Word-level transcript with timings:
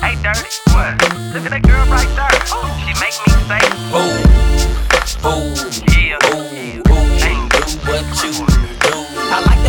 Hey, 0.00 0.14
dirty. 0.18 0.50
What? 0.74 0.98
Look 1.30 1.46
at 1.46 1.52
that 1.54 1.62
girl 1.62 1.84
right 1.86 2.10
there. 2.18 2.38
She 2.82 2.92
make 2.98 3.14
me 3.22 3.32
say, 3.46 3.62
Ooh, 3.94 4.18
ooh, 5.30 5.54
yeah. 5.94 6.18
ooh, 6.34 6.42
ooh, 6.90 7.06
do 7.22 7.62
what 7.86 8.06
you 8.18 8.32
do. 8.34 8.94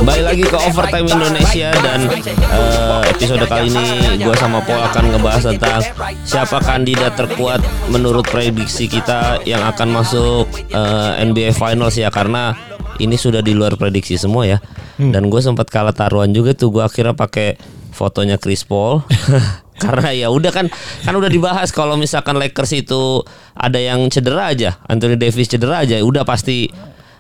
Kembali 0.02 0.26
lagi 0.26 0.42
ke 0.42 0.57
Overtime 0.57 1.05
Indonesia 1.05 1.70
dan 1.86 2.10
eh, 2.10 3.02
episode 3.13 3.46
kali 3.46 3.70
ini 3.70 3.86
gue 4.18 4.34
sama 4.34 4.65
Paul 4.65 4.81
akan 4.81 5.13
ngebahas 5.13 5.53
tentang 5.53 5.85
siapa 6.25 6.57
kandidat 6.57 7.13
terkuat 7.13 7.61
menurut 7.93 8.25
prediksi 8.25 8.89
kita 8.89 9.45
yang 9.45 9.61
akan 9.61 10.01
masuk 10.01 10.49
eh, 10.73 11.21
NBA 11.21 11.53
Finals 11.53 11.93
ya 12.01 12.09
karena 12.09 12.57
ini 12.97 13.13
sudah 13.13 13.45
di 13.45 13.53
luar 13.53 13.77
prediksi 13.77 14.17
semua 14.17 14.49
ya. 14.49 14.57
Dan 14.97 15.29
gue 15.29 15.41
sempat 15.41 15.69
kalah 15.69 15.93
taruhan 15.93 16.33
juga 16.33 16.57
tuh 16.57 16.73
gue 16.73 16.81
akhirnya 16.81 17.13
pakai 17.13 17.57
fotonya 17.92 18.39
Chris 18.39 18.64
Paul 18.66 19.04
karena 19.84 20.10
ya 20.14 20.28
udah 20.30 20.52
kan 20.54 20.66
kan 21.04 21.13
udah 21.13 21.30
dibahas 21.30 21.73
kalau 21.73 21.98
misalkan 21.98 22.38
Lakers 22.38 22.86
itu 22.86 23.26
ada 23.58 23.82
yang 23.82 24.08
cedera 24.13 24.54
aja 24.54 24.77
Anthony 24.86 25.18
Davis 25.18 25.49
cedera 25.49 25.82
aja 25.82 25.98
udah 26.02 26.22
pasti 26.22 26.70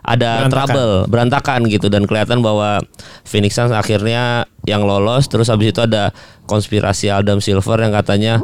ada 0.01 0.45
Berantakan. 0.45 0.49
trouble 0.49 0.93
berantakan 1.13 1.59
gitu 1.69 1.87
dan 1.89 2.09
kelihatan 2.09 2.41
bahwa 2.41 2.81
Phoenix 3.21 3.53
Suns 3.53 3.69
akhirnya 3.69 4.49
yang 4.65 4.81
lolos 4.81 5.29
terus 5.29 5.49
habis 5.49 5.73
itu 5.73 5.81
ada 5.81 6.09
konspirasi 6.49 7.13
Adam 7.13 7.37
Silver 7.37 7.77
yang 7.77 7.93
katanya 7.93 8.41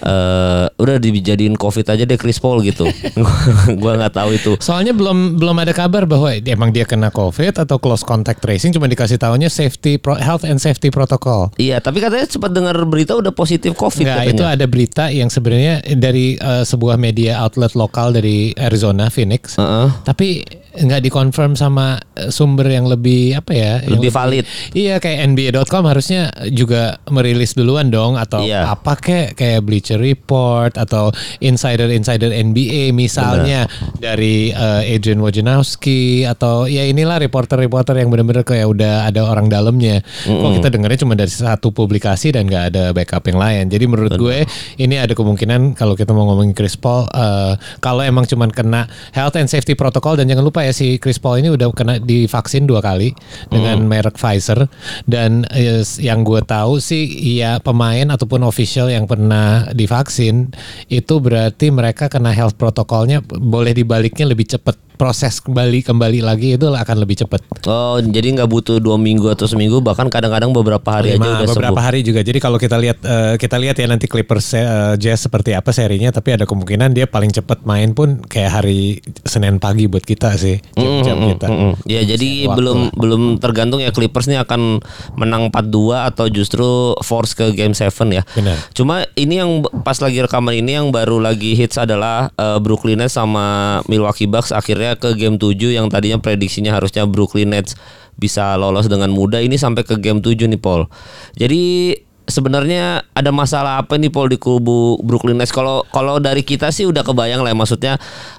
eh 0.00 0.64
udah 0.70 0.96
dijadiin 0.96 1.54
covid 1.54 1.84
aja 1.86 2.04
deh 2.04 2.16
Chris 2.16 2.38
Paul 2.38 2.62
gitu 2.62 2.86
gua 3.80 3.92
nggak 3.98 4.14
tahu 4.14 4.30
itu 4.32 4.52
Soalnya 4.58 4.92
belum 4.92 5.36
belum 5.36 5.56
ada 5.58 5.70
kabar 5.70 6.04
bahwa 6.04 6.32
emang 6.32 6.70
dia 6.70 6.84
kena 6.84 7.08
COVID 7.10 7.58
atau 7.58 7.76
close 7.76 8.00
contact 8.00 8.40
tracing, 8.40 8.70
cuma 8.70 8.86
dikasih 8.86 9.16
tahunya 9.16 9.48
safety 9.48 9.96
pro, 9.96 10.14
health 10.14 10.42
and 10.42 10.58
safety 10.58 10.88
protocol. 10.88 11.50
iya 11.56 11.78
tapi 11.78 11.98
katanya 11.98 12.26
sempat 12.26 12.50
dengar 12.50 12.76
berita 12.86 13.14
udah 13.14 13.30
positif 13.30 13.74
covid 13.74 14.04
katanya 14.04 14.30
itu 14.30 14.44
ada 14.44 14.64
berita 14.64 15.04
yang 15.08 15.28
sebenarnya 15.28 15.82
dari 15.96 16.36
eh, 16.36 16.64
sebuah 16.64 16.96
media 16.96 17.40
outlet 17.40 17.72
lokal 17.74 18.12
dari 18.12 18.52
Arizona, 18.54 19.08
Phoenix. 19.08 19.56
Heeh. 19.56 19.88
Tapi 20.02 20.42
nggak 20.70 21.02
dikonfirm 21.02 21.54
sama 21.54 21.98
eh, 22.14 22.30
sumber 22.30 22.68
yang 22.68 22.86
lebih 22.86 23.34
apa 23.36 23.52
ya? 23.52 23.72
yang 23.82 23.98
Lebih 23.98 24.10
valid. 24.10 24.44
Iya, 24.70 24.98
kayak 24.98 25.18
NBA.com 25.30 25.84
harusnya 25.84 26.30
juga 26.48 26.98
merilis 27.08 27.54
duluan 27.54 27.90
dong 27.90 28.14
atau 28.14 28.42
Iya. 28.42 28.70
apa 28.70 28.94
kayak 28.96 29.34
kayak 29.34 29.60
Bleacher 29.80 29.96
Report 29.96 30.76
atau 30.76 31.08
insider-insider 31.40 32.28
NBA 32.28 32.92
misalnya 32.92 33.64
dari 33.96 34.52
eh, 34.52 34.92
Adrian 34.92 35.24
Wojnarowski 35.24 36.28
atau 36.28 36.68
ya 36.68 36.84
inilah 36.84 37.16
reporter-reporter 37.16 37.96
yang 37.96 38.12
benar-benar 38.12 38.44
kayak 38.44 38.68
udah 38.68 39.08
ada 39.08 39.24
orang 39.24 39.48
dalamnya. 39.48 40.04
Kok 40.28 40.60
kita 40.60 40.68
dengarnya 40.68 41.00
cuma 41.00 41.16
dari 41.16 41.32
satu 41.32 41.72
publikasi 41.72 42.36
dan 42.36 42.44
nggak 42.44 42.64
ada 42.76 42.84
backup 42.92 43.24
yang 43.32 43.40
lain. 43.40 43.72
Jadi 43.72 43.84
menurut 43.88 44.12
gue 44.20 44.44
ini 44.76 45.00
ada 45.00 45.16
kemungkinan 45.16 45.72
kalau 45.72 45.96
kita 45.96 46.12
mau 46.12 46.28
ngomongin 46.28 46.52
Chris 46.52 46.76
Paul 46.76 47.08
eh, 47.08 47.56
kalau 47.80 48.04
emang 48.04 48.28
cuma 48.28 48.44
kena 48.52 48.84
health 49.16 49.40
and 49.40 49.48
safety 49.48 49.72
protocol 49.72 50.20
dan 50.20 50.28
jangan 50.28 50.44
lupa 50.44 50.60
ya 50.60 50.76
si 50.76 51.00
Chris 51.00 51.16
Paul 51.16 51.40
ini 51.40 51.48
udah 51.48 51.72
kena 51.72 51.96
divaksin 51.96 52.68
dua 52.68 52.84
kali 52.84 53.16
dengan 53.48 53.88
merek 53.88 54.20
Pfizer. 54.20 54.68
Dan 55.08 55.48
eh, 55.48 55.80
yang 56.04 56.20
gue 56.20 56.44
tahu 56.44 56.76
sih 56.76 57.08
ya 57.40 57.56
pemain 57.64 58.04
ataupun 58.12 58.44
official 58.44 58.92
yang 58.92 59.08
pernah 59.08 59.69
divaksin 59.72 60.52
itu 60.90 61.14
berarti 61.22 61.70
mereka 61.72 62.10
kena 62.10 62.34
health 62.34 62.58
protokolnya 62.58 63.22
boleh 63.24 63.72
dibaliknya 63.72 64.28
lebih 64.28 64.50
cepat 64.56 64.89
proses 65.00 65.40
kembali 65.40 65.80
kembali 65.80 66.20
lagi 66.20 66.60
itu 66.60 66.68
akan 66.68 66.96
lebih 67.00 67.24
cepat. 67.24 67.40
oh 67.64 67.96
jadi 68.04 68.36
nggak 68.36 68.50
butuh 68.52 68.76
dua 68.84 69.00
minggu 69.00 69.32
atau 69.32 69.48
seminggu 69.48 69.80
bahkan 69.80 70.12
kadang-kadang 70.12 70.52
beberapa 70.52 70.84
hari 71.00 71.16
aja 71.16 71.24
Lima, 71.24 71.40
udah 71.40 71.48
beberapa 71.48 71.72
sembuh 71.72 71.86
hari 71.88 72.00
juga. 72.04 72.20
Jadi 72.20 72.36
kalau 72.36 72.60
kita 72.60 72.76
lihat 72.76 73.00
eh, 73.00 73.34
kita 73.40 73.56
lihat 73.56 73.80
ya 73.80 73.88
nanti 73.88 74.04
Clippers 74.04 74.52
eh, 74.52 75.00
Jazz 75.00 75.24
seperti 75.24 75.56
apa 75.56 75.72
serinya, 75.72 76.12
tapi 76.12 76.36
ada 76.36 76.44
kemungkinan 76.44 76.92
dia 76.92 77.08
paling 77.08 77.32
cepat 77.32 77.64
main 77.64 77.96
pun 77.96 78.20
kayak 78.28 78.60
hari 78.60 79.00
Senin 79.24 79.56
pagi 79.56 79.88
buat 79.88 80.04
kita 80.04 80.36
sih 80.36 80.60
jam-jam 80.76 81.16
kita. 81.32 81.48
Mm-mm. 81.48 81.72
Ya 81.88 82.04
jadi 82.04 82.52
Waktu 82.52 82.60
belum 82.60 82.78
belum 82.92 83.22
tergantung 83.40 83.80
ya 83.80 83.96
Clippers 83.96 84.28
nih 84.28 84.44
akan 84.44 84.84
menang 85.16 85.48
4-2 85.48 86.12
atau 86.12 86.28
justru 86.28 86.92
force 87.00 87.32
ke 87.32 87.56
game 87.56 87.72
7 87.72 87.88
ya. 88.12 88.20
Benar. 88.36 88.56
Cuma 88.76 89.08
ini 89.16 89.40
yang 89.40 89.64
pas 89.80 89.96
lagi 89.96 90.20
rekaman 90.20 90.60
ini 90.60 90.76
yang 90.76 90.92
baru 90.92 91.24
lagi 91.24 91.56
hits 91.56 91.80
adalah 91.80 92.28
eh, 92.36 92.60
Brooklyn 92.60 93.00
Nets 93.00 93.16
sama 93.16 93.80
Milwaukee 93.88 94.28
Bucks 94.28 94.52
akhirnya 94.52 94.89
ke 94.96 95.14
game 95.18 95.36
7 95.36 95.76
yang 95.76 95.86
tadinya 95.90 96.18
prediksinya 96.18 96.74
harusnya 96.74 97.04
Brooklyn 97.04 97.52
Nets 97.52 97.76
bisa 98.16 98.56
lolos 98.58 98.86
dengan 98.90 99.08
mudah 99.12 99.40
ini 99.40 99.56
sampai 99.56 99.82
ke 99.86 99.96
game 99.96 100.20
7 100.22 100.48
nih 100.50 100.60
Paul. 100.60 100.88
Jadi 101.36 101.94
sebenarnya 102.28 103.02
ada 103.12 103.30
masalah 103.34 103.82
apa 103.82 103.98
nih 103.98 104.08
Paul 104.08 104.30
di 104.30 104.38
kubu 104.38 105.00
Brooklyn 105.02 105.36
Nets? 105.40 105.54
Kalau 105.54 105.84
kalau 105.90 106.22
dari 106.22 106.46
kita 106.46 106.70
sih 106.70 106.86
udah 106.86 107.02
kebayang 107.02 107.42
lah 107.42 107.52
ya. 107.52 107.56
maksudnya 107.56 107.94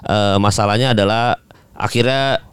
eh, 0.06 0.36
masalahnya 0.40 0.94
adalah 0.96 1.38
akhirnya 1.76 2.51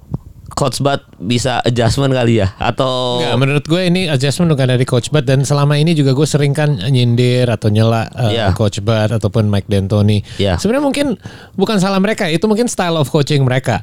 Coach 0.50 0.82
Bud 0.82 1.02
bisa 1.20 1.62
adjustment 1.62 2.12
kali 2.12 2.42
ya 2.42 2.54
atau 2.58 3.22
Nggak, 3.22 3.36
menurut 3.38 3.66
gue 3.66 3.82
ini 3.86 4.02
adjustment 4.10 4.50
bukan 4.50 4.74
dari 4.74 4.86
Coach 4.86 5.10
Bud 5.10 5.24
dan 5.24 5.46
selama 5.46 5.78
ini 5.78 5.94
juga 5.94 6.12
gue 6.12 6.26
sering 6.26 6.52
kan 6.52 6.76
nyindir 6.90 7.46
atau 7.48 7.70
nyela 7.70 8.10
uh, 8.12 8.30
Iya. 8.30 8.52
Coach 8.54 8.82
Bud 8.82 9.10
ataupun 9.14 9.46
Mike 9.48 9.70
D'Antoni. 9.70 10.22
Iya. 10.38 10.58
Sebenarnya 10.58 10.86
mungkin 10.86 11.08
bukan 11.54 11.78
salah 11.78 11.98
mereka, 11.98 12.26
itu 12.28 12.46
mungkin 12.46 12.66
style 12.66 12.96
of 12.98 13.10
coaching 13.10 13.42
mereka. 13.44 13.82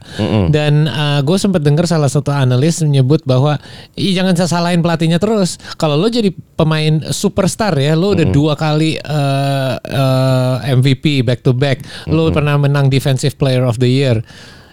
Dan 0.48 0.86
uh, 0.86 1.20
gue 1.20 1.36
sempat 1.36 1.60
dengar 1.62 1.84
salah 1.86 2.08
satu 2.08 2.30
analis 2.30 2.80
menyebut 2.82 3.22
bahwa 3.22 3.58
"Ih, 3.94 4.14
jangan 4.14 4.34
salahin 4.38 4.80
pelatihnya 4.80 5.18
terus. 5.18 5.58
Kalau 5.76 5.94
lo 5.98 6.06
jadi 6.06 6.30
pemain 6.56 7.00
superstar 7.10 7.76
ya, 7.76 7.92
lo 7.94 8.16
udah 8.16 8.26
dua 8.28 8.54
kali 8.56 8.96
uh, 9.00 9.74
uh, 9.76 10.56
MVP 10.62 11.22
back 11.22 11.42
to 11.42 11.52
back, 11.52 11.82
lo 12.08 12.28
pernah 12.30 12.56
menang 12.56 12.88
Defensive 12.88 13.36
Player 13.36 13.62
of 13.62 13.76
the 13.78 13.88
Year 13.88 14.20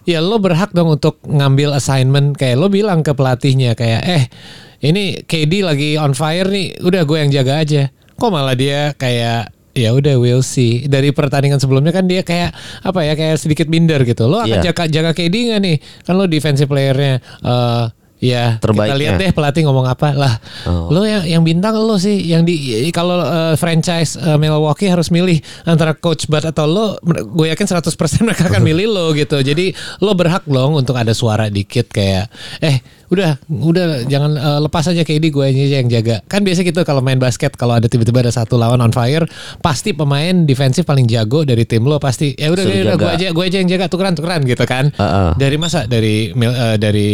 ya 0.03 0.19
lo 0.19 0.40
berhak 0.40 0.72
dong 0.72 0.94
untuk 0.94 1.19
ngambil 1.25 1.75
assignment. 1.75 2.36
Kayak 2.36 2.58
lo 2.59 2.68
bilang 2.68 3.02
ke 3.02 3.12
pelatihnya 3.12 3.74
kayak 3.74 4.02
eh 4.03 4.24
ini 4.84 5.24
KD 5.24 5.64
lagi 5.64 5.96
on 5.96 6.12
fire 6.12 6.47
nih 6.47 6.80
udah 6.84 7.02
gue 7.08 7.18
yang 7.18 7.31
jaga 7.31 7.64
aja. 7.64 7.84
Kok 8.19 8.30
malah 8.30 8.53
dia 8.53 8.92
kayak 8.94 9.52
ya 9.74 9.90
udah 9.90 10.22
we'll 10.22 10.46
see. 10.46 10.86
Dari 10.86 11.09
pertandingan 11.09 11.58
sebelumnya 11.58 11.90
kan 11.90 12.06
dia 12.06 12.22
kayak 12.22 12.53
apa 12.86 13.00
ya 13.02 13.18
kayak 13.18 13.42
sedikit 13.42 13.66
minder 13.72 14.03
gitu. 14.06 14.30
Lo 14.30 14.44
akan 14.44 14.59
Iya. 14.62 14.69
jaga 14.69 14.86
jaga 14.86 15.12
KD 15.16 15.36
nggak 15.50 15.62
nih? 15.63 15.78
Kan 16.06 16.13
lo 16.19 16.30
defensive 16.30 16.69
playernya 16.69 17.24
ya 18.23 18.56
kita 18.56 18.63
Terbaiknya. 18.63 18.95
lihat 18.95 19.13
deh 19.19 19.31
pelatih 19.31 19.67
ngomong 19.67 19.84
apa 19.85 20.16
lah 20.16 20.34
Oh. 20.63 20.88
lo 20.88 21.03
yang 21.03 21.28
yang 21.28 21.44
bintang 21.44 21.75
lo 21.75 21.97
sih 21.97 22.23
yang 22.23 22.41
di 22.41 22.56
kalau 22.89 23.19
eh, 23.19 23.56
franchise 23.56 24.16
eh, 24.16 24.39
Milwaukee 24.39 24.88
harus 24.88 25.11
milih 25.11 25.35
antara 25.63 25.91
coach 25.94 26.23
Bud 26.25 26.39
atau 26.41 26.63
lo 26.63 26.95
gue 27.03 27.47
yakin 27.50 27.67
100% 27.67 27.83
mereka 28.23 28.47
akan 28.47 28.63
milih 28.69 28.88
lo 28.88 29.12
gitu 29.12 29.38
jadi 29.38 29.75
lo 30.00 30.16
berhak 30.16 30.45
dong 30.45 30.73
untuk 30.73 30.95
ada 30.95 31.12
suara 31.12 31.51
dikit 31.51 31.91
kayak 31.91 32.31
eh 32.59 32.79
udah 33.13 33.31
udah 33.50 33.85
jangan 34.09 34.31
eh, 34.35 34.59
lepas 34.66 34.84
aja 34.90 35.01
KD 35.06 35.29
gue 35.29 35.46
aja 35.46 35.79
yang 35.81 35.90
jaga 35.90 36.19
kan 36.25 36.41
biasa 36.41 36.66
gitu 36.66 36.81
kalau 36.84 37.00
main 37.06 37.22
basket 37.22 37.53
kalau 37.56 37.78
ada 37.78 37.85
tiba-tiba 37.85 38.25
ada 38.25 38.34
satu 38.34 38.57
lawan 38.57 38.81
on 38.81 38.91
fire 38.91 39.25
pasti 39.62 39.94
pemain 39.94 40.46
defensif 40.46 40.84
paling 40.84 41.06
jago 41.06 41.46
dari 41.46 41.63
tim 41.63 41.85
lo 41.85 42.01
pasti 42.01 42.34
ya 42.34 42.50
udah 42.50 42.63
udah 42.66 42.96
gue 42.97 43.12
aja 43.13 43.28
gue 43.29 43.44
aja 43.44 43.57
yang 43.62 43.69
jaga 43.69 43.85
tukeran 43.88 44.18
tukeran 44.18 44.41
gitu 44.44 44.66
kan 44.66 44.90
Heeh. 44.94 45.29
dari 45.38 45.56
masa 45.62 45.85
dari 45.85 46.34
eh, 46.34 46.78
dari 46.81 47.09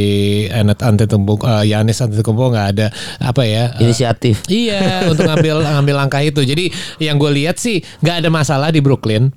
Enet 0.50 0.80
Antetokounmpo 0.80 1.44
uh, 1.44 1.64
Yanis 1.64 2.00
Antetokounmpo 2.02 2.52
nggak 2.54 2.68
ada 2.76 2.88
apa 3.20 3.44
ya 3.46 3.76
eh, 3.76 3.84
inisiatif. 3.84 4.46
Iya 4.48 5.10
untuk 5.12 5.28
ngambil 5.28 5.62
ngambil 5.64 5.96
langkah 5.96 6.22
itu. 6.24 6.42
Jadi 6.42 6.72
yang 7.04 7.20
gue 7.20 7.32
lihat 7.44 7.60
sih 7.60 7.84
nggak 8.02 8.26
ada 8.26 8.30
masalah 8.32 8.70
di 8.72 8.80
Brooklyn. 8.80 9.32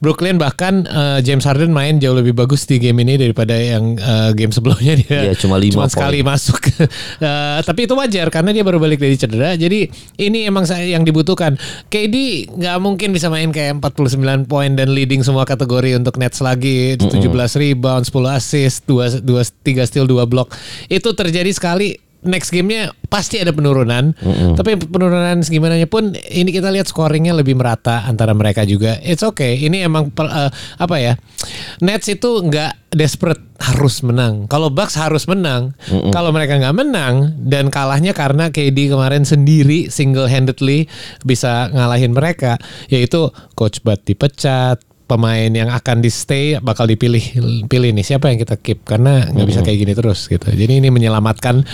Brooklyn 0.00 0.40
bahkan 0.40 0.88
eh, 0.88 1.20
James 1.20 1.44
Harden 1.44 1.76
main 1.76 2.00
jauh 2.00 2.16
lebih 2.16 2.32
bagus 2.32 2.64
di 2.64 2.80
game 2.80 3.04
ini 3.04 3.20
daripada 3.20 3.52
yang 3.52 4.00
eh, 4.00 4.32
game 4.32 4.48
sebelumnya 4.48 4.96
dia. 4.96 5.28
Iya, 5.28 5.34
cuma 5.36 5.60
lima 5.60 5.84
poin. 5.84 5.92
sekali 5.92 6.24
masuk. 6.24 6.60
Eh, 7.20 7.60
tapi 7.62 7.84
itu 7.84 7.92
wajar 7.92 8.32
karena 8.32 8.48
dia 8.50 8.64
baru 8.64 8.80
balik 8.80 8.96
dari 8.96 9.12
cedera. 9.12 9.52
Jadi 9.52 9.92
ini 10.16 10.48
emang 10.48 10.64
saya 10.64 10.88
yang 10.88 11.04
dibutuhkan. 11.04 11.60
KD 11.92 12.48
nggak 12.56 12.76
mungkin 12.80 13.12
bisa 13.12 13.28
main 13.28 13.52
kayak 13.52 13.76
49 13.84 14.48
poin 14.48 14.72
dan 14.72 14.88
leading 14.96 15.20
semua 15.20 15.44
kategori 15.44 16.00
untuk 16.00 16.16
Nets 16.16 16.40
lagi. 16.40 16.96
17 16.96 17.20
rebound, 17.60 18.08
10 18.08 18.32
assist, 18.32 18.88
2 18.88 19.20
2 19.20 19.28
3 19.62 19.84
steal, 19.84 20.08
2 20.08 20.24
block. 20.24 20.56
Itu 20.88 21.12
terjadi 21.12 21.52
sekali 21.52 22.09
next 22.24 22.52
gamenya 22.52 22.92
pasti 23.08 23.40
ada 23.40 23.50
penurunan. 23.50 24.12
Tapi 24.56 24.76
penurunan 24.76 25.40
segimananya 25.42 25.88
pun 25.88 26.14
ini 26.14 26.50
kita 26.52 26.68
lihat 26.70 26.86
scoringnya 26.86 27.34
lebih 27.34 27.56
merata 27.56 28.04
antara 28.06 28.36
mereka 28.36 28.62
juga. 28.64 29.00
It's 29.02 29.24
okay. 29.24 29.56
Ini 29.60 29.88
emang 29.88 30.12
eh, 30.14 30.50
apa 30.78 30.96
ya? 31.00 31.16
Nets 31.80 32.06
itu 32.12 32.44
nggak 32.44 32.92
desperate 32.92 33.42
harus 33.60 34.00
menang. 34.00 34.48
Kalau 34.48 34.72
Bucks 34.72 34.96
harus 34.96 35.28
menang. 35.28 35.76
Kalau 36.10 36.32
mereka 36.32 36.56
nggak 36.56 36.76
menang 36.76 37.36
dan 37.44 37.68
kalahnya 37.68 38.16
karena 38.16 38.48
KD 38.48 38.92
kemarin 38.92 39.28
sendiri 39.28 39.92
single 39.92 40.26
handedly 40.26 40.88
bisa 41.22 41.68
ngalahin 41.70 42.16
mereka, 42.16 42.56
yaitu 42.88 43.28
coach 43.52 43.84
Bud 43.84 44.00
dipecat, 44.02 44.80
pemain 45.10 45.50
yang 45.50 45.66
akan 45.68 45.98
di 45.98 46.06
stay 46.06 46.54
bakal 46.62 46.86
dipilih 46.86 47.22
pilih 47.66 47.90
nih 47.90 48.06
siapa 48.06 48.30
yang 48.30 48.38
kita 48.38 48.54
keep 48.54 48.86
karena 48.86 49.26
nggak 49.26 49.46
bisa 49.50 49.60
kayak 49.60 49.78
gini 49.82 49.92
terus 49.92 50.30
gitu. 50.30 50.46
Jadi 50.46 50.78
ini 50.78 50.88
menyelamatkan 50.88 51.66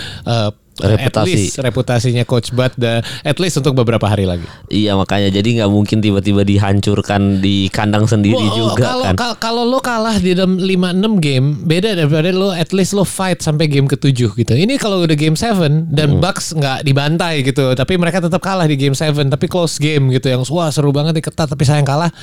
At 0.77 1.09
Reputasi. 1.09 1.25
least 1.25 1.57
reputasinya 1.57 2.21
coach 2.21 2.53
Bud 2.53 2.69
da- 2.77 3.01
at 3.25 3.41
least 3.41 3.57
untuk 3.57 3.73
beberapa 3.73 4.05
hari 4.05 4.29
lagi. 4.29 4.45
Iya 4.69 4.93
makanya 4.93 5.33
jadi 5.33 5.49
nggak 5.57 5.71
mungkin 5.73 6.05
tiba-tiba 6.05 6.45
dihancurkan 6.45 7.41
di 7.41 7.65
kandang 7.73 8.05
sendiri 8.05 8.37
Wah, 8.37 8.53
juga 8.53 8.83
kalau 8.85 9.05
kan. 9.09 9.15
kal- 9.17 9.39
kalau 9.41 9.63
lo 9.65 9.81
kalah 9.81 10.21
di 10.21 10.37
dalam 10.37 10.61
5-6 10.61 11.17
game 11.17 11.65
beda 11.65 11.97
daripada 11.97 12.29
lo 12.29 12.53
at 12.53 12.69
least 12.77 12.93
lo 12.93 13.01
fight 13.01 13.41
sampai 13.41 13.65
game 13.65 13.89
ke-7 13.89 14.37
gitu. 14.37 14.53
Ini 14.53 14.77
kalau 14.77 15.01
udah 15.01 15.17
game 15.17 15.33
7 15.33 15.89
dan 15.89 16.21
Bucks 16.21 16.53
nggak 16.53 16.85
dibantai 16.85 17.41
gitu, 17.41 17.73
tapi 17.73 17.97
mereka 17.97 18.21
tetap 18.21 18.45
kalah 18.45 18.69
di 18.69 18.77
game 18.77 18.93
7 18.93 19.33
tapi 19.33 19.49
close 19.49 19.81
game 19.81 20.13
gitu 20.13 20.29
yang 20.29 20.45
wah 20.45 20.69
seru 20.69 20.93
banget 20.93 21.17
nih 21.17 21.25
ketat 21.25 21.49
tapi 21.49 21.65
sayang 21.65 21.89
kalah. 21.89 22.13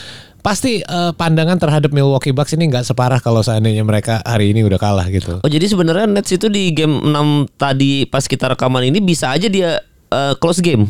Pasti 0.44 0.84
eh, 0.84 1.12
pandangan 1.16 1.56
terhadap 1.56 1.88
Milwaukee 1.96 2.36
Bucks 2.36 2.52
ini 2.52 2.68
nggak 2.68 2.84
separah 2.84 3.16
kalau 3.24 3.40
seandainya 3.40 3.80
mereka 3.80 4.20
hari 4.28 4.52
ini 4.52 4.60
udah 4.60 4.76
kalah 4.76 5.08
gitu. 5.08 5.40
Oh 5.40 5.48
jadi 5.48 5.64
sebenarnya 5.64 6.04
Nets 6.04 6.36
itu 6.36 6.52
di 6.52 6.68
game 6.76 7.00
6 7.00 7.56
tadi 7.56 8.04
pas 8.04 8.28
kita 8.28 8.52
rekaman 8.52 8.84
ini 8.84 9.00
bisa 9.00 9.32
aja 9.32 9.48
dia 9.48 9.80
eh, 10.12 10.34
close 10.36 10.60
game. 10.60 10.84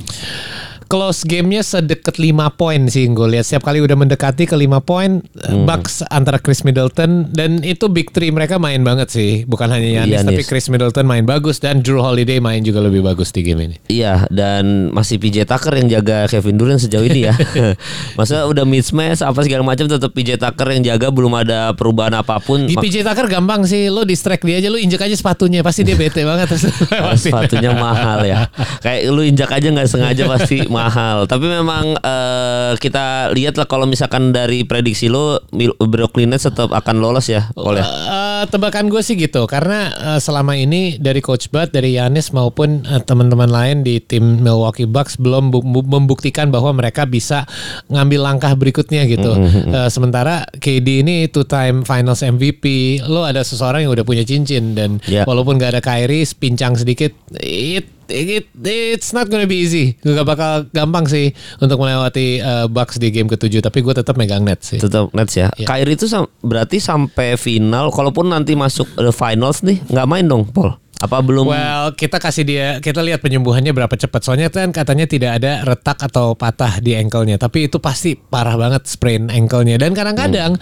Close 0.95 1.27
gamenya 1.27 1.59
sedekat 1.61 2.15
5 2.15 2.31
poin 2.55 2.79
sih 2.87 3.11
gue 3.11 3.27
lihat 3.27 3.43
setiap 3.43 3.67
kali 3.67 3.83
udah 3.83 3.99
mendekati 3.99 4.47
ke 4.47 4.55
5 4.55 4.79
poin 4.81 5.19
Hmm. 5.35 5.67
Bucks 5.67 6.07
antara 6.09 6.39
Chris 6.39 6.63
Middleton 6.63 7.29
dan 7.29 7.59
itu 7.61 7.91
big 7.91 8.09
three 8.09 8.31
mereka 8.31 8.57
main 8.57 8.81
banget 8.81 9.11
sih 9.11 9.43
bukan 9.45 9.67
hanya 9.67 9.85
Giannis 10.01 10.23
Giannis. 10.23 10.29
tapi 10.31 10.43
Chris 10.47 10.67
Middleton 10.69 11.05
main 11.05 11.25
bagus 11.25 11.59
dan 11.59 11.83
Drew 11.83 11.99
Holiday 11.99 12.39
main 12.39 12.63
juga 12.63 12.79
lebih 12.79 13.03
bagus 13.03 13.29
di 13.29 13.43
game 13.43 13.61
ini. 13.61 13.77
Iya 13.89 14.31
dan 14.31 14.89
masih 14.91 15.19
PJ 15.19 15.45
Tucker 15.45 15.75
yang 15.75 15.91
jaga 15.91 16.31
Kevin 16.31 16.55
Durant 16.55 16.79
sejauh 16.79 17.03
ini 17.03 17.27
ya. 17.27 17.35
Maksudnya 18.17 18.47
udah 18.47 18.65
mismatch 18.65 19.21
apa 19.21 19.41
segala 19.43 19.67
macam 19.67 19.85
tetap 19.85 20.11
PJ 20.11 20.39
Tucker 20.39 20.69
yang 20.71 20.83
jaga 20.87 21.11
belum 21.11 21.33
ada 21.35 21.75
perubahan 21.75 22.15
apa 22.15 22.39
pun. 22.39 22.65
Di 22.65 22.79
PJ 22.79 23.03
Tucker 23.03 23.27
gampang 23.27 23.67
sih 23.67 23.91
lo 23.91 24.07
distract 24.07 24.47
dia 24.47 24.63
aja 24.63 24.69
lo 24.71 24.79
injek 24.79 25.03
aja 25.03 25.17
sepatunya 25.17 25.61
pasti 25.61 25.83
dia 25.83 25.99
bete 25.99 26.23
banget 26.23 26.47
terus 26.47 26.71
sepatunya 27.25 27.75
mahal 27.75 28.23
ya. 28.23 28.47
Kayak 28.79 29.01
lu 29.11 29.27
injak 29.27 29.51
aja 29.51 29.67
nggak 29.67 29.89
sengaja 29.91 30.23
pasti 30.31 30.63
mahal. 30.69 30.84
Tapi 31.25 31.47
memang 31.47 31.95
eh, 31.95 32.73
kita 32.77 33.05
lihat 33.31 33.55
lah 33.55 33.65
kalau 33.65 33.85
misalkan 33.85 34.31
dari 34.31 34.63
prediksi 34.63 35.07
lo 35.07 35.41
Brooklyn 35.79 36.29
Nets 36.29 36.45
tetap 36.45 36.71
akan 36.71 36.97
lolos 36.99 37.27
ya, 37.27 37.49
oleh. 37.55 37.81
Eh, 37.81 38.45
tebakan 38.47 38.87
gue 38.87 39.01
sih 39.01 39.15
gitu 39.15 39.45
karena 39.45 39.89
eh, 39.95 40.19
selama 40.19 40.53
ini 40.53 40.97
dari 40.97 41.19
coach 41.19 41.49
Bud 41.49 41.71
dari 41.71 41.95
Yanis 41.95 42.31
maupun 42.31 42.83
eh, 42.83 43.01
teman-teman 43.01 43.47
lain 43.47 43.81
di 43.81 43.99
tim 43.99 44.41
Milwaukee 44.41 44.85
Bucks 44.85 45.17
belum 45.17 45.49
bu- 45.49 45.63
bu- 45.63 45.87
membuktikan 45.87 46.49
bahwa 46.49 46.73
mereka 46.73 47.05
bisa 47.05 47.47
ngambil 47.87 48.21
langkah 48.23 48.53
berikutnya 48.53 49.05
gitu. 49.05 49.33
Eh, 49.65 49.89
sementara 49.89 50.43
KD 50.53 51.01
ini 51.01 51.27
two 51.27 51.43
time 51.43 51.83
Finals 51.83 52.21
MVP, 52.21 52.65
lo 53.05 53.23
ada 53.23 53.41
seseorang 53.41 53.83
yang 53.83 53.93
udah 53.93 54.03
punya 54.03 54.23
cincin 54.23 54.73
dan 54.73 54.97
Ya. 55.05 55.23
walaupun 55.23 55.57
gak 55.57 55.71
ada 55.71 55.83
Kyrie 55.83 56.05
pincang 56.35 56.75
sedikit 56.75 57.13
it 57.37 57.87
it 58.09 58.49
it's 58.61 59.11
not 59.11 59.29
gonna 59.29 59.49
be 59.49 59.63
easy. 59.63 59.97
Gak 60.01 60.27
bakal 60.27 60.67
gampang 60.71 61.07
sih 61.07 61.33
untuk 61.59 61.81
melewati 61.81 62.39
eh, 62.39 62.67
Bucks 62.69 62.99
di 62.99 63.09
game 63.09 63.27
ketujuh 63.27 63.61
tapi 63.61 63.81
gue 63.81 63.95
tetap 63.95 64.15
megang 64.15 64.45
net 64.45 64.61
sih. 64.61 64.77
Tetap 64.79 65.13
Nets 65.13 65.35
ya. 65.35 65.49
Iya. 65.55 65.67
Kyrie 65.67 65.97
itu 65.97 66.07
sam- 66.07 66.31
berarti 66.41 66.79
sampai 66.79 67.37
final 67.37 67.89
kalaupun 67.89 68.29
nanti 68.29 68.53
masuk 68.53 68.89
the 68.97 69.13
finals 69.13 69.63
nih 69.63 69.81
nggak 69.89 70.07
main 70.07 70.27
dong, 70.27 70.45
Paul. 70.49 70.77
Apa 71.03 71.19
belum 71.21 71.51
Well, 71.51 71.91
kita 71.99 72.23
kasih 72.23 72.45
dia, 72.47 72.67
kita 72.79 73.03
lihat 73.03 73.19
penyembuhannya 73.19 73.75
berapa 73.75 73.93
cepat. 73.93 74.21
Soalnya 74.23 74.49
kan 74.49 74.71
katanya 74.71 75.11
tidak 75.11 75.43
ada 75.43 75.67
retak 75.67 75.99
atau 75.99 76.39
patah 76.39 76.79
di 76.79 76.95
ankle-nya, 76.95 77.35
tapi 77.37 77.67
itu 77.67 77.83
pasti 77.83 78.15
parah 78.15 78.55
banget 78.55 78.87
sprain 78.87 79.27
ankle-nya. 79.27 79.75
Dan 79.77 79.91
kadang-kadang 79.93 80.55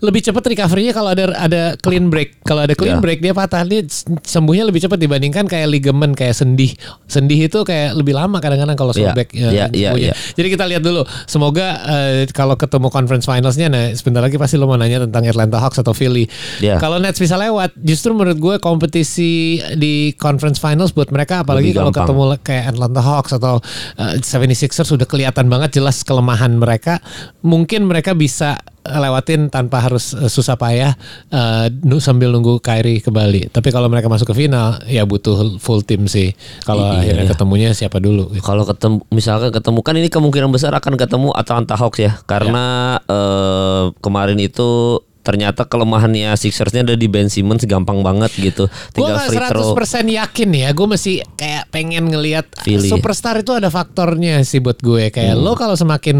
lebih 0.00 0.22
cepat 0.22 0.46
recovery-nya 0.46 0.94
kalau 0.94 1.10
ada 1.10 1.34
ada 1.34 1.62
clean 1.82 2.06
break. 2.06 2.38
Kalau 2.46 2.62
ada 2.64 2.74
clean 2.78 2.90
Ya. 2.90 3.02
break 3.02 3.22
dia 3.22 3.30
patah, 3.30 3.62
dia 3.62 3.86
sembuhnya 4.26 4.66
lebih 4.66 4.82
cepat 4.82 4.98
dibandingkan 4.98 5.46
kayak 5.46 5.68
ligamen 5.70 6.14
kayak 6.14 6.34
sendih. 6.38 6.74
Sendih 7.06 7.46
itu 7.46 7.62
kayak 7.62 7.94
lebih 7.94 8.14
lama 8.14 8.38
kadang-kadang 8.38 8.74
kalau 8.74 8.90
sobek. 8.90 9.30
ya, 9.34 9.50
iya, 9.50 9.66
iya, 9.70 9.90
sembuhnya. 9.94 10.10
iya. 10.10 10.34
Jadi 10.34 10.48
kita 10.50 10.64
lihat 10.70 10.82
dulu. 10.82 11.02
Semoga 11.26 11.66
eh, 11.86 12.26
kalau 12.30 12.54
ketemu 12.54 12.88
conference 12.90 13.26
finals-nya, 13.26 13.66
nah 13.70 13.90
sebentar 13.94 14.22
lagi 14.22 14.38
pasti 14.38 14.54
lo 14.58 14.66
mau 14.66 14.78
nanya 14.78 15.06
tentang 15.06 15.26
Atlanta 15.26 15.58
Hawks 15.62 15.78
atau 15.82 15.94
Philly. 15.94 16.26
Iya. 16.58 16.78
Kalau 16.78 16.98
Nets 16.98 17.18
bisa 17.18 17.34
lewat, 17.38 17.74
justru 17.78 18.10
menurut 18.14 18.38
gue 18.38 18.56
kompetisi 18.58 19.62
di 19.80 20.12
conference 20.20 20.60
finals 20.60 20.92
buat 20.92 21.08
mereka, 21.08 21.40
apalagi 21.42 21.72
kalau 21.72 21.88
ketemu 21.90 22.36
kayak 22.44 22.76
Atlanta 22.76 23.00
Hawks 23.00 23.32
atau 23.32 23.58
uh, 23.96 24.14
76ers 24.20 24.84
sudah 24.92 25.08
kelihatan 25.08 25.48
banget 25.48 25.80
jelas 25.80 26.04
kelemahan 26.04 26.52
mereka. 26.60 27.00
Mungkin 27.40 27.88
mereka 27.88 28.12
bisa 28.12 28.60
lewatin 28.80 29.52
tanpa 29.52 29.84
harus 29.84 30.16
uh, 30.16 30.28
susah 30.28 30.56
payah 30.56 30.96
uh, 31.32 31.68
sambil 32.00 32.32
nunggu 32.32 32.60
Kyrie 32.64 33.00
kembali. 33.00 33.52
Tapi 33.52 33.68
kalau 33.72 33.88
mereka 33.92 34.08
masuk 34.08 34.32
ke 34.32 34.46
final, 34.46 34.80
ya 34.88 35.04
butuh 35.04 35.60
full 35.60 35.84
tim 35.84 36.08
sih. 36.08 36.32
Kalau 36.64 36.80
Iya, 36.80 37.00
akhirnya 37.00 37.24
iya. 37.28 37.32
ketemunya 37.32 37.70
siapa 37.76 38.00
dulu? 38.00 38.32
gitu. 38.34 38.44
Kalau 38.44 38.64
ketemu 38.66 38.98
misalkan 39.12 39.50
ketemu 39.52 39.78
kan 39.84 39.94
ini 39.96 40.08
kemungkinan 40.08 40.50
besar 40.50 40.72
akan 40.74 40.96
ketemu 40.96 41.28
Atlanta 41.36 41.74
Hawks 41.76 42.00
ya 42.00 42.12
karena 42.24 42.96
eh, 43.04 43.84
kemarin 44.00 44.38
itu 44.40 45.00
ternyata 45.20 45.68
kelemahannya 45.68 46.32
Sixersnya 46.32 46.86
ada 46.86 46.94
di 46.96 47.06
Ben 47.06 47.28
Simmons 47.28 47.64
gampang 47.68 48.00
banget 48.00 48.32
gitu. 48.38 48.70
Gue 48.96 49.04
Tinggal 49.04 49.16
gak 49.20 49.28
free 49.28 49.48
throw. 49.52 49.76
100% 49.76 50.08
yakin 50.08 50.48
ya 50.56 50.68
Gue 50.72 50.86
masih 50.88 51.14
kayak 51.36 51.49
pengen 51.70 52.06
ngelihat 52.06 52.50
Philly. 52.58 52.86
Superstar 52.86 53.38
itu 53.38 53.50
ada 53.50 53.66
faktornya 53.66 54.42
sih 54.42 54.58
buat 54.58 54.76
gue 54.76 55.08
Kayak 55.08 55.32
Hmm. 55.32 55.42
lo 55.42 55.54
kalau 55.54 55.72
semakin 55.72 56.18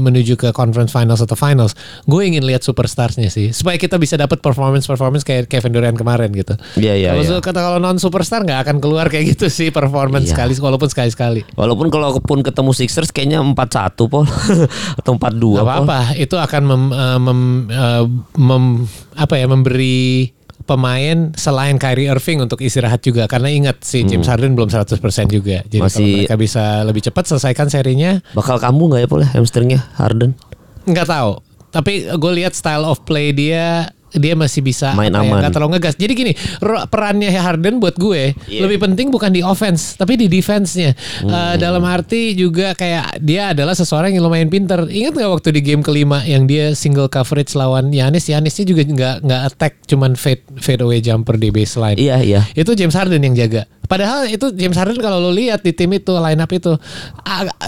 menuju 0.00 0.34
ke 0.34 0.50
conference 0.50 0.88
finals 0.88 1.18
atau 1.18 1.34
finals 1.34 1.74
Gue 2.04 2.24
ingin 2.24 2.42
lihat 2.42 2.62
superstarsnya 2.62 3.26
sih 3.26 3.50
Supaya 3.50 3.74
kita 3.74 3.94
bisa 3.96 4.14
dapat 4.14 4.38
performance-performance 4.38 5.22
kayak 5.22 5.46
Kevin 5.46 5.72
Durant 5.72 5.94
kemarin 5.94 6.30
gitu 6.30 6.54
Iya, 6.74 6.94
iya, 6.94 7.08
Kalau 7.10 7.22
iya. 7.22 7.30
su- 7.30 7.42
kata 7.42 7.60
kalau 7.60 7.78
non 7.78 7.96
superstar 7.96 8.40
nggak 8.40 8.60
akan 8.62 8.76
keluar 8.78 9.06
kayak 9.06 9.34
gitu 9.34 9.46
sih 9.48 9.68
performance 9.68 10.24
Iya. 10.24 10.32
sekali 10.32 10.52
walaupun 10.56 10.86
sekali-sekali. 10.86 11.42
Walaupun 11.52 11.88
kalau 11.88 12.14
pun 12.18 12.40
ketemu 12.40 12.70
Sixers 12.70 13.10
kayaknya 13.10 13.42
4-1 13.42 14.06
Pol 14.06 14.24
atau 14.98 15.12
4-2 15.12 15.18
Gak 15.18 15.34
Pol. 15.58 15.58
apa-apa, 15.60 15.98
itu 16.14 16.36
akan 16.36 16.62
mem, 16.62 16.82
eh, 16.86 17.18
mem- 17.18 17.66
eh, 17.66 18.04
mem- 18.36 18.86
apa 19.14 19.34
ya 19.34 19.46
memberi 19.46 20.30
pemain 20.64 21.30
selain 21.34 21.76
Kyrie 21.76 22.08
Irving 22.08 22.40
untuk 22.40 22.58
istirahat 22.58 23.00
juga 23.00 23.24
karena 23.24 23.46
ingat 23.46 23.80
si 23.80 24.00
James 24.02 24.24
Harden 24.24 24.52
belum 24.52 24.68
100% 24.68 24.96
juga. 25.28 25.60
Jadi 25.62 25.76
kalau 25.76 25.84
Hmm. 25.84 25.84
Masih- 25.86 26.16
mereka 26.18 26.36
bisa 26.36 26.64
lebih 26.82 27.02
cepat 27.02 27.24
selesaikan 27.26 27.68
serinya 27.68 28.24
Bakal 28.32 28.56
kamu 28.58 28.82
nggak 28.88 29.00
ya 29.00 29.08
Pol 29.08 29.20
ya 29.20 29.28
hamstringnya 29.30 29.80
Harden? 29.94 30.32
nggak 30.84 31.04
tahu. 31.06 31.32
Tapi 31.68 31.92
gue 32.08 32.32
lihat 32.34 32.52
style 32.52 32.82
of 32.82 33.02
play 33.02 33.30
dia 33.30 33.90
dia 34.14 34.34
masih 34.34 34.62
bisa 34.62 34.94
Main 34.94 35.10
ya, 35.10 35.20
aman. 35.20 35.42
nggak 35.42 35.52
terlalu 35.52 35.70
ngegas. 35.78 35.94
Jadi 35.94 36.12
gini, 36.14 36.32
perannya 36.88 37.30
Harden 37.34 37.78
buat 37.78 37.96
gue 37.96 38.34
Iya. 38.46 38.62
lebih 38.64 38.78
penting 38.80 39.10
bukan 39.10 39.30
di 39.30 39.42
offense, 39.42 39.94
tapi 39.94 40.14
di 40.14 40.26
defense-nya. 40.26 40.94
Hmm. 41.20 41.30
Eh, 41.30 41.54
dalam 41.58 41.82
arti 41.82 42.32
juga 42.32 42.72
kayak 42.72 43.18
dia 43.20 43.50
adalah 43.50 43.74
seseorang 43.74 44.14
yang 44.14 44.24
lumayan 44.24 44.48
pinter. 44.48 44.86
Ingat 44.86 45.12
nggak 45.14 45.30
waktu 45.30 45.48
di 45.52 45.60
game 45.60 45.82
kelima 45.82 46.22
yang 46.22 46.46
dia 46.46 46.72
single 46.72 47.06
coverage 47.06 47.52
lawan 47.52 47.90
Yanis, 47.90 48.26
Yanisnya 48.26 48.64
juga 48.64 48.82
nggak 48.84 49.16
nggak 49.22 49.42
attack, 49.48 49.72
cuman 49.84 50.14
fade 50.14 50.42
fade 50.58 50.82
away 50.82 50.98
jumper 50.98 51.36
di 51.36 51.50
baseline. 51.50 51.98
Iya 51.98 52.16
iya. 52.22 52.40
Itu 52.52 52.72
James 52.72 52.94
Harden 52.94 53.20
yang 53.20 53.34
jaga. 53.34 53.66
Padahal 53.84 54.26
itu 54.26 54.50
James 54.56 54.76
Harden 54.76 54.96
kalau 54.98 55.20
lo 55.20 55.30
lihat 55.30 55.60
di 55.60 55.76
tim 55.76 55.92
itu 55.92 56.12
line 56.16 56.40
up 56.40 56.50
itu 56.50 56.72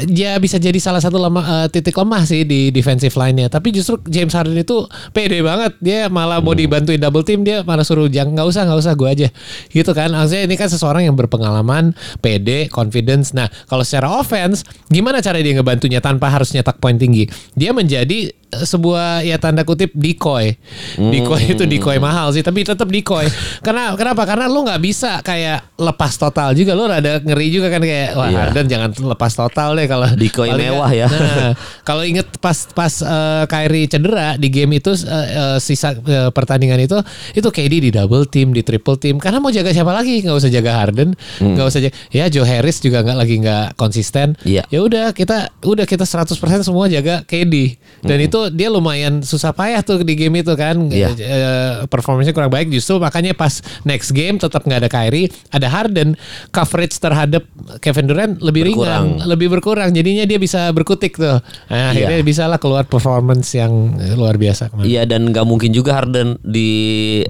dia 0.09 0.37
bisa 0.41 0.57
jadi 0.57 0.77
salah 0.81 1.01
satu 1.01 1.21
lemah, 1.21 1.45
eh, 1.45 1.69
titik 1.69 1.97
lemah 1.97 2.23
sih 2.25 2.43
di 2.49 2.73
defensive 2.73 3.13
line-nya. 3.15 3.53
Tapi 3.53 3.73
justru 3.73 4.01
James 4.09 4.33
Harden 4.33 4.57
itu 4.57 4.89
pede 5.13 5.41
banget. 5.45 5.77
Dia 5.81 6.09
malah 6.09 6.41
mau 6.41 6.57
dibantuin 6.57 7.01
double 7.01 7.25
team 7.27 7.45
dia 7.45 7.61
malah 7.63 7.85
suruh 7.85 8.09
jangan 8.09 8.33
nggak 8.33 8.49
usah 8.49 8.63
nggak 8.65 8.81
usah 8.81 8.93
gue 8.97 9.09
aja. 9.09 9.29
Gitu 9.69 9.91
kan. 9.93 10.13
Maksudnya 10.13 10.43
ini 10.49 10.55
kan 10.57 10.69
seseorang 10.73 11.05
yang 11.05 11.17
berpengalaman, 11.17 11.93
pede, 12.25 12.73
confidence. 12.73 13.37
Nah, 13.37 13.49
kalau 13.69 13.85
secara 13.85 14.09
offense 14.17 14.65
gimana 14.89 15.21
cara 15.21 15.39
dia 15.41 15.53
ngebantunya 15.57 16.01
tanpa 16.01 16.33
harus 16.33 16.53
nyetak 16.57 16.81
poin 16.81 16.97
tinggi? 16.97 17.29
Dia 17.53 17.77
menjadi 17.77 18.33
sebuah 18.53 19.27
ya 19.27 19.37
tanda 19.43 19.67
kutip 19.67 19.91
decoy. 19.91 20.55
Decoy 20.97 21.43
itu 21.57 21.67
decoy 21.67 21.99
mahal 21.99 22.31
sih, 22.31 22.47
tapi 22.47 22.63
tetap 22.63 22.87
decoy. 22.87 23.27
Karena 23.61 23.93
kenapa? 23.99 24.23
Karena 24.23 24.47
lu 24.47 24.63
nggak 24.63 24.79
bisa 24.79 25.19
kayak 25.21 25.75
lepas 25.77 26.15
total 26.15 26.55
juga. 26.55 26.79
Lu 26.79 26.87
rada 26.87 27.19
ngeri 27.19 27.49
juga 27.51 27.69
kan 27.69 27.83
kayak 27.83 28.15
wah 28.15 28.27
Iya. 28.27 28.39
Harden 28.53 28.67
jangan 28.69 28.91
lepas 28.93 29.33
total 29.33 29.79
deh 29.79 29.87
kalau 29.89 30.07
Decoy 30.13 30.51
mewah 30.53 30.91
ya. 30.93 31.07
Nah, 31.09 31.53
kalau 31.89 32.03
inget 32.05 32.27
pas 32.39 32.69
pas 32.75 32.93
eh, 33.01 33.45
Kyrie 33.49 33.89
cedera 33.89 34.37
di 34.37 34.49
game 34.53 34.77
itu 34.77 34.93
eh, 34.93 35.29
eh, 35.33 35.59
sisa 35.59 35.97
eh, 35.97 36.29
pertandingan 36.35 36.77
itu 36.83 36.99
itu 37.33 37.49
KD 37.49 37.75
di 37.81 37.91
double 37.95 38.29
team, 38.29 38.53
di 38.53 38.61
triple 38.61 38.99
team 39.01 39.17
karena 39.17 39.41
mau 39.41 39.49
jaga 39.49 39.73
siapa 39.73 39.91
lagi? 39.95 40.21
nggak 40.27 40.37
usah 40.37 40.51
jaga 40.53 40.71
Harden, 40.77 41.15
nggak 41.41 41.67
usah 41.67 41.81
jaga. 41.81 41.95
Ya 42.13 42.27
Joe 42.29 42.45
Harris 42.45 42.83
juga 42.83 43.01
nggak 43.07 43.19
lagi 43.19 43.35
nggak 43.41 43.67
konsisten. 43.81 44.37
Iya. 44.45 44.67
Ya 44.69 44.81
udah 44.83 45.15
kita 45.17 45.55
udah 45.65 45.87
kita 45.89 46.05
100% 46.05 46.37
semua 46.67 46.87
jaga 46.91 47.23
KD. 47.25 47.79
Dan 48.05 48.19
itu 48.21 48.36
dia 48.49 48.69
lumayan 48.69 49.21
susah 49.21 49.51
payah 49.51 49.81
tuh 49.81 50.01
di 50.01 50.15
game 50.15 50.41
itu 50.41 50.53
kan. 50.53 50.77
Iya. 50.89 51.09
Eh, 51.13 51.73
performanya 51.87 52.31
kurang 52.31 52.49
baik 52.49 52.69
justru 52.69 52.97
makanya 52.97 53.33
pas 53.33 53.59
next 53.83 54.11
game 54.11 54.37
tetap 54.37 54.63
nggak 54.63 54.85
ada 54.85 54.91
Kyrie, 54.91 55.29
ada 55.49 55.67
Harden, 55.67 56.15
coverage 56.51 56.97
terhadap 56.97 57.43
Kevin 57.81 58.07
Durant 58.07 58.35
lebih 58.39 58.69
Berkurang. 58.69 59.17
ringan, 59.19 59.27
lebih 59.27 59.49
berkurang. 59.51 59.89
Jadinya 59.91 60.25
dia 60.25 60.37
bisa 60.37 60.69
berkutik 60.71 61.17
tuh. 61.17 61.41
Nah, 61.67 61.91
Iya. 61.93 62.07
akhirnya 62.07 62.21
bisa 62.23 62.45
lah 62.45 62.57
keluar 62.57 62.85
performance 62.85 63.51
yang 63.53 63.97
eh, 63.97 64.13
luar 64.13 64.37
biasa 64.37 64.69
kemarin. 64.69 64.87
Iya 64.87 65.03
dan 65.05 65.31
nggak 65.31 65.45
mungkin 65.45 65.71
juga 65.71 65.97
Harden 65.97 66.37
di 66.41 66.69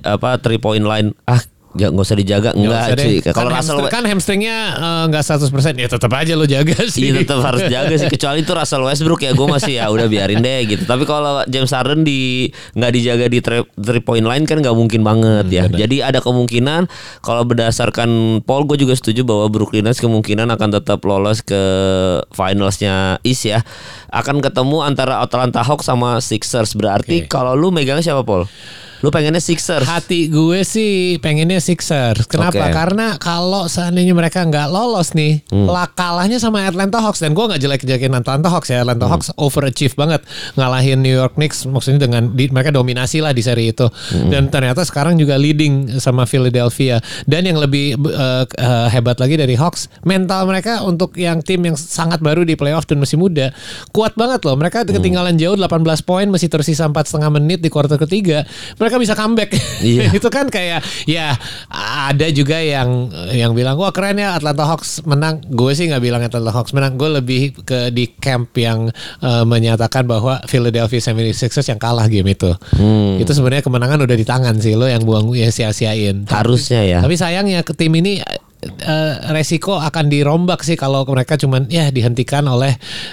apa 0.02 0.36
three 0.36 0.58
point 0.58 0.82
line 0.82 1.14
ah 1.24 1.40
Ya 1.76 1.92
nggak 1.92 2.04
usah 2.04 2.16
dijaga 2.16 2.50
Nggak 2.52 2.60
enggak 2.60 2.86
deh. 2.96 3.04
cuy. 3.04 3.16
Kan 3.20 3.32
Kalau 3.32 3.50
Russell 3.52 3.80
kan 3.86 4.02
hamstringnya 4.02 4.56
eh, 4.74 5.02
nggak 5.12 5.22
100% 5.22 5.76
ya 5.76 5.88
tetap 5.88 6.10
aja 6.12 6.32
lo 6.34 6.44
jaga 6.44 6.76
sih. 6.92 7.08
Iya 7.08 7.22
tetap 7.22 7.40
harus 7.44 7.62
jaga 7.68 7.94
sih 7.94 8.08
kecuali 8.08 8.40
itu 8.40 8.52
Russell 8.52 8.82
Westbrook 8.82 9.20
ya 9.20 9.32
gue 9.32 9.46
masih 9.46 9.72
ya 9.76 9.86
udah 9.88 10.06
biarin 10.08 10.40
deh 10.40 10.60
gitu. 10.66 10.82
Tapi 10.84 11.04
kalau 11.04 11.44
James 11.46 11.70
Harden 11.70 12.02
di 12.02 12.48
nggak 12.74 12.92
dijaga 12.92 13.26
di 13.28 13.38
three, 13.40 13.62
three 13.76 14.00
point 14.00 14.24
line 14.24 14.48
kan 14.48 14.58
nggak 14.58 14.72
mungkin 14.72 15.04
banget 15.04 15.46
ya. 15.48 15.64
Jadi 15.68 16.00
ada 16.00 16.18
kemungkinan 16.18 16.88
kalau 17.20 17.44
berdasarkan 17.44 18.40
poll 18.42 18.64
gue 18.64 18.80
juga 18.80 18.96
setuju 18.96 19.22
bahwa 19.22 19.46
Brooklyn 19.46 19.84
Nets 19.84 20.00
kemungkinan 20.00 20.48
akan 20.48 20.68
tetap 20.72 21.04
lolos 21.04 21.44
ke 21.44 21.60
finalsnya 22.32 23.20
East 23.22 23.44
ya. 23.44 23.60
Akan 24.08 24.40
ketemu 24.40 24.80
antara 24.80 25.20
Atlanta 25.20 25.60
Hawks 25.60 25.86
sama 25.86 26.18
Sixers. 26.18 26.72
Berarti 26.72 27.24
Oke. 27.24 27.28
kalau 27.28 27.52
lu 27.52 27.68
megang 27.68 28.00
siapa 28.00 28.22
Paul? 28.22 28.48
Lu 29.00 29.08
pengennya 29.08 29.38
Sixers. 29.38 29.84
Hati 29.84 30.26
gue 30.26 30.60
sih 30.62 30.92
pengennya 31.18 31.58
Sixers. 31.58 32.24
Kenapa? 32.26 32.56
Oke. 32.56 32.70
Karena 32.70 33.06
kalau 33.16 33.66
seandainya 33.66 34.12
mereka 34.12 34.40
nggak 34.40 34.68
lolos 34.68 35.12
nih, 35.12 35.44
Hmm. 35.46 35.66
lah 35.66 35.88
kalahnya 35.88 36.36
sama 36.36 36.62
Atlanta 36.62 36.98
Hawks 36.98 37.18
dan 37.18 37.32
gue 37.32 37.42
nggak 37.42 37.58
jelek-jelekin 37.58 38.12
Atlanta 38.12 38.46
Hawks 38.46 38.68
ya. 38.68 38.78
Hmm. 38.78 38.84
Atlanta 38.86 39.06
Hawks 39.08 39.28
overachieve 39.34 39.92
banget 39.92 40.20
ngalahin 40.54 41.00
New 41.00 41.12
York 41.12 41.34
Knicks. 41.34 41.66
Maksudnya 41.66 42.04
dengan 42.04 42.30
di- 42.30 42.48
mereka 42.48 42.70
dominasi 42.70 43.18
lah 43.18 43.32
di 43.32 43.42
seri 43.42 43.68
itu. 43.68 43.84
Hmm. 43.86 44.30
Dan 44.30 44.48
ternyata 44.48 44.80
sekarang 44.80 45.16
juga 45.16 45.34
leading 45.36 45.98
sama 45.98 46.22
Philadelphia. 46.22 47.00
Dan 47.24 47.44
yang 47.44 47.58
lebih 47.58 47.98
eh, 47.98 48.44
eh, 48.46 48.88
hebat 48.88 49.18
lagi 49.18 49.34
dari 49.34 49.54
Hawks, 49.54 49.90
mental 50.02 50.46
mereka 50.46 50.80
untuk 50.80 51.16
yang 51.16 51.40
tim 51.40 51.58
yang 51.60 51.74
sangat 51.74 52.20
baru 52.20 52.42
di 52.42 52.54
playoff 52.54 52.86
dan 52.86 52.96
masih 52.96 53.18
muda, 53.18 53.50
kuat 53.90 54.14
banget 54.14 54.40
loh. 54.42 54.54
Mereka 54.54 54.84
Hmm. 54.84 54.94
ketinggalan 54.94 55.34
jauh 55.34 55.54
18 55.54 56.00
poin, 56.00 56.26
masih 56.26 56.46
tersisa 56.46 56.86
empat 56.86 57.06
setengah 57.06 57.28
menit 57.32 57.58
di 57.58 57.68
kuarter 57.68 57.98
ketiga. 57.98 58.46
Mereka 58.76 58.85
bisa 58.94 59.18
comeback. 59.18 59.50
Iya. 59.82 60.12
itu 60.18 60.28
kan 60.30 60.46
kayak 60.46 60.80
ya 61.04 61.34
ada 61.70 62.26
juga 62.30 62.62
yang 62.62 63.10
yang 63.34 63.52
bilang 63.52 63.74
wah 63.74 63.90
keren 63.90 64.22
ya 64.22 64.38
Atlanta 64.38 64.62
Hawks 64.62 65.02
menang. 65.02 65.42
Gue 65.50 65.74
sih 65.74 65.90
nggak 65.90 66.02
bilang 66.02 66.22
Atlanta 66.22 66.54
Hawks 66.54 66.70
menang. 66.70 66.94
Gue 66.94 67.10
lebih 67.10 67.58
ke 67.66 67.90
di 67.90 68.06
camp 68.16 68.54
yang 68.54 68.88
eh, 69.20 69.44
menyatakan 69.44 70.06
bahwa 70.06 70.38
Philadelphia 70.46 71.02
76ers 71.02 71.66
yang 71.66 71.80
kalah 71.82 72.06
game 72.06 72.30
itu. 72.30 72.54
Hmm. 72.78 73.18
Itu 73.18 73.34
sebenarnya 73.34 73.66
kemenangan 73.66 74.06
udah 74.06 74.16
di 74.16 74.26
tangan 74.26 74.54
sih 74.62 74.78
lo 74.78 74.86
yang 74.86 75.02
buang 75.02 75.34
ya 75.34 75.50
sia-siain. 75.50 76.24
Tapi- 76.24 76.36
Harusnya 76.46 76.82
ya. 76.86 76.98
Tapi 77.02 77.14
sayangnya 77.18 77.66
ke 77.66 77.74
tim 77.74 77.90
ini 77.98 78.22
eh, 78.62 79.14
resiko 79.30 79.76
akan 79.76 80.06
dirombak 80.06 80.60
sih 80.60 80.74
kalau 80.74 81.04
mereka 81.04 81.34
cuman 81.34 81.66
ya 81.66 81.88
dihentikan 81.88 82.44
oleh 82.44 82.72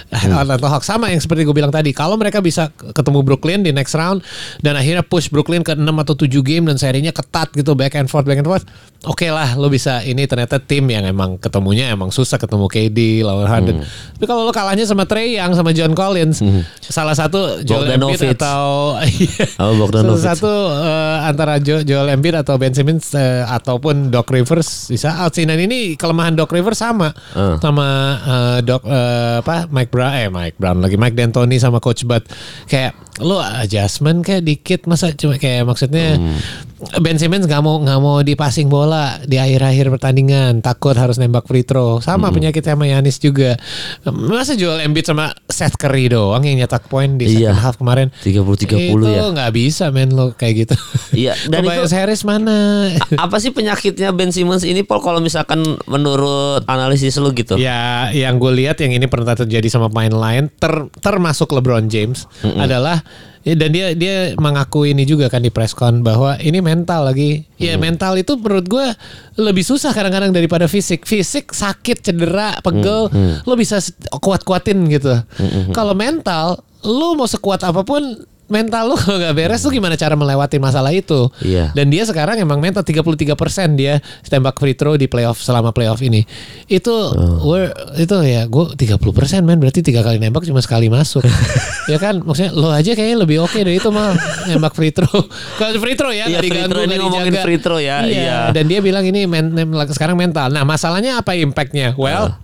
eh, 0.09 0.25
Atlanta 0.33 0.67
Hawks 0.67 0.85
sama 0.85 1.07
yang 1.07 1.19
seperti 1.19 1.43
gue 1.43 1.53
bilang 1.53 1.69
tadi. 1.69 1.91
Kalau 1.91 2.15
mereka 2.15 2.39
bisa 2.39 2.67
ketemu 2.71 3.21
Brooklyn 3.21 3.61
di 3.61 3.69
next 3.69 3.93
round 3.93 4.23
dan 4.59 4.73
akhirnya 4.73 5.01
push 5.01 5.27
Brooklyn 5.27 5.61
ke 5.61 5.73
6 5.73 5.83
atau 5.83 6.15
7 6.15 6.27
game 6.41 6.65
dan 6.65 6.75
serinya 6.75 7.09
ketat 7.09 7.51
gitu 7.51 7.73
back 7.73 7.93
and 7.93 8.07
forth 8.07 8.23
back 8.23 8.37
and 8.37 8.45
forth. 8.45 8.63
Oke 9.03 9.27
lah 9.27 9.53
lo 9.53 9.67
bisa 9.67 9.99
ini 10.01 10.23
ternyata 10.23 10.57
tim 10.57 10.87
yang 10.87 11.03
emang 11.03 11.35
ketemunya 11.35 11.91
emang 11.91 12.07
susah 12.07 12.39
ketemu 12.39 12.65
KD 12.65 12.99
lawan 13.21 13.45
Harden. 13.45 13.83
Tapi 14.15 14.23
kalau 14.23 14.47
lo 14.47 14.51
kalahnya 14.51 14.85
sama 14.85 15.03
Trey 15.03 15.35
yang 15.35 15.51
sama 15.51 15.71
John 15.71 15.91
Collins 15.91 16.39
salah 16.81 17.11
satu 17.11 17.59
Joel 17.61 17.99
Embiid 17.99 18.15
atau 18.39 18.95
Oh, 19.59 19.75
salah 20.15 20.23
satu 20.29 20.51
eh, 20.71 21.17
antara 21.21 21.59
Jo- 21.59 21.83
Joel 21.83 22.09
Embiid 22.11 22.35
atau 22.37 22.55
Ben 22.55 22.71
Simmons 22.71 23.11
eh, 23.11 23.43
ataupun 23.43 24.07
Doc 24.07 24.27
Rivers 24.27 24.87
bisa 24.87 25.11
out 25.19 25.32
sih. 25.33 25.43
Dan 25.43 25.57
ini 25.57 25.93
kelemahan 25.93 26.33
Doc 26.33 26.49
Rivers 26.49 26.77
sama 26.77 27.11
Eh. 27.33 27.57
sama 27.59 27.87
eh, 28.19 28.57
Doc 28.61 28.85
eh, 28.85 29.41
apa 29.41 29.65
Mike 29.67 29.89
Brown 29.89 30.13
eh 30.13 30.29
Mike 30.29 30.57
Brown 30.57 30.79
lagi 30.79 30.95
Mike 30.95 31.13
D'Antoni 31.13 31.57
sama 31.57 31.77
Coach 31.77 32.05
Bud 32.05 32.23
kayak 32.65 32.93
lu 33.21 33.37
adjustment 33.37 34.21
kayak 34.21 34.41
dikit 34.41 34.85
masa 34.85 35.13
cuma 35.13 35.37
kayak 35.37 35.65
maksudnya 35.65 36.17
Ben 36.95 37.15
Simmons 37.15 37.43
nggak 37.43 37.59
mau 37.59 37.77
nggak 37.77 37.99
mau 37.99 38.19
dipasing 38.19 38.67
bola 38.67 39.17
di 39.21 39.35
akhir-akhir 39.35 39.87
pertandingan 39.89 40.59
takut 40.59 40.93
harus 40.93 41.15
nembak 41.15 41.43
free 41.43 41.61
throw 41.61 41.97
sama 41.97 42.27
penyakit 42.29 42.59
sama 42.59 42.83
Yanis 42.83 43.17
juga 43.17 43.55
masa 44.05 44.53
Joel 44.53 44.83
Embiid 44.83 45.05
sama 45.05 45.31
Seth 45.45 45.75
Curry 45.75 46.07
doang 46.07 46.41
yang 46.41 46.57
nyetak 46.57 46.85
poin 46.85 47.15
di 47.15 47.25
second 47.25 47.41
Iya. 47.41 47.53
half 47.55 47.75
kemarin 47.77 48.07
30-30 48.19 48.67
itu 48.89 49.07
ya. 49.07 49.23
nggak 49.29 49.51
bisa 49.51 49.85
men 49.89 50.11
lo 50.11 50.31
kayak 50.31 50.53
gitu. 50.61 50.75
Iya, 51.13 51.33
dan 51.51 51.61
Tobias 51.61 51.87
itu- 51.87 51.95
Harris 51.95 52.21
mana? 52.23 52.89
Apa 53.15 53.37
sih 53.37 53.49
penyakitnya 53.49 54.11
Ben 54.11 54.29
Simmons 54.29 54.61
ini 54.61 54.81
Paul 54.81 54.99
kalau 54.99 55.19
misalkan 55.19 55.61
menurut 55.85 56.65
analisis 56.65 57.15
lu 57.15 57.31
gitu? 57.31 57.55
ya, 57.55 58.09
yang 58.09 58.35
gue 58.35 58.51
lihat 58.55 58.77
yang 58.77 58.91
ini 58.91 59.05
pernah 59.05 59.33
terjadi 59.33 59.65
sama 59.67 59.87
pemain 59.87 60.11
lain, 60.11 60.43
ter- 60.53 60.89
termasuk 60.97 61.49
LeBron 61.49 61.85
James 61.85 62.25
adalah 62.43 63.01
ya, 63.43 63.53
dan 63.55 63.69
dia 63.71 63.93
dia 63.93 64.15
mengaku 64.35 64.89
ini 64.89 65.07
juga 65.07 65.29
kan 65.31 65.43
di 65.43 65.51
press 65.53 65.75
con 65.75 66.01
bahwa 66.01 66.35
ini 66.41 66.59
mental 66.59 67.07
lagi. 67.07 67.45
Ya 67.59 67.79
mental 67.79 68.19
itu 68.19 68.35
menurut 68.35 68.67
gue 68.67 68.87
lebih 69.39 69.63
susah 69.63 69.95
kadang-kadang 69.95 70.35
daripada 70.35 70.67
fisik. 70.67 71.07
Fisik 71.07 71.55
sakit, 71.55 72.03
cedera, 72.03 72.59
pegel, 72.59 73.07
lo 73.47 73.53
bisa 73.55 73.79
kuat-kuatin 74.19 74.83
gitu. 74.91 75.15
Kalau 75.71 75.95
mental, 75.95 76.59
lo 76.83 77.15
mau 77.15 77.29
sekuat 77.29 77.63
apa 77.63 77.87
pun 77.87 78.03
mental 78.45 78.91
lu 78.91 78.95
kalau 78.99 79.17
nggak 79.17 79.33
beres 79.33 79.59
tuh 79.59 79.69
gimana 79.69 79.93
cara 79.93 80.13
melewati 80.13 80.57
masalah 80.57 80.89
itu 80.89 81.31
Iya. 81.39 81.71
dan 81.71 81.87
dia 81.87 82.03
sekarang 82.03 82.35
emang 82.35 82.57
mental 82.57 82.81
33% 82.81 83.33
dia 83.73 83.97
tembak 84.23 84.55
free 84.55 84.73
throw 84.73 84.93
di 84.93 85.05
playoff 85.05 85.39
selama 85.39 85.69
playoff 85.69 85.99
ini. 85.99 86.27
Itu 86.65 86.91
we're- 87.41 87.71
itu 87.95 88.13
ya 88.21 88.45
gue 88.45 88.65
30% 88.73 88.99
men 89.41 89.57
berarti 89.57 89.79
tiga 89.79 90.01
kali 90.01 90.17
nembak 90.17 90.43
cuma 90.43 90.59
sekali 90.59 90.87
masuk. 90.87 91.23
ya 91.91 91.97
kan 91.97 92.19
maksudnya 92.19 92.51
lo 92.51 92.69
aja 92.69 92.91
kayaknya 92.91 93.17
lebih 93.19 93.41
oke 93.41 93.55
deh 93.55 93.73
itu 93.73 93.89
mah 93.89 94.13
nembak 94.45 94.73
free 94.73 94.91
throw. 94.91 95.07
Kalau 95.59 95.77
free 95.77 95.95
throw 95.95 96.09
ya 96.09 96.25
Iya, 96.25 96.39
free 96.39 96.51
throw, 96.63 96.83
ini 96.83 96.95
ngomongin 96.97 97.33
free 97.39 97.59
throw 97.59 97.79
ya, 97.79 98.03
iya. 98.03 98.51
Dan 98.51 98.67
dia 98.67 98.79
bilang 98.79 99.03
ini 99.03 99.25
men, 99.25 99.49
men- 99.49 99.71
sekarang 99.89 100.15
mental. 100.15 100.49
Nah 100.49 100.63
masalahnya 100.63 101.19
apa 101.19 101.33
impactnya? 101.33 101.95
Well 101.95 102.37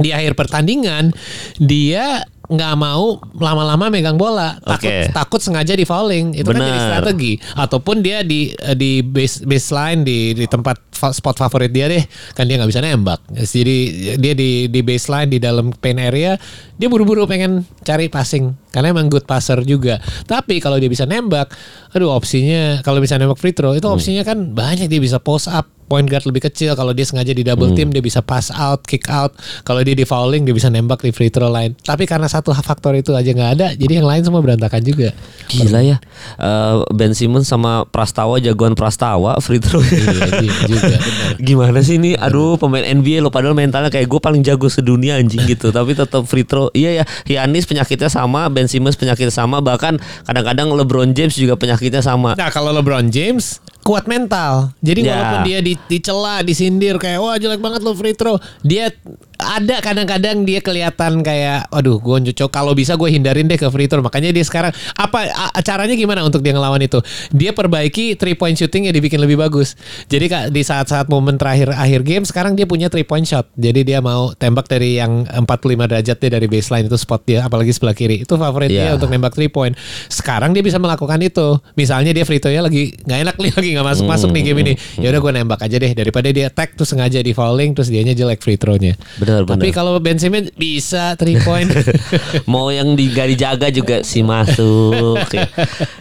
di 0.00 0.16
akhir 0.16 0.32
pertandingan 0.32 1.12
dia 1.60 2.24
nggak 2.50 2.74
mau 2.74 3.22
lama-lama 3.38 3.86
megang 3.88 4.18
bola. 4.18 4.58
Takut 4.58 4.90
Oke. 4.90 5.14
takut 5.14 5.40
sengaja 5.40 5.78
di 5.78 5.86
fouling. 5.86 6.34
Itu 6.34 6.50
kan 6.50 6.66
jadi 6.66 6.80
strategi. 6.82 7.32
Ataupun 7.54 8.02
dia 8.02 8.26
di 8.26 8.50
eh, 8.50 8.74
di 8.74 9.06
base 9.06 9.46
baseline 9.46 10.02
di 10.02 10.34
di 10.34 10.44
tempat 10.50 10.90
spot 10.90 11.38
favorit 11.38 11.70
dia 11.70 11.86
deh. 11.86 12.02
Kan 12.34 12.50
dia 12.50 12.58
nggak 12.58 12.70
bisa 12.74 12.82
nembak. 12.82 13.22
Jadi 13.30 13.78
dia 14.18 14.34
di 14.34 14.66
di 14.66 14.80
baseline 14.82 15.30
di 15.30 15.38
dalam 15.38 15.70
paint 15.70 16.02
area 16.02 16.34
dia 16.74 16.88
buru-buru 16.90 17.24
pengen 17.30 17.62
cari 17.86 18.10
passing. 18.10 18.50
Karena 18.74 18.90
emang 18.90 19.06
good 19.06 19.24
passer 19.30 19.62
juga. 19.62 20.02
Tapi 20.26 20.58
kalau 20.58 20.82
dia 20.82 20.90
bisa 20.90 21.06
nembak 21.06 21.54
aduh 21.94 22.14
opsinya 22.14 22.82
kalau 22.82 23.02
bisa 23.02 23.18
nembak 23.18 23.38
free 23.38 23.54
throw 23.54 23.74
itu 23.74 23.86
opsinya 23.86 24.22
kan 24.22 24.54
banyak 24.54 24.86
dia 24.86 25.02
bisa 25.02 25.18
post 25.18 25.50
up 25.50 25.66
point 25.90 26.06
guard 26.06 26.22
lebih 26.22 26.46
kecil 26.46 26.78
kalau 26.78 26.94
dia 26.94 27.02
sengaja 27.02 27.34
di 27.34 27.42
double 27.42 27.74
team 27.74 27.90
dia 27.90 27.98
bisa 27.98 28.22
pass 28.22 28.54
out 28.54 28.86
kick 28.86 29.10
out 29.10 29.34
kalau 29.66 29.82
dia 29.82 29.98
di 29.98 30.06
fouling 30.06 30.46
dia 30.46 30.54
bisa 30.54 30.70
nembak 30.70 31.02
di 31.02 31.10
free 31.10 31.34
throw 31.34 31.50
line 31.50 31.74
tapi 31.82 32.06
karena 32.06 32.30
satu 32.30 32.54
faktor 32.54 32.94
itu 32.94 33.10
aja 33.10 33.34
nggak 33.34 33.50
ada 33.58 33.66
jadi 33.74 33.98
yang 33.98 34.06
lain 34.06 34.22
semua 34.22 34.38
berantakan 34.38 34.78
juga 34.86 35.10
Gila 35.50 35.80
ya. 35.82 35.96
Eh, 36.38 36.76
ben 36.94 37.10
Simmons 37.10 37.50
sama 37.50 37.82
Prastawa 37.90 38.38
jagoan 38.38 38.78
Prastawa 38.78 39.42
free 39.42 39.58
throw. 39.58 39.82
Iya, 39.82 40.38
juga 40.70 40.96
benar. 41.02 41.34
Gimana 41.48 41.78
sih 41.82 41.98
ini? 41.98 42.14
Aduh, 42.14 42.54
pemain 42.54 42.86
NBA 42.86 43.18
lo 43.18 43.34
padahal 43.34 43.58
mentalnya 43.58 43.90
kayak 43.90 44.06
gue 44.06 44.20
paling 44.22 44.46
jago 44.46 44.70
sedunia 44.70 45.18
anjing 45.18 45.42
gitu, 45.50 45.72
tapi 45.76 45.98
tetap 45.98 46.22
free 46.30 46.46
throw. 46.46 46.70
Iya 46.70 47.02
ya, 47.02 47.04
Giannis 47.26 47.66
penyakitnya 47.66 48.06
sama, 48.06 48.46
Ben 48.46 48.70
Simmons 48.70 48.94
penyakitnya 48.94 49.34
sama, 49.34 49.58
bahkan 49.58 49.98
kadang-kadang 50.24 50.70
LeBron 50.70 51.10
James 51.18 51.34
juga 51.34 51.58
penyakitnya 51.58 52.00
sama. 52.04 52.38
Nah 52.38 52.48
kalau 52.54 52.70
LeBron 52.70 53.10
James 53.10 53.58
kuat 53.80 54.04
mental. 54.04 54.72
Jadi 54.84 55.00
Ya. 55.04 55.16
walaupun 55.16 55.40
dia 55.48 55.58
di, 55.64 55.72
dicela, 55.88 56.44
disindir 56.44 57.00
kayak 57.00 57.18
wah 57.20 57.36
jelek 57.40 57.60
banget 57.60 57.80
lo 57.80 57.92
free 57.96 58.14
throw, 58.14 58.36
dia 58.60 58.92
ada 59.40 59.80
kadang-kadang 59.80 60.44
dia 60.44 60.60
kelihatan 60.60 61.20
kayak, 61.20 61.66
aduh 61.68 61.96
gue 61.96 62.30
cocok 62.30 62.50
kalau 62.50 62.72
bisa 62.72 62.94
gue 62.94 63.08
hindarin 63.08 63.44
deh 63.44 63.56
ke 63.56 63.66
free 63.66 63.86
throw. 63.86 64.00
Makanya 64.00 64.30
dia 64.30 64.44
sekarang 64.44 64.70
apa 64.94 65.26
caranya 65.60 65.94
gimana 65.94 66.20
untuk 66.20 66.40
dia 66.40 66.52
ngelawan 66.52 66.78
itu? 66.78 67.00
Dia 67.30 67.50
perbaiki 67.50 68.14
three 68.14 68.34
point 68.34 68.54
shooting 68.54 68.86
ya 68.86 68.92
dibikin 68.92 69.18
lebih 69.18 69.36
bagus. 69.36 69.74
Jadi 70.06 70.26
kak 70.26 70.44
di 70.50 70.60
saat-saat 70.60 71.08
momen 71.08 71.34
terakhir 71.34 71.72
akhir 71.72 72.00
game 72.04 72.24
sekarang 72.24 72.54
dia 72.54 72.64
punya 72.64 72.86
three 72.86 73.02
point 73.02 73.24
shot. 73.24 73.48
Jadi 73.56 73.82
dia 73.82 73.98
mau 73.98 74.30
tembak 74.34 74.68
dari 74.68 74.96
yang 74.96 75.24
45 75.24 75.46
derajat 75.90 76.16
dia 76.16 76.30
dari 76.30 76.46
baseline 76.46 76.86
itu 76.86 76.96
spot 76.96 77.22
dia 77.24 77.44
apalagi 77.44 77.72
sebelah 77.72 77.96
kiri. 77.96 78.22
Itu 78.22 78.36
favorit 78.36 78.68
dia 78.68 78.92
Ya. 78.92 78.96
untuk 78.96 79.08
nembak 79.08 79.32
three 79.32 79.48
point. 79.48 79.72
Sekarang 80.06 80.52
dia 80.52 80.60
bisa 80.60 80.76
melakukan 80.76 81.20
itu. 81.20 81.56
Misalnya 81.74 82.10
dia 82.10 82.24
free 82.24 82.38
throw-nya 82.38 82.60
lagi 82.60 82.92
nggak 83.04 83.18
enak 83.24 83.36
nih 83.38 83.50
lagi 83.58 83.68
nggak 83.74 83.86
masuk 83.86 84.04
masuk 84.06 84.28
nih 84.30 84.42
game 84.42 84.58
ini. 84.62 84.72
Ya 84.98 85.08
udah 85.10 85.20
gue 85.20 85.32
nembak 85.36 85.60
aja 85.62 85.76
deh 85.76 85.92
daripada 85.92 86.28
dia 86.28 86.48
tag 86.50 86.74
terus 86.74 86.90
sengaja 86.90 87.20
di 87.20 87.32
fouling 87.32 87.72
terus 87.72 87.88
dianya 87.88 88.12
jelek 88.12 88.40
free 88.40 88.58
throw-nya. 88.58 88.96
Benar, 89.30 89.42
benar. 89.46 89.56
Tapi 89.56 89.68
kalau 89.70 89.94
Ben 89.96 90.18
Simmons 90.18 90.50
bisa 90.52 91.14
three 91.14 91.38
point. 91.38 91.70
Mau 92.50 92.68
yang 92.68 92.92
di, 92.92 93.06
gak 93.08 93.28
dijaga 93.28 93.70
juga 93.70 94.02
sih 94.02 94.20
masuk. 94.20 95.22
ya. 95.30 95.46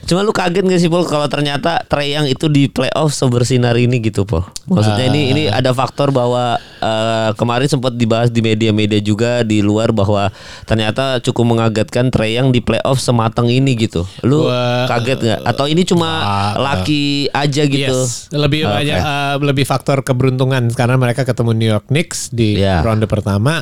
Cuma 0.03 0.21
lu 0.21 0.31
kaget 0.31 0.65
gak 0.65 0.79
sih 0.79 0.89
Paul 0.89 1.05
kalau 1.05 1.27
ternyata 1.27 1.85
Trey 1.85 2.11
Young 2.11 2.25
itu 2.25 2.47
di 2.47 2.65
playoff 2.65 3.13
sebersinar 3.13 3.75
ini 3.75 4.01
gitu 4.01 4.25
Paul. 4.25 4.49
Maksudnya 4.65 5.05
ini 5.07 5.21
ini 5.29 5.43
ada 5.45 5.69
faktor 5.69 6.09
bahwa 6.09 6.57
eh, 6.79 7.29
kemarin 7.35 7.67
sempat 7.67 7.93
dibahas 7.93 8.27
di 8.27 8.39
media-media 8.39 8.97
juga 8.99 9.41
di 9.41 9.59
luar 9.59 9.91
bahwa 9.91 10.33
ternyata 10.63 11.19
cukup 11.19 11.45
mengagetkan 11.47 12.09
Trey 12.09 12.33
Young 12.33 12.49
di 12.49 12.59
playoff 12.59 12.97
sematang 12.97 13.45
ini 13.47 13.77
gitu. 13.77 14.09
Lu 14.21 14.45
Gua- 14.45 14.89
kaget 14.89 15.19
nggak? 15.19 15.39
Atau 15.45 15.65
ini 15.65 15.83
cuma 15.83 16.09
Ah, 16.19 16.51
laki 16.57 17.29
aja 17.29 17.63
gitu? 17.63 17.93
Yes, 17.99 18.31
lebih 18.31 18.65
Oke. 18.65 18.73
banyak 18.75 18.97
eh, 18.97 19.35
lebih 19.43 19.65
faktor 19.65 20.01
keberuntungan 20.01 20.71
karena 20.71 20.95
mereka 20.95 21.21
ketemu 21.21 21.51
New 21.51 21.69
York 21.69 21.85
Knicks 21.87 22.31
di 22.31 22.57
Ya. 22.57 22.81
ronde 22.81 23.05
pertama. 23.05 23.18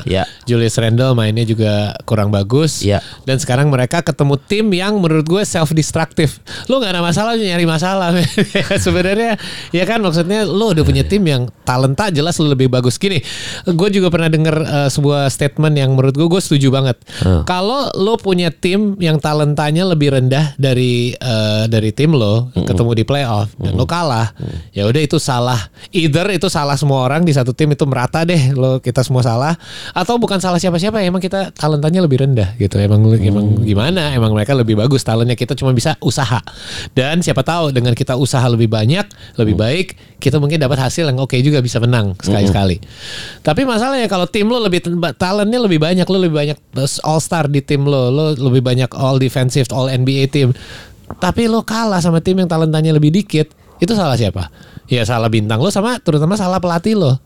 Ya. 0.08 0.24
Julius 0.48 0.76
Randle 0.80 1.12
mainnya 1.12 1.44
juga 1.44 1.94
kurang 2.08 2.32
bagus. 2.32 2.80
Ya. 2.82 3.04
Dan 3.28 3.38
sekarang 3.38 3.68
mereka 3.68 4.00
ketemu 4.00 4.34
tim 4.48 4.66
yang 4.72 4.98
menurut 4.98 5.24
gue 5.24 5.42
self 5.44 5.72
destructive. 5.76 6.40
Lo 6.66 6.80
nggak 6.80 6.92
ada 6.98 7.02
masalah 7.04 7.36
lu 7.36 7.44
nyari 7.44 7.66
masalah. 7.68 8.14
Sebenarnya 8.84 9.36
ya 9.70 9.84
kan 9.84 10.00
maksudnya 10.00 10.48
lo 10.48 10.72
udah 10.72 10.84
punya 10.84 11.04
tim 11.04 11.22
yang 11.24 11.46
talenta 11.62 12.08
jelas 12.08 12.36
lo 12.40 12.50
lebih 12.50 12.72
bagus 12.72 12.96
gini. 12.96 13.20
Gue 13.68 13.88
juga 13.92 14.08
pernah 14.08 14.32
denger 14.32 14.56
eh, 14.64 14.88
sebuah 14.90 15.28
statement 15.28 15.74
yang 15.76 15.92
menurut 15.94 16.14
gue 16.16 16.28
gue 16.28 16.40
setuju 16.42 16.72
banget. 16.72 16.96
Hmm. 17.22 17.44
Kalau 17.44 17.92
lo 17.94 18.16
punya 18.16 18.48
tim 18.50 18.96
yang 18.98 19.20
talentanya 19.20 19.84
lebih 19.86 20.16
rendah 20.16 20.56
dari 20.56 21.12
eh, 21.12 21.64
dari 21.68 21.90
tim 21.92 22.16
lo 22.16 22.50
ketemu 22.54 22.90
di 22.96 23.04
playoff 23.04 23.52
dan 23.60 23.76
lo 23.76 23.84
kalah, 23.84 24.32
ya 24.72 24.88
udah 24.88 25.02
itu 25.02 25.16
salah. 25.20 25.70
Either 25.92 26.26
itu 26.32 26.48
salah 26.48 26.76
semua 26.76 27.04
orang 27.04 27.22
di 27.24 27.32
satu 27.32 27.52
tim 27.52 27.72
itu 27.72 27.84
merata 27.84 28.24
deh 28.24 28.52
lo 28.52 28.80
kita 28.82 29.04
semua 29.04 29.22
salah 29.24 29.47
atau 29.94 30.18
bukan 30.18 30.42
salah 30.42 30.58
siapa-siapa 30.58 31.00
emang 31.04 31.22
kita 31.22 31.54
talentanya 31.54 32.02
lebih 32.04 32.24
rendah 32.24 32.58
gitu. 32.58 32.76
Emang 32.82 33.06
emang 33.14 33.62
gimana? 33.62 34.12
Emang 34.12 34.34
mereka 34.34 34.52
lebih 34.56 34.74
bagus 34.74 35.06
talentnya 35.06 35.38
kita 35.38 35.54
cuma 35.54 35.70
bisa 35.70 35.94
usaha. 36.02 36.42
Dan 36.92 37.22
siapa 37.22 37.46
tahu 37.46 37.70
dengan 37.70 37.94
kita 37.94 38.18
usaha 38.18 38.44
lebih 38.50 38.66
banyak, 38.66 39.06
lebih 39.38 39.54
baik, 39.54 39.86
kita 40.18 40.42
mungkin 40.42 40.58
dapat 40.58 40.82
hasil 40.82 41.06
yang 41.06 41.22
oke 41.22 41.38
juga 41.38 41.62
bisa 41.62 41.78
menang 41.78 42.18
sekali-sekali. 42.18 42.82
Tapi 43.46 43.62
masalahnya 43.62 44.10
kalau 44.10 44.26
tim 44.26 44.50
lo 44.50 44.58
lebih 44.58 44.82
talentnya 45.14 45.60
lebih 45.62 45.78
banyak, 45.78 46.06
lo 46.10 46.18
lebih 46.18 46.36
banyak 46.36 46.58
all 47.06 47.22
star 47.22 47.46
di 47.46 47.62
tim 47.62 47.86
lo, 47.86 48.10
lo 48.10 48.24
lebih 48.34 48.60
banyak 48.60 48.90
all 48.98 49.16
defensive, 49.22 49.70
all 49.70 49.86
NBA 49.86 50.34
tim. 50.34 50.50
Tapi 51.08 51.48
lo 51.48 51.64
kalah 51.64 52.02
sama 52.02 52.20
tim 52.20 52.36
yang 52.36 52.50
talentanya 52.50 52.92
lebih 52.92 53.08
dikit, 53.14 53.48
itu 53.78 53.92
salah 53.94 54.18
siapa? 54.18 54.50
Ya 54.88 55.04
salah 55.04 55.28
bintang 55.28 55.60
lo 55.60 55.68
sama 55.68 56.00
terutama 56.00 56.34
salah 56.34 56.58
pelatih 56.58 56.96
lo. 56.96 57.20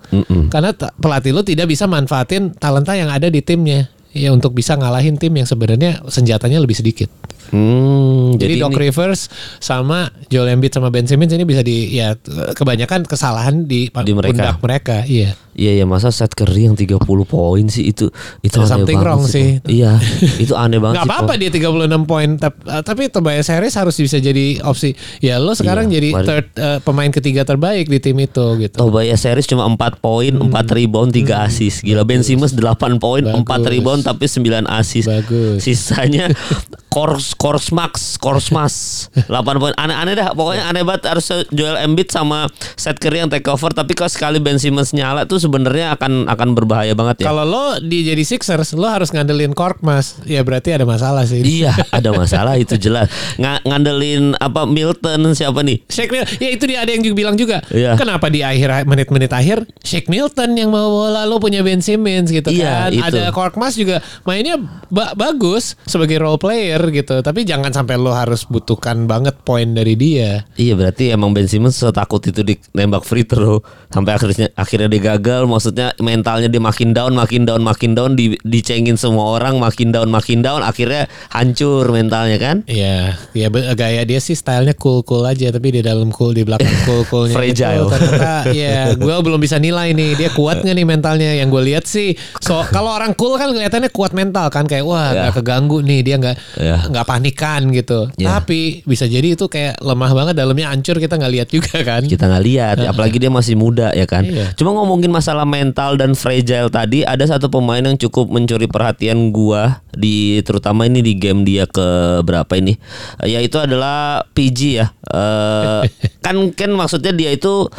Karena 0.50 0.70
ta- 0.70 0.90
pelatih 0.92 1.30
lo 1.30 1.40
tidak 1.40 1.66
bisa 1.66 1.86
manfaatin 1.86 2.52
talenta 2.52 2.92
yang 2.92 3.06
ada 3.06 3.26
di 3.26 3.38
timnya. 3.38 3.86
Ya 4.12 4.28
untuk 4.28 4.52
bisa 4.52 4.74
ngalahin 4.74 5.16
tim 5.16 5.32
yang 5.32 5.46
sebenarnya 5.46 6.04
senjatanya 6.04 6.58
lebih 6.58 6.74
sedikit. 6.74 7.08
Hmm, 7.48 8.32
Jadi, 8.34 8.56
jadi, 8.56 8.60
Doc 8.60 8.72
ini- 8.72 8.80
Rivers 8.82 9.28
sama 9.56 10.08
Joel 10.26 10.52
Embiid 10.52 10.72
sama 10.72 10.88
Ben 10.88 11.04
Simmons 11.04 11.30
ini 11.30 11.44
bisa 11.44 11.60
di 11.60 11.92
ya 11.92 12.16
kebanyakan 12.52 13.04
kesalahan 13.04 13.64
di, 13.64 13.88
Di 13.88 14.12
mereka. 14.12 14.32
pundak 14.32 14.56
mereka. 14.58 14.96
Iya. 15.04 15.36
Iya 15.52 15.82
ya 15.82 15.84
masa 15.84 16.08
set 16.08 16.32
Curry 16.32 16.64
yang 16.64 16.76
30 16.76 16.96
poin 17.28 17.64
sih 17.68 17.92
itu 17.92 18.08
itu 18.40 18.56
Ada 18.56 18.64
aneh 18.64 18.72
something 18.72 18.98
banget 18.98 19.06
wrong 19.06 19.22
sih. 19.28 19.46
Paul. 19.60 19.68
Iya, 19.68 19.92
itu 20.40 20.54
aneh 20.56 20.78
banget 20.80 20.96
sih. 20.96 21.08
apa-apa 21.08 21.32
dia 21.36 21.50
36 21.52 22.08
poin 22.08 22.28
tapi, 22.40 22.58
tapi 22.80 23.02
Tobias 23.12 23.48
Harris 23.52 23.74
harus 23.76 23.96
bisa 24.00 24.16
jadi 24.16 24.64
opsi. 24.64 24.96
Ya 25.20 25.36
lo 25.36 25.52
sekarang 25.52 25.92
Iya, 25.92 26.00
jadi 26.00 26.08
third 26.24 26.46
eh, 26.56 26.78
pemain 26.80 27.12
ketiga 27.12 27.44
terbaik 27.44 27.92
di 27.92 28.00
tim 28.00 28.16
itu 28.16 28.46
gitu. 28.56 28.76
Tobias 28.80 29.20
Harris 29.28 29.44
cuma 29.44 29.68
4 29.68 30.00
poin, 30.00 30.32
4 30.32 30.48
rebound, 30.72 31.12
3 31.12 31.44
assist. 31.44 31.84
Gila 31.84 32.08
Ben 32.08 32.24
Simmons 32.24 32.56
8 32.56 32.96
poin, 32.96 33.20
4 33.20 33.44
Bagus. 33.44 33.68
rebound 33.68 34.00
tapi 34.08 34.24
9 34.24 34.64
assist. 34.72 35.04
Bagus. 35.04 35.60
Sisanya 35.60 36.32
Kors 36.92 37.32
Korsmax, 37.36 38.16
Korsmas 38.16 39.08
8 39.28 39.28
poin. 39.60 39.72
Aneh-aneh 39.76 40.16
dah. 40.16 40.32
Pokoknya 40.32 40.68
aneh 40.68 40.84
banget 40.84 41.08
harus 41.12 41.24
Joel 41.52 41.80
Embiid 41.80 42.08
sama 42.08 42.48
Seth 42.76 43.00
Curry 43.00 43.24
yang 43.24 43.30
take 43.32 43.48
over 43.48 43.72
tapi 43.72 43.92
kalau 43.92 44.08
sekali 44.08 44.38
Ben 44.38 44.56
Simmons 44.56 44.92
nyala 44.92 45.24
tuh 45.24 45.41
sebenarnya 45.42 45.92
akan 45.92 46.30
akan 46.30 46.48
berbahaya 46.54 46.94
banget 46.94 47.26
ya. 47.26 47.28
Kalau 47.28 47.42
lo 47.42 47.64
di 47.78 48.06
jadi 48.06 48.22
Sixers 48.22 48.72
lo 48.72 48.86
harus 48.86 49.10
ngandelin 49.10 49.50
Kork 49.50 49.82
Mas. 49.82 50.22
Ya 50.22 50.40
berarti 50.40 50.70
ada 50.70 50.86
masalah 50.86 51.26
sih. 51.26 51.42
Iya, 51.42 51.74
ada 51.90 52.14
masalah 52.14 52.54
itu 52.54 52.78
jelas. 52.78 53.10
Nga- 53.34 53.66
ngandelin 53.66 54.38
apa 54.38 54.62
Milton 54.64 55.34
siapa 55.34 55.60
nih? 55.60 55.82
Shake 55.90 56.08
Milton, 56.08 56.38
ya 56.38 56.50
itu 56.52 56.64
dia 56.64 56.78
ada 56.80 56.90
yang 56.90 57.02
juga 57.02 57.16
bilang 57.18 57.34
juga. 57.34 57.58
Iya. 57.68 57.98
Kenapa 57.98 58.30
di 58.30 58.40
akhir 58.40 58.86
menit-menit 58.86 59.32
akhir 59.32 59.66
Shake 59.82 60.06
Milton 60.06 60.54
yang 60.54 60.70
mau 60.70 60.86
bola 61.02 61.26
lo 61.26 61.36
punya 61.36 61.60
Ben 61.60 61.82
Simmons 61.82 62.28
gitu 62.28 62.48
Iya, 62.48 62.86
kan. 62.86 62.90
itu. 62.92 63.02
Ada 63.02 63.32
Korkmaz 63.32 63.74
juga 63.74 63.98
mainnya 64.22 64.60
ba- 64.86 65.12
bagus 65.12 65.74
sebagai 65.82 66.20
role 66.20 66.38
player 66.38 66.78
gitu. 66.92 67.18
Tapi 67.18 67.42
jangan 67.42 67.72
sampai 67.72 67.96
lo 67.96 68.12
harus 68.12 68.44
butuhkan 68.44 69.04
banget 69.04 69.34
poin 69.42 69.72
dari 69.72 69.96
dia. 69.96 70.44
Iya 70.54 70.76
berarti 70.76 71.10
emang 71.10 71.32
Ben 71.32 71.48
Simmons 71.48 71.74
setakut 71.74 72.20
itu 72.22 72.44
di 72.44 72.54
nembak 72.70 73.02
free 73.02 73.24
throw 73.24 73.58
sampai 73.88 74.12
akhirnya 74.14 74.46
akhirnya 74.52 74.86
dia 74.86 75.02
gagal. 75.02 75.31
Maksudnya 75.42 75.96
mentalnya 75.98 76.46
dia 76.46 76.60
makin 76.60 76.92
down, 76.92 77.12
makin 77.12 77.42
down, 77.42 77.60
makin 77.60 77.92
down, 77.92 78.12
di, 78.12 78.36
dicengin 78.42 78.94
semua 78.94 79.32
orang, 79.32 79.56
makin 79.56 79.88
down, 79.88 80.08
makin 80.08 80.40
down, 80.40 80.60
akhirnya 80.60 81.08
hancur 81.28 81.88
mentalnya 81.88 82.36
kan? 82.36 82.56
Iya, 82.64 83.16
ya 83.32 83.48
be- 83.48 83.72
gaya 83.72 84.02
dia 84.02 84.18
sih 84.18 84.32
stylenya 84.32 84.74
cool-cool 84.74 85.24
aja 85.24 85.48
tapi 85.48 85.70
di 85.70 85.80
dalam 85.80 86.10
cool 86.10 86.32
di 86.32 86.42
belakang 86.42 86.68
cool-coolnya 86.86 87.32
Fragile. 87.32 87.76
itu 87.78 87.86
ternyata 87.88 88.34
ya 88.52 88.76
gue 88.92 89.14
belum 89.16 89.38
bisa 89.38 89.56
nilai 89.56 89.90
nih 89.90 90.14
dia 90.14 90.30
kuat 90.30 90.60
nggak 90.60 90.74
nih 90.74 90.86
mentalnya 90.86 91.30
yang 91.32 91.48
gue 91.48 91.62
lihat 91.62 91.84
sih 91.84 92.12
so 92.38 92.60
kalau 92.66 92.92
orang 92.92 93.14
cool 93.14 93.34
kan 93.34 93.48
kelihatannya 93.48 93.88
kuat 93.88 94.12
mental 94.12 94.48
kan 94.48 94.64
kayak 94.64 94.82
wah 94.82 95.04
Ya. 95.12 95.28
nggak 95.28 95.34
keganggu 95.38 95.78
nih 95.80 96.00
dia 96.00 96.16
nggak 96.16 96.36
Ya. 96.56 96.76
nggak 96.84 97.06
panikan 97.06 97.68
gitu 97.70 98.08
Ya. 98.14 98.34
tapi 98.34 98.82
bisa 98.82 99.04
jadi 99.04 99.32
itu 99.32 99.46
kayak 99.46 99.78
lemah 99.78 100.10
banget 100.10 100.34
dalamnya 100.34 100.68
hancur 100.68 100.96
kita 100.96 101.14
nggak 101.14 101.32
lihat 101.32 101.48
juga 101.48 101.76
kan 101.80 102.02
Kita 102.02 102.24
nggak 102.24 102.44
lihat, 102.44 102.76
apalagi 102.82 103.16
dia 103.16 103.28
masih 103.28 103.54
muda 103.54 103.88
ya 103.90 104.04
kan. 104.04 104.22
Iya. 104.22 104.52
Cuma 104.52 104.72
ngomongin 104.72 105.08
masalah 105.22 105.46
mental 105.46 105.94
dan 105.94 106.18
fragile 106.18 106.66
tadi, 106.66 107.06
ada 107.06 107.22
satu 107.22 107.46
pemain 107.46 107.78
yang 107.78 107.94
cukup 107.94 108.26
mencuri 108.26 108.66
perhatian 108.66 109.30
gua 109.30 109.78
di 109.94 110.42
terutama 110.42 110.90
ini 110.90 110.98
di 110.98 111.14
game 111.14 111.46
dia 111.46 111.62
ke 111.70 112.18
berapa 112.26 112.50
ini, 112.58 112.74
yaitu 113.22 113.62
adalah 113.62 114.26
PG 114.34 114.58
ya. 114.82 114.90
Eh, 115.06 115.86
kan 116.26 116.50
kan 116.58 116.70
maksudnya 116.74 117.14
dia 117.14 117.30
itu 117.30 117.70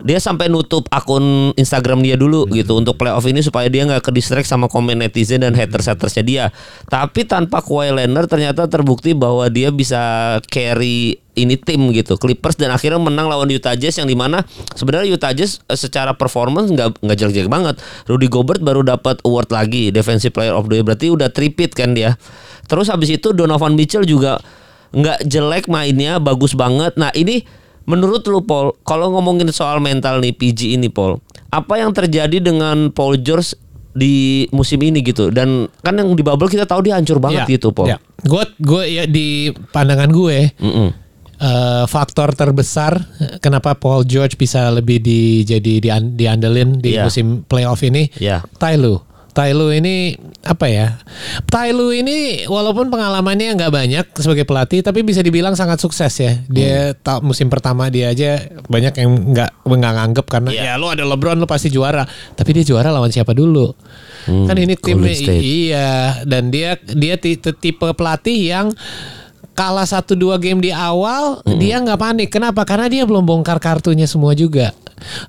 dia 0.00 0.18
sampai 0.18 0.48
nutup 0.48 0.88
akun 0.88 1.52
Instagram 1.56 2.00
dia 2.00 2.16
dulu 2.16 2.48
gitu 2.50 2.76
untuk 2.76 2.96
playoff 2.96 3.24
ini 3.28 3.44
supaya 3.44 3.68
dia 3.68 3.84
nggak 3.84 4.04
ke 4.04 4.10
distract 4.12 4.48
sama 4.48 4.66
komen 4.66 5.00
netizen 5.00 5.44
dan 5.44 5.52
haters 5.52 5.88
hatersnya 5.88 6.24
dia. 6.24 6.44
Tapi 6.88 7.28
tanpa 7.28 7.60
Kawhi 7.60 7.92
Leonard 7.92 8.28
ternyata 8.28 8.66
terbukti 8.66 9.12
bahwa 9.12 9.48
dia 9.52 9.68
bisa 9.68 10.36
carry 10.48 11.20
ini 11.38 11.56
tim 11.56 11.94
gitu 11.94 12.18
Clippers 12.18 12.58
dan 12.58 12.74
akhirnya 12.74 13.00
menang 13.00 13.30
lawan 13.30 13.48
Utah 13.48 13.72
Jazz 13.78 13.96
yang 13.96 14.10
di 14.10 14.18
mana 14.18 14.42
sebenarnya 14.74 15.08
Utah 15.14 15.32
Jazz 15.32 15.62
eh, 15.70 15.78
secara 15.78 16.12
performance 16.12 16.68
nggak 16.72 17.00
nggak 17.00 17.16
jelek-jelek 17.16 17.50
banget. 17.50 17.76
Rudy 18.08 18.28
Gobert 18.28 18.60
baru 18.60 18.84
dapat 18.84 19.22
award 19.24 19.48
lagi 19.54 19.94
Defensive 19.94 20.34
Player 20.34 20.52
of 20.52 20.68
the 20.68 20.80
Year 20.80 20.86
berarti 20.86 21.12
udah 21.12 21.32
tripit 21.32 21.72
kan 21.72 21.96
dia. 21.96 22.16
Terus 22.66 22.90
habis 22.92 23.10
itu 23.10 23.32
Donovan 23.34 23.74
Mitchell 23.74 24.04
juga 24.06 24.38
nggak 24.90 25.26
jelek 25.26 25.64
mainnya 25.70 26.18
bagus 26.18 26.58
banget. 26.58 26.98
Nah 26.98 27.14
ini 27.14 27.46
Menurut 27.90 28.22
lu 28.24 28.40
Paul, 28.40 28.78
kalau 28.80 29.10
ngomongin 29.10 29.50
soal 29.50 29.78
mental 29.78 30.18
nih 30.18 30.30
PG 30.30 30.72
ini 30.72 30.86
Paul, 30.86 31.18
apa 31.48 31.74
yang 31.74 31.90
terjadi 31.90 32.38
dengan 32.38 32.88
Paul 32.88 33.18
George 33.18 33.58
di 33.90 34.14
musim 34.50 34.78
ini 34.78 35.02
gitu? 35.02 35.28
Dan 35.28 35.66
kan 35.80 35.98
yang 35.98 36.14
di 36.14 36.22
bubble 36.22 36.46
kita 36.46 36.62
tahu 36.62 36.80
dia 36.80 36.94
hancur 36.94 37.18
banget 37.18 37.42
gitu 37.50 37.68
Paul. 37.70 37.90
Gue 38.22 38.46
gue 38.56 38.82
ya 38.86 39.04
di 39.04 39.50
pandangan 39.50 40.06
gue 40.06 40.54
Mm-mm. 40.56 40.88
eh, 41.36 41.84
faktor 41.84 42.30
terbesar 42.30 42.94
eh, 43.18 43.36
kenapa 43.38 43.74
Paul 43.74 44.04
George 44.04 44.36
bisa 44.36 44.70
lebih 44.70 45.00
di 45.00 45.20
jadi 45.42 45.72
di, 45.76 45.88
diandelin 45.90 46.78
di 46.78 46.94
Iya. 46.94 47.02
musim 47.02 47.42
playoff 47.42 47.82
ini. 47.82 48.06
Iya. 48.14 48.46
Ty 48.54 48.78
Lue. 48.78 49.02
Lue 49.50 49.78
ini 49.78 50.12
apa 50.42 50.66
ya? 50.66 50.98
Lue 51.70 51.98
ini 51.98 52.18
walaupun 52.44 52.90
pengalamannya 52.90 53.54
nggak 53.54 53.72
banyak 53.72 54.06
sebagai 54.14 54.42
pelatih, 54.42 54.80
tapi 54.80 55.00
bisa 55.00 55.20
dibilang 55.20 55.54
sangat 55.54 55.78
sukses 55.78 56.10
ya. 56.12 56.32
Dia 56.46 56.92
Hmm. 56.92 56.98
ta- 56.98 57.22
musim 57.22 57.46
pertama 57.46 57.86
dia 57.88 58.10
aja 58.10 58.36
banyak 58.66 58.94
yang 58.94 59.10
nggak 59.32 59.50
nggak 59.62 59.92
nganggep 59.94 60.26
karena 60.26 60.50
Iya. 60.50 60.62
ya 60.64 60.74
lo 60.76 60.88
ada 60.88 61.04
LeBron 61.04 61.36
lo 61.36 61.46
pasti 61.46 61.68
juara. 61.68 62.02
Tapi 62.32 62.50
dia 62.52 62.64
juara 62.64 62.90
lawan 62.90 63.08
siapa 63.08 63.32
dulu? 63.32 63.72
kan 64.20 64.52
ini 64.52 64.76
tim 64.76 65.00
Hmm, 65.00 65.08
Golden 65.08 65.16
State. 65.16 65.40
iya 65.40 65.90
dan 66.22 66.52
dia 66.52 66.76
dia 66.76 67.16
ti- 67.16 67.40
tipe 67.40 67.88
pelatih 67.96 68.52
yang 68.52 68.66
kalah 69.52 69.84
satu 69.84 70.12
dua 70.12 70.36
game 70.36 70.60
di 70.60 70.70
awal 70.70 71.40
Hmm. 71.40 71.56
dia 71.56 71.76
nggak 71.76 71.96
panik. 71.96 72.28
Kenapa? 72.28 72.64
Karena 72.64 72.86
dia 72.86 73.04
belum 73.04 73.24
bongkar 73.24 73.56
kartunya 73.58 74.04
semua 74.04 74.32
juga. 74.32 74.72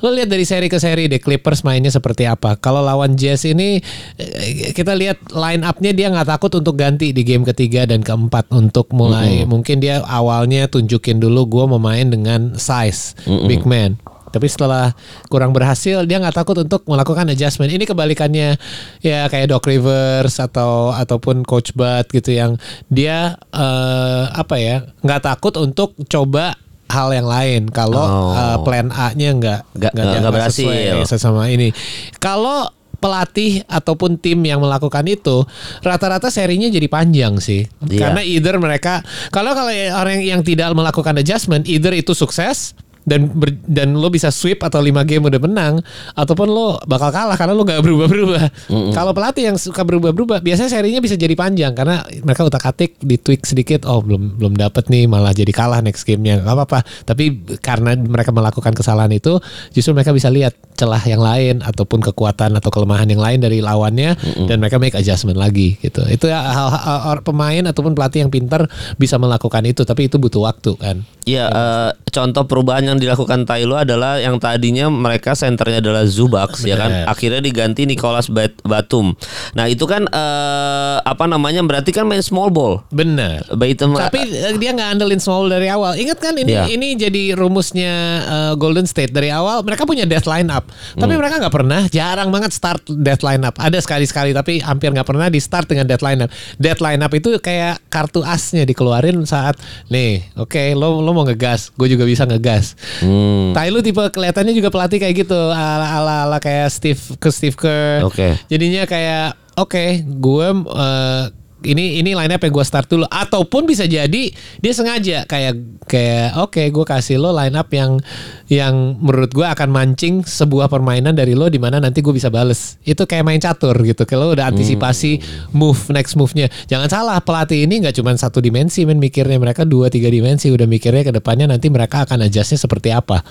Lo 0.03 0.11
lihat 0.11 0.29
dari 0.29 0.43
seri 0.43 0.67
ke 0.67 0.77
seri 0.77 1.07
deh 1.07 1.19
Clippers 1.21 1.63
mainnya 1.65 1.89
seperti 1.89 2.27
apa. 2.27 2.59
Kalau 2.59 2.83
lawan 2.83 3.15
Jazz 3.15 3.47
ini 3.47 3.79
eh, 4.19 4.71
kita 4.75 4.93
lihat 4.95 5.31
line 5.31 5.63
up-nya 5.63 5.91
dia 5.91 6.07
nggak 6.11 6.29
takut 6.29 6.51
untuk 6.57 6.77
ganti 6.77 7.11
di 7.11 7.21
game 7.23 7.43
ketiga 7.47 7.87
dan 7.87 8.05
keempat 8.05 8.51
untuk 8.51 8.91
mulai. 8.91 9.43
Mungkin 9.43 9.81
dia 9.83 10.03
awalnya 10.05 10.67
tunjukin 10.67 11.19
dulu 11.19 11.47
gue 11.47 11.65
mau 11.71 11.81
main 11.81 12.07
dengan 12.11 12.55
size 12.55 13.15
big 13.47 13.63
man. 13.65 13.97
tapi 14.31 14.47
setelah 14.47 14.95
kurang 15.27 15.51
berhasil 15.51 16.07
dia 16.07 16.17
nggak 16.17 16.31
takut 16.39 16.55
untuk 16.63 16.87
melakukan 16.87 17.27
adjustment. 17.29 17.69
Ini 17.69 17.83
kebalikannya 17.83 18.55
ya 19.03 19.27
kayak 19.27 19.51
Doc 19.51 19.67
Rivers 19.67 20.39
atau 20.39 20.95
ataupun 20.95 21.43
Coach 21.43 21.75
Bud 21.75 22.07
gitu 22.09 22.31
yang 22.31 22.55
dia 22.87 23.35
eh, 23.51 24.23
apa 24.31 24.55
ya 24.57 24.87
nggak 25.03 25.21
takut 25.27 25.53
untuk 25.59 25.99
coba 26.07 26.55
hal 26.91 27.09
yang 27.09 27.25
lain 27.25 27.61
kalau 27.67 28.03
Oh. 28.03 28.35
eh, 28.35 28.57
plan 28.61 28.91
A-nya 28.91 29.31
nggak 29.31 29.59
Nggak- 29.71 29.93
berhasil. 30.29 30.67
sesuai 30.67 31.17
sama 31.17 31.47
ini. 31.47 31.71
Kalau 32.17 32.67
pelatih 33.01 33.65
ataupun 33.65 34.13
tim 34.15 34.37
yang 34.45 34.61
melakukan 34.61 35.01
itu 35.03 35.41
rata-rata 35.81 36.29
serinya 36.29 36.69
jadi 36.69 36.85
panjang 36.85 37.41
sih. 37.41 37.65
Iya. 37.81 37.97
Karena 37.97 38.21
either 38.21 38.61
mereka 38.61 39.01
kalau 39.29 39.57
kalau 39.57 39.73
orang 39.73 40.21
yang 40.21 40.45
tidak 40.45 40.69
melakukan 40.71 41.17
adjustment 41.17 41.65
either 41.65 41.89
itu 41.91 42.13
sukses 42.13 42.77
dan 43.01 43.25
ber- 43.27 43.57
dan 43.63 43.93
lo 43.93 44.07
bisa 44.07 44.29
sweep 44.29 44.61
atau 44.61 44.77
5 44.77 44.93
game 45.03 45.23
udah 45.23 45.41
menang 45.41 45.73
ataupun 46.13 46.45
lo 46.45 46.77
bakal 46.83 47.09
kalah 47.09 47.33
karena 47.33 47.53
lo 47.53 47.61
nggak 47.61 47.81
berubah-berubah. 47.81 48.43
Kalau 48.91 49.11
pelatih 49.11 49.49
yang 49.49 49.57
suka 49.57 49.81
berubah-berubah 49.81 50.39
biasanya 50.39 50.69
serinya 50.69 50.99
bisa 50.99 51.15
jadi 51.15 51.33
panjang 51.33 51.73
karena 51.73 52.01
mereka 52.21 52.43
utak-atik 52.43 52.97
di 52.97 53.17
tweak 53.17 53.43
sedikit 53.43 53.83
oh 53.83 53.99
belum 53.99 54.37
belum 54.37 54.53
dapet 54.53 54.87
nih 54.87 55.05
malah 55.05 55.31
jadi 55.31 55.49
kalah 55.49 55.81
next 55.81 56.03
gamenya 56.03 56.41
nggak 56.41 56.53
apa-apa. 56.53 56.79
Tapi 57.03 57.23
karena 57.57 57.97
mereka 57.97 58.29
melakukan 58.29 58.71
kesalahan 58.71 59.11
itu 59.11 59.41
justru 59.71 59.91
mereka 59.91 60.13
bisa 60.13 60.29
lihat 60.29 60.53
celah 60.77 61.01
yang 61.01 61.21
lain 61.21 61.61
ataupun 61.61 62.01
kekuatan 62.01 62.57
atau 62.57 62.69
kelemahan 62.69 63.05
yang 63.05 63.21
lain 63.21 63.37
dari 63.37 63.61
lawannya 63.61 64.17
dan 64.45 64.57
mereka 64.57 64.77
make 64.77 64.93
adjustment 64.93 65.37
lagi 65.37 65.77
gitu. 65.77 66.01
Itu 66.05 66.29
ya 66.29 66.41
hal, 66.41 66.69
hal- 66.69 67.03
hal- 67.07 67.23
pemain 67.23 67.63
ataupun 67.65 67.93
pelatih 67.93 68.25
yang 68.25 68.31
pintar 68.33 68.65
bisa 68.97 69.21
melakukan 69.21 69.61
itu 69.65 69.85
tapi 69.85 70.09
itu 70.09 70.17
butuh 70.17 70.41
waktu 70.41 70.73
kan. 70.73 71.05
Iya, 71.21 71.45
eh, 71.47 71.89
contoh 72.09 72.49
perubahan 72.49 72.81
yang 72.91 72.99
dilakukan 72.99 73.43
Tailo 73.43 73.73
adalah 73.73 74.17
yang 74.17 74.35
tadinya 74.37 74.87
mereka 74.87 75.31
senternya 75.31 75.79
adalah 75.79 76.03
Zubaks 76.03 76.61
ya 76.61 76.75
kan, 76.75 76.91
Benar. 76.91 77.05
akhirnya 77.07 77.39
diganti 77.39 77.83
Nicholas 77.83 78.27
Bat- 78.27 78.61
Batum. 78.61 79.15
Nah 79.53 79.65
itu 79.65 79.83
kan 79.83 80.05
eh, 80.05 80.97
apa 81.01 81.25
namanya 81.25 81.61
berarti 81.61 81.89
kan 81.89 82.03
main 82.03 82.19
small 82.19 82.49
ball. 82.49 82.83
Bener. 82.89 83.43
Batum 83.49 83.95
Tapi 83.95 84.19
eh, 84.27 84.55
dia 84.55 84.71
nggak 84.71 84.89
andelin 84.93 85.17
small 85.17 85.47
dari 85.47 85.67
awal. 85.67 85.95
Ingat 85.95 86.17
kan 86.17 86.35
ini 86.35 86.51
Iya. 86.51 86.67
ini 86.67 86.87
jadi 86.93 87.23
rumusnya 87.33 87.93
eh, 88.21 88.53
Golden 88.55 88.83
State 88.83 89.11
dari 89.11 89.29
awal. 89.29 89.63
Mereka 89.63 89.83
punya 89.83 90.03
death 90.03 90.25
lineup, 90.25 90.67
tapi 90.93 91.11
Hmm. 91.11 91.19
mereka 91.19 91.39
nggak 91.39 91.53
pernah, 91.53 91.81
jarang 91.87 92.27
banget 92.29 92.51
start 92.51 92.83
death 92.89 93.21
lineup. 93.21 93.55
Ada 93.55 93.79
sekali 93.79 94.03
sekali, 94.03 94.31
tapi 94.31 94.59
hampir 94.59 94.91
nggak 94.91 95.05
pernah 95.05 95.27
di 95.27 95.39
start 95.39 95.67
dengan 95.67 95.85
death 95.85 96.01
lineup. 96.01 96.27
Death 96.57 96.79
lineup 96.79 97.11
itu 97.11 97.29
kayak 97.37 97.79
kartu 97.87 98.19
asnya 98.21 98.63
dikeluarin 98.63 99.15
saat 99.23 99.55
nih, 99.87 100.33
oke, 100.35 100.73
lo 100.73 100.99
lo 100.99 101.11
mau 101.11 101.23
ngegas, 101.23 101.71
gue 101.71 101.87
juga 101.87 102.03
bisa 102.03 102.25
ngegas. 102.25 102.75
Hmm. 103.01 103.53
Tai 103.53 103.67
lu 103.69 103.79
tipe 103.85 104.01
kelihatannya 104.01 104.53
juga 104.57 104.73
pelatih 104.73 104.97
kayak 104.97 105.15
gitu 105.25 105.39
ala 105.53 106.01
ala, 106.01 106.15
ala 106.25 106.37
kayak 106.41 106.69
Steve 106.73 107.01
ke 107.17 107.29
Steve 107.29 107.57
Kerr. 107.57 108.05
Oke. 108.05 108.37
Jadinya 108.49 108.89
kayak 108.89 109.37
oke, 109.57 110.01
gue 110.05 110.47
eh, 110.75 111.23
ini 111.61 112.01
ini 112.01 112.17
line 112.17 112.33
up 112.33 112.41
yang 112.41 112.53
gue 112.53 112.65
start 112.65 112.87
dulu. 112.89 113.05
Ataupun 113.07 113.69
bisa 113.69 113.85
jadi 113.85 114.33
dia 114.59 114.73
sengaja 114.73 115.23
kayak 115.29 115.53
kayak 115.85 116.37
oke 116.41 116.61
gue 116.61 116.85
kasih 116.85 117.21
lo 117.21 117.33
line 117.33 117.53
up 117.53 117.69
yang 117.73 118.01
yang 118.49 118.97
menurut 118.99 119.31
gue 119.31 119.45
akan 119.45 119.69
mancing 119.69 120.25
sebuah 120.25 120.67
permainan 120.67 121.13
dari 121.13 121.37
lo 121.37 121.47
di 121.47 121.61
mana 121.61 121.77
nanti 121.77 122.01
gue 122.01 122.13
bisa 122.13 122.33
bales. 122.33 122.81
Itu 122.81 123.05
kayak 123.05 123.23
main 123.25 123.41
catur 123.41 123.77
gitu 123.85 124.03
kalau 124.09 124.33
udah 124.33 124.49
antisipasi 124.49 125.21
move 125.53 125.79
next 125.93 126.17
move-nya. 126.17 126.49
Jangan 126.67 126.89
salah 126.89 127.17
pelatih 127.21 127.65
ini 127.65 127.85
nggak 127.85 128.01
cuma 128.01 128.13
satu 128.17 128.41
dimensi 128.41 128.83
men 128.83 128.97
mikirnya 128.97 129.37
mereka 129.37 129.61
dua 129.63 129.87
tiga 129.93 130.09
dimensi. 130.09 130.49
Udah 130.49 130.65
mikirnya 130.65 131.05
ke 131.05 131.13
depannya 131.13 131.49
nanti 131.49 131.69
mereka 131.69 132.09
akan 132.09 132.25
adjustnya 132.25 132.57
seperti 132.57 132.89
apa. 132.93 133.21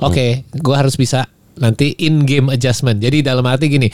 Oke 0.00 0.48
gue 0.50 0.74
harus 0.76 0.96
bisa 0.96 1.28
nanti 1.60 1.94
in 2.02 2.26
game 2.26 2.50
adjustment. 2.50 2.98
Jadi 2.98 3.22
dalam 3.22 3.46
arti 3.46 3.70
gini 3.70 3.88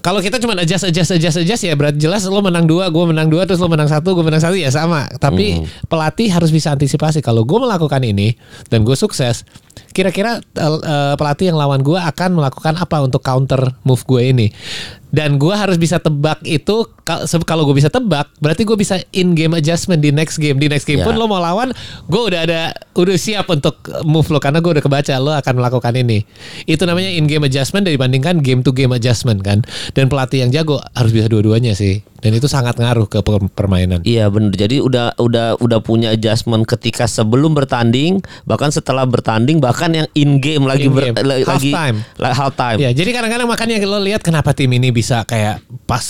kalau 0.00 0.24
kita 0.24 0.40
cuma 0.40 0.56
adjust 0.56 0.88
adjust 0.88 1.12
adjust 1.14 1.36
adjust 1.44 1.62
ya 1.62 1.76
berat 1.76 1.96
jelas 2.00 2.24
lo 2.24 2.40
menang 2.40 2.64
dua 2.64 2.88
gue 2.88 3.04
menang 3.04 3.28
dua 3.28 3.44
terus 3.44 3.60
lo 3.60 3.68
menang 3.68 3.86
satu 3.86 4.16
gue 4.16 4.24
menang 4.24 4.40
satu 4.40 4.56
ya 4.56 4.72
sama. 4.72 5.06
Tapi 5.20 5.68
pelatih 5.86 6.32
harus 6.32 6.48
bisa 6.48 6.72
antisipasi. 6.72 7.20
Kalau 7.20 7.44
gue 7.44 7.58
melakukan 7.60 8.00
ini 8.02 8.34
dan 8.72 8.82
gue 8.82 8.96
sukses 8.96 9.44
kira-kira 9.90 10.38
eh, 10.38 11.14
pelatih 11.18 11.50
yang 11.50 11.58
lawan 11.58 11.82
gue 11.82 11.98
akan 11.98 12.38
melakukan 12.38 12.78
apa 12.78 12.96
untuk 13.02 13.20
counter 13.26 13.74
move 13.82 14.02
gue 14.06 14.22
ini 14.30 14.46
dan 15.10 15.36
gue 15.36 15.50
harus 15.50 15.74
bisa 15.74 15.98
tebak 15.98 16.38
itu 16.42 16.86
kalau 17.42 17.62
gue 17.64 17.74
bisa 17.74 17.86
tebak 17.86 18.30
berarti 18.38 18.62
gue 18.62 18.74
bisa 18.74 18.98
in 19.10 19.34
game 19.34 19.52
adjustment 19.52 19.98
di 19.98 20.10
next 20.10 20.36
game 20.36 20.56
di 20.56 20.66
next 20.66 20.84
game 20.84 20.98
Ya. 20.98 21.06
pun 21.06 21.14
lo 21.14 21.24
mau 21.24 21.38
lawan 21.38 21.72
gue 22.06 22.22
udah 22.24 22.40
ada 22.42 22.60
udah 22.92 23.16
siap 23.16 23.48
untuk 23.48 23.76
move 24.02 24.28
lo 24.28 24.38
karena 24.38 24.58
gue 24.58 24.70
udah 24.70 24.80
kebaca 24.80 25.14
lo 25.16 25.32
akan 25.32 25.54
melakukan 25.56 25.94
ini 25.94 26.22
itu 26.64 26.82
namanya 26.82 27.08
in 27.08 27.24
game 27.24 27.42
adjustment 27.42 27.84
dibandingkan 27.84 28.38
game 28.38 28.60
to 28.60 28.70
game 28.70 28.90
adjustment 28.90 29.40
kan 29.40 29.62
dan 29.92 30.06
pelatih 30.06 30.40
yang 30.40 30.50
jago 30.50 30.78
harus 30.92 31.10
bisa 31.10 31.26
dua-duanya 31.26 31.72
sih 31.72 32.04
dan 32.20 32.36
itu 32.36 32.46
sangat 32.46 32.76
ngaruh 32.76 33.08
ke 33.08 33.18
per- 33.20 33.48
permainan 33.50 34.04
Iya 34.04 34.28
bener 34.28 34.52
Jadi 34.52 34.76
udah 34.78 35.16
udah 35.16 35.56
udah 35.56 35.78
punya 35.80 36.12
adjustment 36.12 36.68
ketika 36.68 37.08
sebelum 37.08 37.56
bertanding, 37.56 38.20
bahkan 38.44 38.68
setelah 38.68 39.08
bertanding, 39.08 39.56
bahkan 39.56 39.88
yang 39.90 40.04
in 40.12 40.36
game 40.36 40.68
lagi 40.68 40.86
In 40.86 40.92
ber- 40.92 41.06
game. 41.06 41.16
la- 41.18 41.40
Half 41.40 41.48
lagi 41.56 41.72
time. 41.72 41.96
half 42.20 42.52
time. 42.54 42.76
Ya, 42.76 42.92
jadi 42.92 43.08
kadang-kadang 43.10 43.48
makanya 43.48 43.80
lo 43.80 43.96
lihat 43.98 44.20
kenapa 44.20 44.52
tim 44.52 44.68
ini 44.68 44.92
bisa 45.00 45.24
kayak 45.24 45.64
pas 45.88 46.04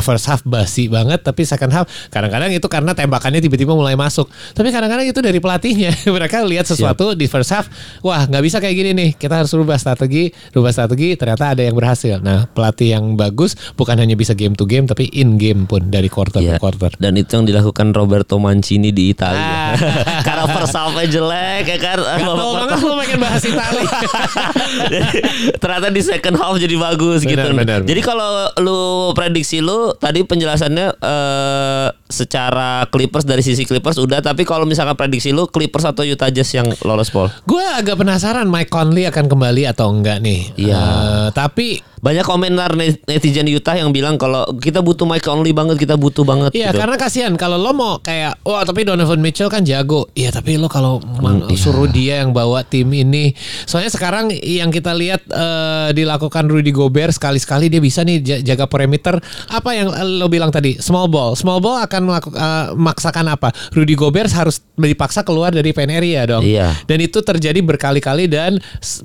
first 0.00 0.24
half 0.24 0.40
basi 0.42 0.88
banget, 0.88 1.20
tapi 1.20 1.44
second 1.44 1.68
half 1.68 1.84
kadang-kadang 2.08 2.48
itu 2.48 2.64
karena 2.64 2.96
tembakannya 2.96 3.44
tiba-tiba 3.44 3.76
mulai 3.76 3.92
masuk. 3.92 4.24
Tapi 4.56 4.72
kadang-kadang 4.72 5.04
itu 5.04 5.20
dari 5.20 5.36
pelatihnya. 5.36 5.92
Mereka 6.16 6.40
lihat 6.48 6.64
sesuatu 6.64 7.12
di 7.12 7.28
first 7.28 7.52
half, 7.52 7.68
wah 8.00 8.24
nggak 8.24 8.40
bisa 8.40 8.56
kayak 8.56 8.72
gini 8.72 8.90
nih. 8.96 9.10
Kita 9.14 9.44
harus 9.44 9.52
rubah 9.52 9.76
strategi, 9.76 10.32
rubah 10.50 10.72
strategi. 10.72 11.12
Ternyata 11.14 11.52
ada 11.52 11.60
yang 11.60 11.76
berhasil. 11.76 12.24
Nah, 12.24 12.48
pelatih 12.48 12.96
yang 12.96 13.14
bagus 13.14 13.52
bukan 13.76 14.00
hanya 14.00 14.16
bisa 14.16 14.32
game 14.32 14.56
to 14.56 14.64
game, 14.64 14.88
tapi 14.88 15.12
in 15.12 15.36
game 15.36 15.68
pun 15.68 15.92
dari 15.92 16.08
quarter 16.08 16.40
Iya. 16.40 16.56
ke 16.56 16.62
quarter. 16.62 16.90
Dan 16.96 17.20
itu 17.20 17.36
yang 17.36 17.44
dilakukan 17.44 17.92
Roberto 17.92 18.40
Mancini 18.40 18.90
di 18.90 19.12
Italia. 19.12 19.76
Ah. 19.76 20.22
Karena 20.26 20.44
first 20.48 20.72
half-nya 20.72 21.04
jelek 21.04 21.64
ya 21.68 21.78
kan. 21.78 21.98
Gatel 22.00 22.50
banget 22.56 22.78
lo 22.80 22.94
pengen 22.96 23.18
bahas 23.20 23.42
Italia. 23.44 23.90
Ternyata 25.62 25.88
di 25.88 26.00
second 26.00 26.36
half 26.36 26.56
jadi 26.56 26.74
bagus 26.74 27.22
Benar, 27.22 27.30
gitu. 27.32 27.48
benar. 27.54 27.80
Jadi 27.82 28.00
kalau 28.00 28.30
lu 28.58 28.80
prediksi 29.12 29.58
lu 29.58 29.92
tadi 29.94 30.22
penjelasannya 30.22 30.86
eh, 30.94 31.86
secara 32.06 32.84
Clippers 32.86 33.24
dari 33.24 33.40
sisi 33.40 33.62
Clippers 33.62 33.96
udah 33.96 34.20
tapi 34.20 34.42
kalau 34.42 34.62
misalkan 34.62 34.94
prediksi 34.94 35.30
lu 35.30 35.46
Clippers 35.46 35.84
atau 35.84 36.02
Utah 36.02 36.28
Jazz 36.28 36.52
yang 36.52 36.68
lolos 36.82 37.08
Paul. 37.08 37.32
Gue 37.42 37.62
agak 37.62 37.96
penasaran 37.96 38.46
Mike 38.46 38.68
Conley 38.68 39.04
akan 39.04 39.26
kembali 39.26 39.62
atau 39.64 39.90
enggak 39.90 40.20
nih. 40.20 40.40
Iya. 40.56 40.76
Eh, 40.76 41.28
tapi 41.32 41.68
Banyak 42.02 42.26
komentar 42.26 42.74
net- 42.74 42.98
netizen 43.06 43.46
Utah 43.46 43.78
yang 43.78 43.94
bilang 43.94 44.18
kalau 44.18 44.42
kita 44.58 44.82
butuh 44.82 45.06
Mike 45.06 45.22
Conley 45.22 45.54
banget, 45.54 45.78
kita 45.78 45.94
butuh 45.94 46.26
banget 46.26 46.50
Iya 46.50 46.74
gitu. 46.74 46.82
karena 46.82 46.98
kasihan 46.98 47.30
kalau 47.38 47.54
lo 47.54 47.70
mau 47.70 48.02
kayak 48.02 48.42
wah 48.42 48.66
tapi 48.66 48.82
Donovan 48.82 49.22
Mitchell 49.22 49.46
kan 49.46 49.62
jago. 49.62 50.10
Iya 50.10 50.34
tapi 50.34 50.58
lo 50.58 50.66
kalau 50.66 50.98
mang- 51.22 51.46
iya. 51.46 51.54
suruh 51.54 51.86
dia 51.86 52.26
yang 52.26 52.34
bawa 52.34 52.66
tim 52.66 52.90
ini. 52.90 53.38
Soalnya 53.70 53.94
sekarang 53.94 54.34
yang 54.58 54.74
kita 54.74 54.92
lihat 54.92 55.24
eh, 55.28 55.88
dilakukan 55.94 56.48
Rudy 56.48 56.74
Gobert 56.74 57.16
sekali-sekali 57.16 57.70
dia 57.70 57.80
bisa 57.80 58.02
nih 58.02 58.18
ja- 58.20 58.42
jaga 58.42 58.68
perimeter. 58.68 59.16
Apa 59.48 59.72
yang 59.76 59.92
lo 60.20 60.26
bilang 60.26 60.50
tadi? 60.50 60.76
Small 60.76 61.08
ball. 61.08 61.38
Small 61.38 61.60
ball 61.62 61.80
akan 61.84 62.00
melakukan 62.08 62.40
maksakan 62.76 63.30
apa? 63.32 63.52
Rudy 63.72 63.94
Gobert 63.94 64.32
harus 64.32 64.60
dipaksa 64.74 65.22
keluar 65.22 65.52
dari 65.52 65.70
pen 65.70 65.92
area 65.92 66.24
dong. 66.24 66.42
Iya. 66.42 66.72
Dan 66.88 66.98
itu 67.04 67.20
terjadi 67.20 67.60
berkali-kali 67.62 68.26
dan 68.26 68.58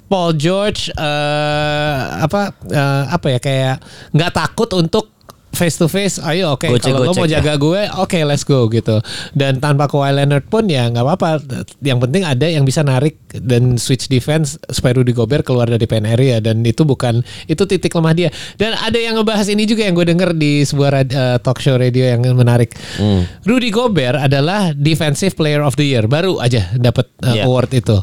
Paul 0.07 0.33
George 0.35 0.89
eh, 0.91 1.97
apa 2.23 2.55
eh, 2.67 3.03
apa 3.11 3.27
ya 3.31 3.39
kayak 3.39 3.75
nggak 4.15 4.31
takut 4.33 4.69
untuk 4.73 5.16
face 5.57 5.75
to 5.75 5.89
face 5.89 6.21
ayo 6.21 6.53
oke 6.53 6.69
Gocek, 6.69 6.93
kalau 6.93 7.09
lo 7.09 7.17
mau 7.17 7.25
ya. 7.25 7.41
jaga 7.41 7.57
gue 7.57 7.81
oke 7.97 8.19
let's 8.23 8.45
go 8.45 8.69
gitu. 8.69 9.01
Dan 9.33 9.57
tanpa 9.57 9.89
Kawhi 9.89 10.13
Leonard 10.13 10.45
pun 10.45 10.69
ya 10.69 10.85
nggak 10.87 11.01
apa-apa. 11.01 11.41
Yang 11.81 11.99
penting 12.05 12.21
ada 12.21 12.45
yang 12.45 12.61
bisa 12.61 12.85
narik 12.85 13.17
dan 13.33 13.75
switch 13.75 14.05
defense 14.05 14.61
supaya 14.69 15.01
Rudy 15.01 15.11
Gobert 15.11 15.41
keluar 15.41 15.65
dari 15.65 15.83
pen 15.83 16.05
area 16.05 16.37
dan 16.37 16.61
itu 16.61 16.85
bukan 16.85 17.25
itu 17.49 17.65
titik 17.65 17.89
lemah 17.91 18.13
dia. 18.13 18.29
Dan 18.55 18.77
ada 18.77 18.95
yang 18.95 19.17
ngebahas 19.17 19.49
ini 19.49 19.65
juga 19.65 19.81
yang 19.83 19.97
gue 19.97 20.05
denger 20.05 20.37
di 20.37 20.61
sebuah 20.61 20.89
eh, 21.01 21.37
talk 21.41 21.57
show 21.57 21.73
radio 21.73 22.13
yang 22.13 22.21
menarik. 22.37 22.77
Hmm. 22.95 23.25
Rudy 23.41 23.73
Gobert 23.73 24.21
adalah 24.21 24.71
defensive 24.71 25.33
player 25.33 25.65
of 25.65 25.73
the 25.73 25.89
year. 25.89 26.05
Baru 26.05 26.37
aja 26.37 26.69
dapat 26.77 27.09
eh, 27.25 27.41
Iya. 27.41 27.49
award 27.49 27.73
itu 27.73 27.97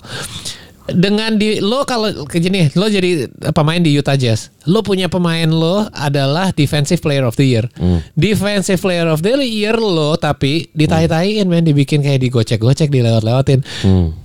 dengan 0.85 1.33
di 1.35 1.59
lo 1.59 1.85
kalau 1.85 2.29
kayak 2.29 2.43
gini 2.43 2.61
lo 2.77 2.85
jadi 2.87 3.25
pemain 3.51 3.81
di 3.81 3.93
Utah 3.93 4.15
Jazz. 4.15 4.53
Lo 4.65 4.81
punya 4.81 5.09
pemain 5.09 5.45
lo 5.45 5.89
adalah 5.91 6.49
defensive 6.51 7.01
player 7.01 7.25
of 7.25 7.37
the 7.37 7.47
year. 7.47 7.65
Defensive 8.13 8.77
player 8.77 9.09
of 9.09 9.21
the 9.21 9.33
year 9.41 9.73
lo 9.73 10.17
tapi 10.17 10.69
ditahi-tahiin 10.73 11.45
men 11.45 11.65
dibikin 11.65 12.01
kayak 12.01 12.21
digocek-gocek 12.21 12.89
dilewat-lewatin. 12.89 13.65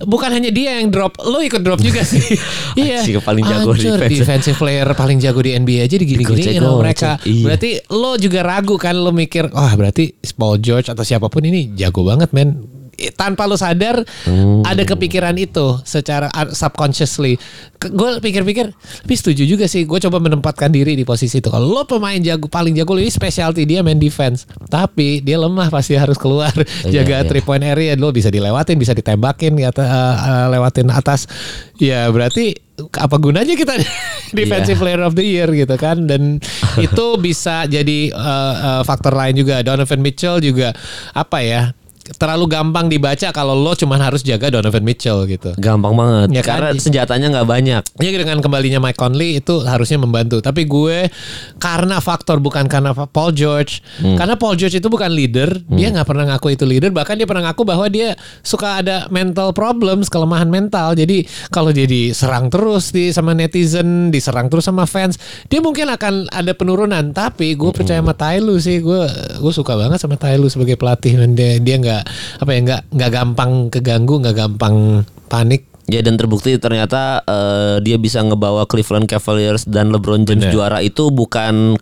Bukan 0.00 0.30
hanya 0.30 0.48
dia 0.48 0.80
yang 0.80 0.88
drop 0.88 1.16
lo 1.18 1.40
ikut 1.40 1.60
drop 1.60 1.80
juga 1.80 2.04
sih. 2.04 2.20
Iya. 2.70 3.02
Anjing, 3.02 3.18
paling 3.20 3.44
jago 3.44 3.72
Hancur, 3.74 3.98
defense. 3.98 4.12
defensive 4.14 4.56
player 4.56 4.86
paling 4.94 5.18
jago 5.18 5.40
di 5.40 5.52
NBA 5.52 5.84
aja 5.84 5.96
digini-giniin 5.96 6.60
sama 6.60 6.70
Digocek-gocek, 6.70 6.80
mereka. 6.80 7.10
iya. 7.26 7.44
berarti 7.44 7.70
lo 7.90 8.12
juga 8.14 8.40
ragu 8.40 8.74
kan 8.76 8.94
lo 8.94 9.10
mikir 9.10 9.50
wah 9.50 9.72
berarti 9.74 10.14
Paul 10.32 10.62
George 10.62 10.88
atau 10.88 11.02
siapa 11.02 11.26
pun 11.26 11.42
ini 11.42 11.74
jago 11.74 12.06
banget 12.06 12.30
men 12.30 12.79
tanpa 13.16 13.48
lu 13.48 13.56
sadar 13.56 14.02
Hmm. 14.22 14.60
ada 14.62 14.84
kepikiran 14.84 15.32
itu 15.34 15.80
secara 15.82 16.28
subconsciously. 16.52 17.40
Gue 17.80 18.20
pikir-pikir, 18.20 18.76
tapi 18.76 19.14
setuju 19.16 19.48
juga 19.48 19.64
sih. 19.64 19.88
Gue 19.88 19.96
coba 19.98 20.20
menempatkan 20.20 20.68
diri 20.68 20.92
di 20.92 21.02
posisi 21.02 21.40
itu. 21.40 21.48
Kalau 21.48 21.64
lo 21.64 21.88
pemain 21.88 22.20
jago 22.20 22.44
paling 22.46 22.76
jago 22.76 22.92
ini 23.00 23.08
specialty 23.08 23.64
dia 23.64 23.80
main 23.80 23.96
defense, 23.96 24.44
tapi 24.68 25.24
dia 25.24 25.40
lemah 25.40 25.72
pasti 25.72 25.96
harus 25.96 26.20
keluar 26.20 26.52
Iya, 26.84 26.92
jaga 27.00 27.24
iya. 27.24 27.26
three 27.26 27.40
point 27.40 27.64
area. 27.64 27.96
Lo 27.96 28.12
bisa 28.12 28.28
dilewatin, 28.28 28.76
bisa 28.76 28.92
ditembakin, 28.92 29.56
ya, 29.56 29.72
uh, 29.72 30.52
lewatin 30.52 30.92
atas. 30.92 31.24
Ya 31.80 32.04
berarti 32.12 32.52
apa 32.96 33.16
gunanya 33.16 33.56
kita 33.56 33.76
defensive 34.36 34.76
Iya. 34.76 34.82
player 34.84 35.00
of 35.04 35.12
the 35.12 35.24
year 35.24 35.48
gitu 35.52 35.76
kan 35.76 36.04
dan 36.04 36.40
itu 36.84 37.06
bisa 37.16 37.64
jadi 37.64 38.08
uh, 38.12 38.54
uh, 38.56 38.82
faktor 38.84 39.12
lain 39.12 39.36
juga 39.36 39.60
Donovan 39.60 40.00
Mitchell 40.00 40.40
juga 40.40 40.72
apa 41.12 41.44
ya 41.44 41.72
terlalu 42.16 42.50
gampang 42.50 42.86
dibaca 42.86 43.30
kalau 43.30 43.54
lo 43.54 43.74
cuman 43.74 44.00
harus 44.00 44.22
jaga 44.22 44.50
Donovan 44.50 44.82
Mitchell 44.82 45.26
gitu. 45.26 45.54
Gampang 45.56 45.94
banget 45.94 46.28
Ya 46.32 46.42
kan? 46.42 46.58
karena 46.62 46.70
senjatanya 46.74 47.26
nggak 47.38 47.48
banyak. 47.48 47.82
Ya 47.98 48.08
dengan 48.10 48.38
kembalinya 48.40 48.80
Mike 48.80 48.98
Conley 48.98 49.38
itu 49.38 49.62
harusnya 49.62 50.00
membantu. 50.00 50.40
Tapi 50.40 50.64
gue 50.64 51.06
karena 51.56 52.00
faktor 52.00 52.40
bukan 52.40 52.66
karena 52.66 52.92
Paul 52.94 53.32
George, 53.32 53.82
Hmm. 54.00 54.16
karena 54.16 54.34
Paul 54.34 54.56
George 54.56 54.78
itu 54.78 54.88
bukan 54.88 55.10
leader, 55.12 55.50
dia 55.68 55.92
nggak 55.92 56.06
pernah 56.08 56.24
ngaku 56.34 56.54
itu 56.54 56.64
leader. 56.64 56.90
Bahkan 56.90 57.14
dia 57.20 57.26
pernah 57.28 57.50
ngaku 57.50 57.62
bahwa 57.66 57.86
dia 57.86 58.16
suka 58.40 58.80
ada 58.80 59.06
mental 59.12 59.52
problems, 59.52 60.08
kelemahan 60.08 60.48
mental. 60.48 60.94
Jadi 60.94 61.26
kalau 61.50 61.70
dia 61.70 61.84
diserang 61.84 62.48
terus 62.48 62.90
di 62.90 63.10
sama 63.12 63.36
netizen, 63.36 64.08
diserang 64.08 64.48
terus 64.48 64.64
sama 64.64 64.86
fans, 64.86 65.18
dia 65.46 65.60
mungkin 65.60 65.90
akan 65.90 66.30
ada 66.30 66.52
penurunan. 66.54 67.12
Tapi 67.12 67.54
gue 67.54 67.70
percaya 67.70 68.00
sama 68.00 68.14
Tai 68.16 68.38
Lu 68.40 68.56
sih, 68.56 68.80
gue 68.80 69.02
gue 69.40 69.52
suka 69.52 69.76
banget 69.76 70.00
sama 70.00 70.16
Lu 70.36 70.48
sebagai 70.48 70.76
pelatih. 70.76 71.18
Dan 71.20 71.36
dia 71.36 71.58
dia 71.60 71.76
nggak 71.76 71.99
apa 72.38 72.50
ya 72.52 72.60
nggak 72.64 72.82
nggak 72.92 73.10
gampang 73.10 73.52
keganggu, 73.72 74.20
nggak 74.20 74.36
gampang 74.36 75.04
panik. 75.26 75.66
Ya 75.90 76.06
dan 76.06 76.14
terbukti 76.14 76.54
ternyata 76.54 77.18
eh, 77.26 77.82
dia 77.82 77.98
bisa 77.98 78.22
ngebawa 78.22 78.62
Cleveland 78.70 79.10
Cavaliers 79.10 79.66
dan 79.66 79.90
LeBron 79.90 80.22
James 80.22 80.46
Bener. 80.46 80.54
juara 80.54 80.78
itu 80.86 81.10
bukan 81.10 81.74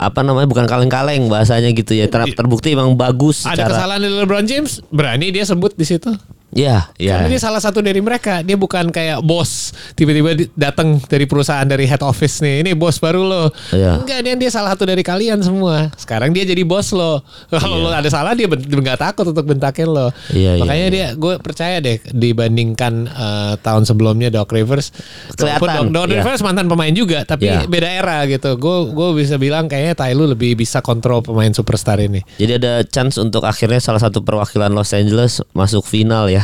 apa 0.00 0.20
namanya 0.24 0.48
bukan 0.48 0.64
kaleng-kaleng 0.64 1.28
bahasanya 1.28 1.68
gitu 1.76 1.92
ya. 1.92 2.08
Ter- 2.08 2.32
terbukti 2.32 2.72
emang 2.72 2.96
bagus 2.96 3.44
Ada 3.44 3.68
secara 3.68 3.70
kesalahan 3.76 4.00
dari 4.00 4.16
LeBron 4.24 4.46
James, 4.48 4.80
berani 4.88 5.28
dia 5.28 5.44
sebut 5.44 5.76
di 5.76 5.84
situ. 5.84 6.08
Ya, 6.50 6.90
ya. 6.98 7.14
Karena 7.14 7.30
dia 7.30 7.40
salah 7.40 7.62
satu 7.62 7.78
dari 7.78 8.02
mereka. 8.02 8.42
Dia 8.42 8.58
bukan 8.58 8.90
kayak 8.90 9.22
bos 9.22 9.70
tiba-tiba 9.94 10.34
datang 10.58 10.98
dari 11.06 11.22
perusahaan 11.22 11.62
dari 11.62 11.86
head 11.86 12.02
office 12.02 12.42
nih. 12.42 12.66
Ini 12.66 12.74
bos 12.74 12.98
baru 12.98 13.22
lo. 13.22 13.44
Iya. 13.70 14.02
Enggak, 14.02 14.20
dia 14.26 14.34
dia 14.34 14.50
salah 14.50 14.74
satu 14.74 14.82
dari 14.82 15.06
kalian 15.06 15.38
semua. 15.46 15.94
Sekarang 15.94 16.34
dia 16.34 16.42
jadi 16.42 16.66
bos 16.66 16.90
lo. 16.90 17.22
Kalau 17.54 17.78
lo 17.78 17.94
ada 17.94 18.10
salah 18.10 18.34
dia 18.34 18.50
nggak 18.50 18.98
takut 18.98 19.30
untuk 19.30 19.46
bentakin 19.46 19.86
lo. 19.86 20.10
Iya, 20.34 20.58
iya, 20.58 20.62
Makanya 20.62 20.86
dia 20.90 21.06
gue 21.14 21.34
percaya 21.38 21.78
deh 21.78 22.02
dibandingkan 22.10 22.92
eh, 23.06 23.54
tahun 23.62 23.86
sebelumnya 23.86 24.34
Doc 24.34 24.50
Rivers. 24.50 24.90
Kelihatan, 25.38 25.94
Doc, 25.94 26.02
Doc 26.02 26.06
iya. 26.10 26.18
Rivers 26.18 26.42
mantan 26.42 26.66
pemain 26.66 26.90
juga, 26.90 27.22
tapi 27.22 27.46
Iya. 27.46 27.70
beda 27.70 27.88
era 27.88 28.18
gitu. 28.26 28.58
Gue 28.58 28.90
gue 28.90 29.08
bisa 29.22 29.38
bilang 29.38 29.70
kayaknya 29.70 29.94
Tai 29.94 30.12
Lu 30.18 30.26
lebih 30.26 30.58
bisa 30.58 30.82
kontrol 30.82 31.22
pemain 31.22 31.50
superstar 31.54 32.02
ini. 32.02 32.26
Jadi 32.42 32.58
ada 32.58 32.82
chance 32.82 33.22
untuk 33.22 33.46
akhirnya 33.46 33.78
salah 33.78 34.02
satu 34.02 34.26
perwakilan 34.26 34.74
Los 34.74 34.90
Angeles 34.90 35.38
masuk 35.54 35.86
final 35.86 36.26
ya. 36.26 36.39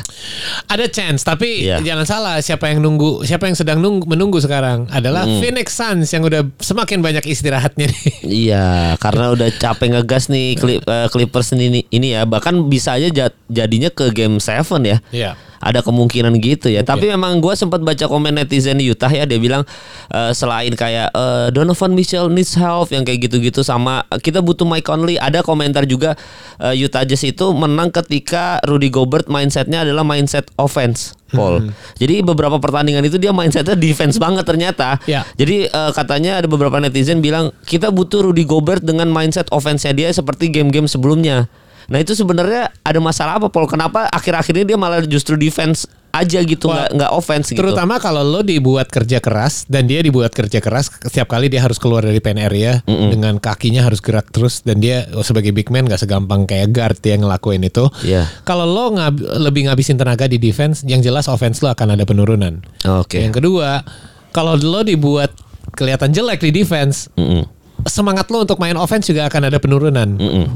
Ada 0.66 0.86
chance, 0.86 1.20
tapi 1.20 1.62
Iya. 1.62 1.78
jangan 1.80 2.04
salah 2.04 2.34
siapa 2.38 2.66
yang 2.66 2.78
nunggu, 2.78 3.22
siapa 3.22 3.44
yang 3.44 3.54
sedang 3.54 3.78
nunggu, 3.78 4.06
menunggu 4.06 4.38
sekarang 4.38 4.88
adalah 4.88 5.22
Hmm. 5.22 5.38
Phoenix 5.38 5.72
Suns 5.72 6.08
yang 6.08 6.22
udah 6.22 6.44
semakin 6.58 7.00
banyak 7.00 7.24
istirahatnya 7.24 7.86
nih. 7.86 8.04
Iya, 8.46 8.66
karena 8.96 9.30
udah 9.30 9.48
capek 9.50 9.88
ngegas 9.92 10.26
nih 10.26 10.54
eh, 10.58 11.08
Clippers 11.08 11.52
ini 11.52 11.86
ini 11.88 12.12
ya. 12.12 12.24
Bahkan 12.24 12.66
bisa 12.66 12.94
aja 12.94 13.08
jad- 13.08 13.38
jadinya 13.46 13.88
ke 13.88 14.10
game 14.10 14.36
7 14.36 14.82
ya. 14.82 14.98
Iya. 15.10 15.30
Ada 15.66 15.82
kemungkinan 15.82 16.32
gitu 16.38 16.70
ya. 16.70 16.86
Tapi 16.86 17.10
memang 17.10 17.42
gue 17.42 17.54
sempat 17.58 17.82
baca 17.82 18.06
komen 18.06 18.38
netizen 18.38 18.78
di 18.78 18.86
Utah 18.86 19.10
ya 19.10 19.26
dia 19.26 19.42
bilang 19.42 19.66
eh, 20.14 20.30
selain 20.30 20.70
kayak 20.72 21.10
eh, 21.10 21.48
Donovan 21.50 21.92
Mitchell 21.92 22.30
needs 22.30 22.54
help 22.54 22.94
yang 22.94 23.02
kayak 23.02 23.26
gitu-gitu 23.26 23.66
sama 23.66 24.06
eh, 24.08 24.22
kita 24.22 24.38
butuh 24.40 24.62
Mike 24.62 24.86
Conley. 24.86 25.18
Ada 25.18 25.42
komentar 25.42 25.84
juga 25.90 26.14
eh, 26.62 26.74
Utah 26.78 27.02
Jazz 27.02 27.26
itu 27.26 27.50
menang 27.50 27.90
ketika 27.90 28.62
Rudy 28.62 28.88
Gobert 28.88 29.26
mindsetnya 29.26 29.82
adalah 29.82 30.06
mindset 30.06 30.46
offense. 30.54 31.18
Paul. 31.26 31.74
Jadi 31.98 32.22
beberapa 32.22 32.62
pertandingan 32.62 33.02
itu 33.02 33.18
dia 33.18 33.34
mindsetnya 33.34 33.74
defense 33.74 34.14
banget 34.22 34.46
ternyata. 34.46 35.02
Ya. 35.10 35.26
Jadi 35.34 35.66
eh, 35.66 35.90
katanya 35.90 36.38
ada 36.38 36.46
beberapa 36.46 36.78
netizen 36.78 37.18
bilang 37.18 37.50
kita 37.66 37.90
butuh 37.90 38.30
Rudy 38.30 38.46
Gobert 38.46 38.86
dengan 38.86 39.10
mindset 39.10 39.50
offense-nya 39.50 39.90
dia 39.96 40.08
seperti 40.14 40.54
game-game 40.54 40.86
sebelumnya. 40.86 41.50
Nah 41.86 41.98
itu 41.98 42.12
sebenarnya 42.12 42.72
ada 42.82 42.98
masalah 42.98 43.38
apa 43.38 43.46
Paul? 43.48 43.70
Kenapa 43.70 44.10
akhir-akhir 44.10 44.52
ini 44.56 44.64
dia 44.74 44.78
malah 44.78 45.02
justru 45.06 45.38
defense 45.38 45.86
aja 46.16 46.40
gitu 46.40 46.72
nggak 46.72 46.96
nggak 46.96 47.12
offense 47.12 47.52
gitu? 47.52 47.60
Terutama 47.60 48.00
kalau 48.00 48.24
lo 48.24 48.40
dibuat 48.40 48.88
kerja 48.88 49.20
keras 49.20 49.68
dan 49.68 49.84
dia 49.84 50.00
dibuat 50.00 50.32
kerja 50.32 50.64
keras 50.64 50.88
setiap 51.04 51.28
kali 51.28 51.52
dia 51.52 51.60
harus 51.60 51.76
keluar 51.76 52.00
dari 52.00 52.24
pen 52.24 52.40
area 52.40 52.80
dengan 52.88 53.36
kakinya 53.36 53.84
harus 53.84 54.00
gerak 54.00 54.32
terus 54.32 54.64
dan 54.64 54.80
dia 54.80 55.04
oh, 55.12 55.20
sebagai 55.20 55.52
big 55.52 55.68
man 55.68 55.84
gak 55.84 56.00
segampang 56.00 56.48
kayak 56.48 56.72
guard 56.72 56.96
dia 57.04 57.20
ngelakuin 57.20 57.60
itu. 57.68 57.84
Iya. 58.00 58.24
Kalau 58.48 58.64
lo 58.64 58.96
ngab- 58.96 59.20
lebih 59.44 59.68
ngabisin 59.68 60.00
tenaga 60.00 60.24
di 60.24 60.40
defense, 60.40 60.82
yang 60.88 61.04
jelas 61.04 61.28
offense 61.28 61.60
lo 61.60 61.68
akan 61.68 61.92
ada 62.00 62.08
penurunan. 62.08 62.64
Oke. 62.88 63.20
Yang 63.20 63.44
kedua, 63.44 63.84
kalau 64.32 64.56
lo 64.56 64.80
dibuat 64.80 65.36
kelihatan 65.76 66.16
jelek 66.16 66.40
di 66.40 66.64
defense, 66.64 67.12
Mm-mm. 67.20 67.44
Semangat 67.84 68.32
lo 68.32 68.42
untuk 68.42 68.56
main 68.56 68.74
offense 68.74 69.12
juga 69.12 69.28
akan 69.28 69.52
ada 69.52 69.58
penurunan. 69.60 70.08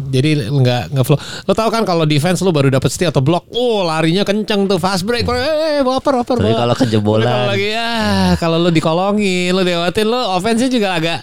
Jadi 0.08 0.48
nggak 0.48 0.96
nggak 0.96 1.04
flow. 1.04 1.20
Lo 1.44 1.52
tau 1.52 1.68
kan 1.68 1.84
kalau 1.84 2.08
defense 2.08 2.40
lo 2.40 2.50
baru 2.50 2.72
dapet 2.72 2.88
steal 2.88 3.12
atau 3.12 3.20
block, 3.20 3.44
oh 3.52 3.84
larinya 3.84 4.24
kenceng 4.24 4.64
tuh 4.64 4.80
fast 4.80 5.04
break, 5.04 5.28
eh 5.28 5.84
baper 5.84 6.24
baper. 6.24 6.36
Tapi 6.40 6.56
kalau 6.56 6.74
kejebolan. 6.74 7.28
Kalau 7.28 7.46
lagi 7.52 7.68
ya, 7.76 7.92
kalau 8.40 8.56
lo 8.56 8.70
dikolongin, 8.72 9.52
lo 9.52 9.60
lewatin 9.60 10.06
lo 10.08 10.20
offense-nya 10.40 10.72
juga 10.72 10.96
agak 10.96 11.18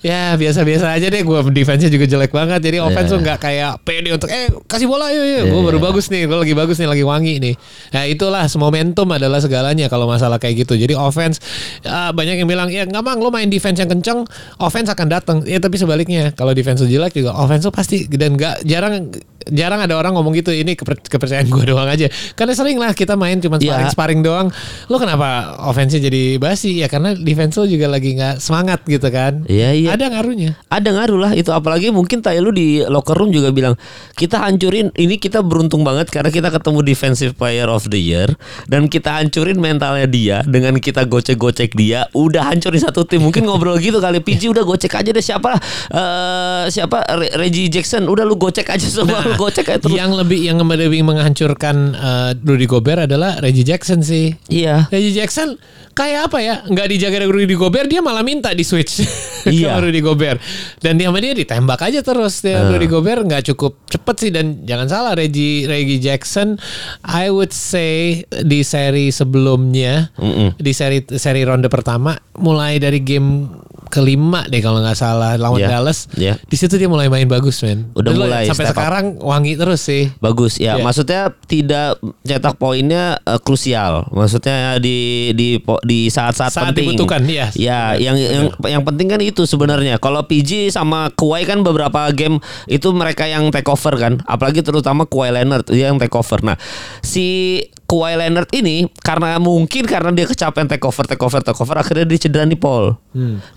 ya 0.00 0.38
biasa-biasa 0.38 0.94
aja 0.94 1.06
deh. 1.10 1.22
Gue 1.26 1.42
defense-nya 1.50 1.90
juga 1.90 2.06
jelek 2.06 2.30
banget. 2.30 2.60
Jadi 2.62 2.78
offense 2.78 3.10
Iya. 3.10 3.16
lo 3.16 3.18
nggak 3.26 3.38
kayak 3.42 3.72
pede 3.82 4.10
untuk 4.14 4.28
eh 4.30 4.48
kasih 4.70 4.86
bola 4.86 5.10
yuk 5.10 5.24
yuk. 5.26 5.44
Gue 5.50 5.62
baru 5.66 5.78
bagus 5.82 6.08
nih, 6.08 6.30
gue 6.30 6.38
lagi 6.38 6.54
bagus 6.54 6.76
nih, 6.78 6.88
lagi 6.88 7.04
wangi 7.04 7.34
nih. 7.42 7.54
Nah 7.90 8.04
itulah 8.06 8.44
momentum 8.54 9.08
adalah 9.10 9.42
segalanya 9.42 9.90
kalau 9.90 10.06
masalah 10.06 10.38
kayak 10.38 10.62
gitu. 10.62 10.78
Jadi 10.78 10.94
offense 10.94 11.42
ah, 11.84 12.14
banyak 12.14 12.44
yang 12.44 12.48
bilang 12.48 12.68
ya 12.70 12.86
nggak 12.86 13.02
mang 13.02 13.18
lo 13.18 13.32
main 13.32 13.50
defense 13.50 13.80
yang 13.82 13.90
kenceng, 13.90 14.22
offense 14.62 14.88
akan 14.92 15.08
datang. 15.10 15.38
Ya 15.46 15.58
tapi 15.62 15.76
sebaliknya 15.80 16.32
kalau 16.34 16.52
defense 16.52 16.84
jelek 16.84 17.16
juga 17.16 17.36
offense 17.36 17.68
pasti 17.70 18.08
dan 18.10 18.36
nggak 18.36 18.64
jarang 18.66 19.12
jarang 19.48 19.80
ada 19.80 19.94
orang 19.94 20.12
ngomong 20.12 20.34
gitu. 20.34 20.50
Ini 20.50 20.74
keper- 20.74 21.00
kepercayaan 21.02 21.46
gue 21.46 21.64
doang 21.66 21.86
aja. 21.86 22.06
Karena 22.32 22.52
sering 22.52 22.76
lah 22.76 22.92
kita 22.92 23.14
main 23.14 23.38
cuma 23.38 23.56
Iya. 23.56 23.88
sparring 23.88 23.90
sparring 23.90 24.20
doang. 24.20 24.46
Lo 24.86 24.96
kenapa 24.96 25.28
offense-nya 25.64 26.02
jadi 26.02 26.36
basi? 26.36 26.76
Ya 26.76 26.86
karena 26.86 27.12
defense 27.12 27.56
lo 27.56 27.64
juga 27.64 27.86
lagi 27.86 28.12
nggak 28.12 28.36
semangat 28.36 28.84
gitu 28.84 29.08
kan. 29.08 29.44
Iya, 29.46 29.72
iya. 29.72 29.88
Ada 29.92 30.10
ngaruhnya. 30.10 30.58
Ada 30.66 30.88
ngaruh 30.90 31.18
lah 31.18 31.32
itu 31.32 31.48
apalagi 31.50 31.88
mungkin 31.88 32.20
Tai 32.20 32.36
lu 32.36 32.50
di 32.50 32.82
locker 32.82 33.14
room 33.14 33.30
juga 33.30 33.48
bilang 33.48 33.74
kita 34.12 34.40
hancurin 34.40 34.92
ini 34.94 35.16
kita 35.16 35.40
beruntung 35.40 35.80
banget 35.80 36.08
karena 36.08 36.28
kita 36.28 36.48
ketemu 36.48 36.82
defensive 36.82 37.32
player 37.32 37.64
of 37.64 37.86
the 37.86 37.96
year 37.96 38.28
dan 38.66 38.86
kita 38.86 39.14
hancurin 39.14 39.56
mentalnya 39.56 40.04
dia 40.04 40.36
dengan 40.42 40.76
kita 40.76 41.04
gocek-gocek 41.04 41.72
dia 41.72 42.10
udah 42.10 42.44
hancurin 42.46 42.76
satu 42.78 43.04
tim 43.04 43.20
mungkin 43.20 43.44
ngobrol 43.44 43.76
gitu 43.76 43.96
kali 43.96 44.18
PG 44.18 44.48
udah 44.48 44.64
gocek 44.64 44.92
aja 44.92 45.10
deh 45.10 45.20
siapa 45.20 45.56
eh 45.90 46.64
siapa 46.68 47.04
Re- 47.10 47.34
Reggie 47.36 47.68
Jackson 47.68 48.04
udah 48.04 48.22
lu 48.22 48.34
gocek 48.34 48.66
aja 48.66 48.84
semua 48.84 49.20
lu 49.30 49.38
gocek 49.38 49.66
terus 49.78 49.94
Yang 49.94 50.10
lebih 50.26 50.40
yang 50.42 50.58
lebih 50.58 51.02
menghancurkan 51.06 51.76
eh, 51.94 52.30
Rudy 52.42 52.66
Gobert 52.66 53.06
adalah 53.06 53.38
Reggie 53.38 53.64
Jackson 53.64 54.02
sih. 54.02 54.34
iya 54.50 54.90
Reggie 54.90 55.14
Jackson 55.14 55.54
kayak 55.92 56.20
apa 56.26 56.38
ya? 56.38 56.54
Nggak 56.64 56.86
dijaga 56.88 57.16
dari 57.18 57.30
Rudy 57.30 57.54
Gobert, 57.54 57.86
dia 57.86 57.98
malah 57.98 58.20
minta 58.20 58.50
di 58.50 58.62
switch 58.62 59.02
Iya. 59.46 59.72
sama 59.72 59.84
Rudy 59.84 60.00
Gobert. 60.00 60.38
Dan 60.76 60.94
dia 60.94 61.06
sama 61.06 61.18
dia 61.18 61.32
ditembak 61.32 61.80
aja 61.80 62.00
terus. 62.00 62.40
Dia 62.40 62.66
Rudy 62.66 62.86
Gobert 62.86 63.22
nggak 63.22 63.48
cukup 63.48 63.76
cepet 63.86 64.16
sih 64.18 64.30
dan 64.30 64.62
jangan 64.62 64.86
salah 64.86 65.12
Reggie 65.12 65.64
Reggie 65.64 65.98
Jackson, 65.98 66.60
I 67.02 67.28
would 67.28 67.50
say 67.50 68.20
di 68.26 68.60
seri 68.60 69.08
sebelumnya, 69.10 70.12
di 70.54 70.72
seri 70.72 71.00
seri 71.10 71.42
ronde 71.42 71.66
pertama, 71.66 72.12
mulai 72.34 72.76
dari 72.76 73.00
game 73.00 73.48
kelima 73.88 74.46
deh 74.46 74.62
kalau 74.62 74.78
nggak 74.78 74.94
salah 74.94 75.34
lawan 75.34 75.58
Iya. 75.58 75.68
Dallas. 75.68 76.06
Iya. 76.14 76.38
Di 76.38 76.54
situ 76.54 76.78
dia 76.78 76.86
mulai 76.86 77.10
main 77.10 77.26
bagus 77.26 77.58
men. 77.60 77.90
Udah 77.92 78.14
lo 78.14 78.22
mulai 78.22 78.46
sampai 78.46 78.62
step 78.62 78.70
up. 78.70 78.78
sekarang 78.78 79.06
wangi 79.18 79.58
terus 79.58 79.82
sih. 79.82 80.14
Bagus 80.16 80.56
ya, 80.56 80.78
Iya. 80.78 80.84
maksudnya 80.84 81.20
tidak 81.44 81.98
cetak 82.22 82.54
poinnya 82.54 83.18
eh, 83.18 83.42
krusial. 83.42 84.06
Maksudnya 84.08 84.78
di 84.78 85.30
di 85.34 85.58
po- 85.58 85.79
di 85.84 86.12
saat-saat 86.12 86.52
Saat 86.52 86.72
penting. 86.72 86.92
dibutuhkan, 86.94 87.22
iya. 87.24 87.46
Ya, 87.56 87.80
yang 87.96 88.16
yang 88.16 88.52
yang 88.64 88.82
penting 88.84 89.08
kan 89.08 89.20
itu 89.20 89.44
sebenarnya. 89.48 89.96
Kalau 89.98 90.24
PG 90.24 90.72
sama 90.72 91.08
Kawhi 91.12 91.48
kan 91.48 91.64
beberapa 91.64 92.08
game 92.12 92.38
itu 92.68 92.92
mereka 92.92 93.24
yang 93.24 93.48
take 93.48 93.68
over 93.68 93.96
kan. 93.96 94.20
Apalagi 94.28 94.60
terutama 94.60 95.08
Kawhi 95.08 95.32
Leonard 95.34 95.66
dia 95.68 95.88
yang 95.92 95.98
take 95.98 96.14
over. 96.14 96.40
Nah, 96.44 96.56
si 97.00 97.58
Kawhi 97.90 98.14
Leonard 98.14 98.46
ini 98.54 98.86
karena 98.96 99.34
mungkin 99.36 99.82
karena 99.82 100.14
dia 100.14 100.22
kecapean 100.24 100.70
take 100.70 100.86
over 100.86 101.02
take 101.02 101.18
over 101.18 101.42
take 101.42 101.58
over 101.58 101.74
akhirnya 101.74 102.06
dia 102.06 102.18
cedera 102.20 102.46
nih 102.46 102.54
Paul. 102.54 102.94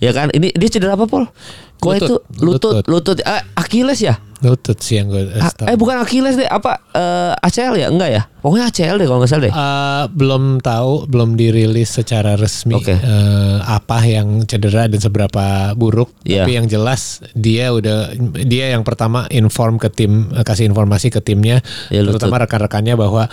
Ya 0.02 0.10
kan? 0.10 0.34
Ini 0.34 0.50
dia 0.52 0.70
cedera 0.72 0.98
apa 0.98 1.06
Paul? 1.06 1.30
Kawhi 1.78 2.00
itu 2.00 2.16
lutut 2.40 2.80
Lutut. 2.80 2.84
lutut, 2.88 3.18
eh, 3.22 3.44
Achilles 3.54 4.00
ya? 4.00 4.16
Lutut 4.40 4.76
sih 4.76 4.98
yang 4.98 5.08
gue 5.08 5.24
A- 5.36 5.68
eh 5.68 5.76
bukan 5.76 6.00
Achilles 6.00 6.34
deh, 6.34 6.48
apa 6.48 6.80
eh, 6.92 7.32
ACL 7.38 7.76
ya? 7.76 7.88
Enggak 7.88 8.10
ya? 8.10 8.22
Pokoknya 8.40 8.68
ACL 8.68 8.96
deh 8.98 9.08
kalau 9.08 9.20
nggak 9.20 9.30
salah 9.30 9.44
deh. 9.44 9.54
Eh, 9.54 10.04
belum 10.10 10.44
tahu, 10.60 11.08
belum 11.08 11.36
dirilis 11.36 11.92
secara 11.94 12.36
resmi 12.36 12.76
Oke. 12.76 12.92
eh, 12.92 13.58
apa 13.62 14.00
yang 14.02 14.44
cedera 14.44 14.88
dan 14.88 15.00
seberapa 15.00 15.44
buruk. 15.74 16.12
Iya. 16.24 16.44
Tapi 16.44 16.52
yang 16.54 16.68
jelas 16.68 17.02
dia 17.32 17.72
udah 17.72 18.16
dia 18.42 18.72
yang 18.72 18.84
pertama 18.84 19.28
inform 19.30 19.76
ke 19.76 19.88
tim, 19.90 20.12
kasih 20.38 20.66
informasi 20.66 21.08
ke 21.10 21.20
timnya, 21.20 21.60
Ya, 21.88 22.00
terutama 22.02 22.40
rekan-rekannya 22.40 22.96
bahwa 22.96 23.28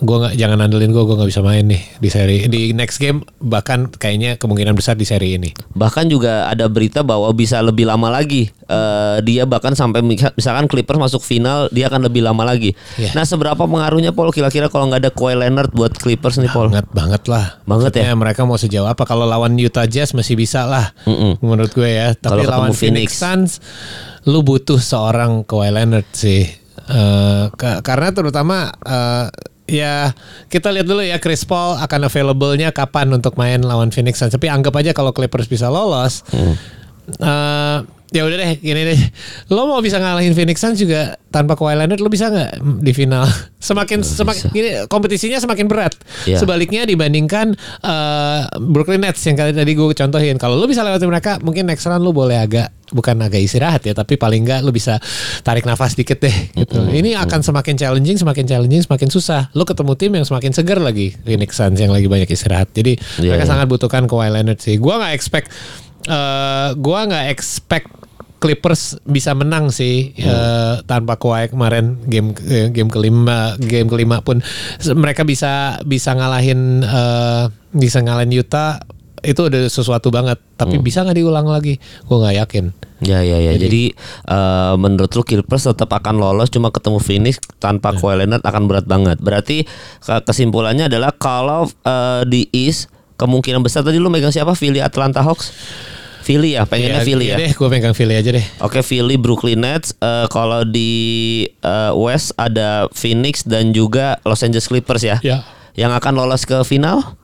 gua 0.00 0.28
nggak 0.28 0.34
jangan 0.36 0.58
andelin 0.60 0.92
gue, 0.92 1.00
gue 1.00 1.16
nggak 1.16 1.30
bisa 1.30 1.40
main 1.40 1.64
nih 1.64 1.80
di 1.96 2.08
seri 2.08 2.38
di 2.46 2.76
next 2.76 3.00
game 3.00 3.24
bahkan 3.40 3.88
kayaknya 3.88 4.36
kemungkinan 4.36 4.76
besar 4.76 4.92
di 4.92 5.04
seri 5.04 5.40
ini. 5.40 5.50
Bahkan 5.72 6.06
juga 6.06 6.46
ada 6.46 6.68
berita 6.68 7.00
bahwa 7.00 7.32
bisa 7.32 7.60
lebih 7.60 7.88
lama 7.88 8.12
lagi. 8.12 8.52
Eh, 8.70 9.18
dia 9.24 9.48
bahkan 9.48 9.72
sampai 9.72 9.98
mi- 9.98 10.14
misalkan 10.14 10.68
Clippers 10.68 11.00
masuk 11.00 11.24
final, 11.24 11.66
dia 11.72 11.88
akan 11.88 12.06
lebih 12.06 12.22
lama 12.22 12.44
lagi. 12.44 12.76
Iya. 12.94 13.16
Nah, 13.16 13.24
seberapa 13.24 13.58
pengaruhnya 13.58 14.12
Paul 14.12 14.30
kira-kira 14.30 14.68
kalau 14.68 14.86
nggak 14.86 15.08
ada 15.08 15.10
Kawhi 15.10 15.34
Leonard 15.34 15.72
buat 15.72 15.90
Clippers 15.90 16.38
nih 16.38 16.52
Paul? 16.52 16.70
Banget 16.70 16.86
banget 16.92 17.22
lah. 17.26 17.58
Banget 17.64 17.90
ya? 17.98 18.02
Maksudnya 18.04 18.14
mereka 18.14 18.40
mau 18.46 18.54
sejauh 18.54 18.86
apa 18.86 19.02
kalau 19.02 19.26
lawan 19.26 19.56
Utah 19.56 19.88
Jazz 19.88 20.12
masih 20.12 20.36
bisa 20.36 20.68
lah. 20.68 20.92
Mm-mm. 21.02 21.42
Menurut 21.42 21.72
gue 21.72 21.88
ya. 21.88 22.14
Tapi 22.14 22.30
Kalau 22.30 22.42
ketemu 22.44 22.54
lawan 22.54 22.70
Phoenix. 22.76 23.10
Phoenix. 23.10 23.10
Suns 23.16 23.50
lu 24.28 24.44
butuh 24.44 24.76
seorang 24.76 25.42
Kawhi 25.42 25.72
Leonard 25.72 26.06
sih. 26.12 26.44
Eh, 26.90 27.44
ka- 27.54 27.80
karena 27.82 28.10
terutama 28.10 28.70
eh, 28.82 29.26
ya 29.70 30.12
kita 30.50 30.74
lihat 30.74 30.86
dulu 30.90 31.02
ya 31.06 31.22
Chris 31.22 31.46
Paul 31.46 31.78
akan 31.78 32.10
available-nya 32.10 32.74
kapan 32.74 33.14
untuk 33.14 33.38
main 33.38 33.62
lawan 33.62 33.94
Phoenix 33.94 34.18
Suns. 34.18 34.34
Tapi 34.34 34.50
anggap 34.50 34.74
aja 34.74 34.90
kalau 34.90 35.14
Clippers 35.14 35.46
bisa 35.46 35.70
lolos. 35.70 36.26
Hmm. 36.34 36.54
eh, 37.22 37.78
ya 38.10 38.26
udah 38.26 38.36
deh 38.36 38.52
gini 38.58 38.82
deh. 38.90 39.00
Lo 39.54 39.70
mau 39.70 39.78
bisa 39.78 40.02
ngalahin 40.02 40.34
Phoenix 40.34 40.58
Suns 40.58 40.82
juga 40.82 41.14
tanpa 41.30 41.54
Kawhi 41.54 41.78
Leonard 41.78 42.02
lo 42.02 42.10
bisa 42.10 42.26
nggak 42.26 42.58
di 42.82 42.90
final? 42.90 43.22
Semakin 43.60 44.02
semakin 44.02 44.50
gini 44.50 44.68
kompetisinya 44.90 45.38
semakin 45.38 45.68
berat. 45.68 45.94
Iya. 46.26 46.40
sebaliknya 46.42 46.88
dibandingkan 46.88 47.54
eh, 47.84 48.40
Brooklyn 48.58 49.04
Nets 49.04 49.20
yang 49.28 49.36
kali 49.38 49.54
tadi 49.54 49.72
gue 49.76 49.94
contohin. 49.94 50.36
Kalau 50.40 50.58
lo 50.58 50.66
bisa 50.66 50.82
lewatin 50.82 51.06
mereka 51.06 51.38
mungkin 51.44 51.68
next 51.70 51.86
round 51.86 52.02
lo 52.02 52.10
boleh 52.10 52.40
agak 52.40 52.72
bukan 52.90 53.22
agak 53.22 53.38
istirahat 53.38 53.86
ya 53.86 53.94
tapi 53.94 54.18
paling 54.18 54.42
nggak 54.42 54.66
lo 54.66 54.74
bisa 54.74 54.98
tarik 55.46 55.62
nafas 55.62 55.94
dikit 55.94 56.18
deh 56.18 56.34
gitu. 56.56 56.82
Ini 56.90 57.14
akan 57.22 57.46
semakin 57.46 57.78
challenging 57.78 58.18
semakin 58.18 58.44
challenging 58.48 58.82
semakin 58.82 59.08
susah. 59.12 59.52
Lo 59.54 59.62
ketemu 59.62 59.92
tim 59.94 60.10
yang 60.16 60.26
semakin 60.26 60.50
segar 60.50 60.82
lagi 60.82 61.14
Phoenix 61.22 61.54
Suns 61.54 61.78
yang 61.78 61.94
lagi 61.94 62.10
banyak 62.10 62.26
istirahat. 62.26 62.72
Jadi 62.74 62.98
Iya, 63.22 63.36
mereka 63.36 63.44
iya. 63.46 63.50
sangat 63.54 63.66
butuhkan 63.70 64.08
Kawhi 64.10 64.32
Leonard 64.34 64.58
sih. 64.58 64.80
Gue 64.80 64.96
nggak 64.96 65.12
expect 65.14 65.52
eh 66.08 66.68
gua 66.80 67.04
nggak 67.04 67.28
expect 67.28 67.92
Clippers 68.40 68.96
bisa 69.04 69.36
menang 69.36 69.68
sih 69.68 70.16
eh, 70.16 70.74
tanpa 70.82 71.14
Kawhi 71.14 71.52
kemarin 71.52 72.00
game 72.08 72.32
eh, 72.42 72.72
game 72.72 72.88
kelima 72.88 73.54
game 73.60 73.86
kelima 73.86 74.24
pun 74.24 74.40
mereka 74.96 75.22
bisa 75.22 75.76
bisa 75.84 76.16
ngalahin 76.16 76.80
eh, 76.80 77.44
bisa 77.70 78.00
ngalahin 78.00 78.32
Utah 78.32 78.80
itu 79.20 79.52
udah 79.52 79.68
sesuatu 79.68 80.08
banget 80.08 80.40
tapi 80.56 80.80
bisa 80.80 81.04
nggak 81.04 81.20
diulang 81.20 81.44
lagi 81.44 81.76
gua 82.08 82.24
nggak 82.24 82.36
yakin 82.40 82.66
Ya 83.00 83.24
ya 83.24 83.40
ya. 83.40 83.56
Jadi, 83.56 83.96
eh, 84.28 84.74
menurut 84.76 85.08
lu 85.16 85.24
Clippers 85.24 85.64
tetap 85.64 85.88
akan 85.88 86.20
lolos 86.20 86.52
cuma 86.52 86.68
ketemu 86.68 87.00
Phoenix 87.00 87.40
tanpa 87.56 87.92
Ya. 87.92 87.96
Kawhi 87.96 88.14
Leonard 88.20 88.44
akan 88.44 88.68
berat 88.68 88.84
banget. 88.84 89.16
Berarti 89.16 89.64
ke- 90.04 90.20
kesimpulannya 90.20 90.84
adalah 90.84 91.08
kalau 91.16 91.64
eh, 91.64 92.22
di 92.28 92.44
East 92.52 92.92
kemungkinan 93.16 93.64
besar 93.64 93.80
tadi 93.80 93.96
lu 93.96 94.12
megang 94.12 94.28
siapa? 94.28 94.52
Philly 94.52 94.84
Atlanta 94.84 95.24
Hawks. 95.24 95.48
Philly 96.30 96.54
ya, 96.54 96.62
pengennya 96.62 97.02
Philly 97.02 97.26
ya. 97.26 97.36
deh 97.36 97.50
gue 97.50 97.68
pegang 97.68 97.90
Philly 97.90 98.14
aja 98.14 98.30
deh 98.30 98.46
Oke 98.60 98.80
Philly 98.80 99.16
Brooklyn 99.16 99.58
Nets 99.58 99.90
Eh, 99.92 100.26
kalau 100.28 100.62
di 100.62 100.90
eh, 101.50 101.92
West 101.92 102.30
ada 102.36 102.86
Phoenix 102.90 103.42
dan 103.42 103.70
juga 103.70 104.22
Los 104.22 104.40
Angeles 104.40 104.64
Clippers 104.64 105.02
ya. 105.02 105.18
ya 105.20 105.42
Yang 105.72 105.92
akan 105.96 106.12
lolos 106.16 106.42
ke 106.44 106.62
final 106.62 107.18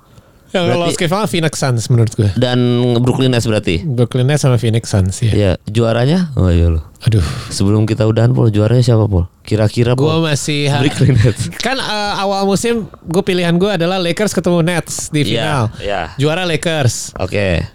yang 0.48 0.62
Berarti- 0.64 0.78
lolos 0.80 0.96
ke 0.96 1.04
final 1.04 1.26
Phoenix 1.26 1.52
Suns 1.54 1.84
menurut 1.86 2.12
gue 2.12 2.30
dan 2.34 2.56
Brooklyn 2.96 3.28
Nets 3.28 3.44
berarti. 3.44 3.82
Brooklyn 3.82 4.24
Nets 4.24 4.40
sama 4.40 4.56
Phoenix 4.56 4.86
Suns 4.86 5.18
ya 5.18 5.30
Ya, 5.30 5.50
juaranya? 5.64 6.30
Oh 6.34 6.48
iya 6.48 6.66
lo. 6.68 6.86
aduh 6.98 7.20
Sebelum 7.48 7.82
kita 7.82 8.02
udahan 8.02 8.30
Paul, 8.30 8.48
juaranya 8.48 8.80
siapa 8.80 9.04
Paul? 9.04 9.26
Kira-kira 9.42 9.92
gue 9.92 10.06
Paul? 10.06 10.22
masih 10.24 10.70
Brooklyn 10.72 11.14
Nets. 11.14 11.50
kan 11.66 11.76
eh, 11.76 12.12
awal 12.16 12.42
musim 12.44 12.86
gue 12.88 13.22
pilihan 13.22 13.52
gue 13.52 13.68
adalah 13.68 13.98
Lakers 13.98 14.32
ketemu 14.32 14.62
Nets 14.62 15.10
di 15.10 15.20
Iya, 15.20 15.28
final 15.28 15.62
iya. 15.78 16.02
juara 16.16 16.42
Lakers 16.42 17.12
Oke. 17.18 17.66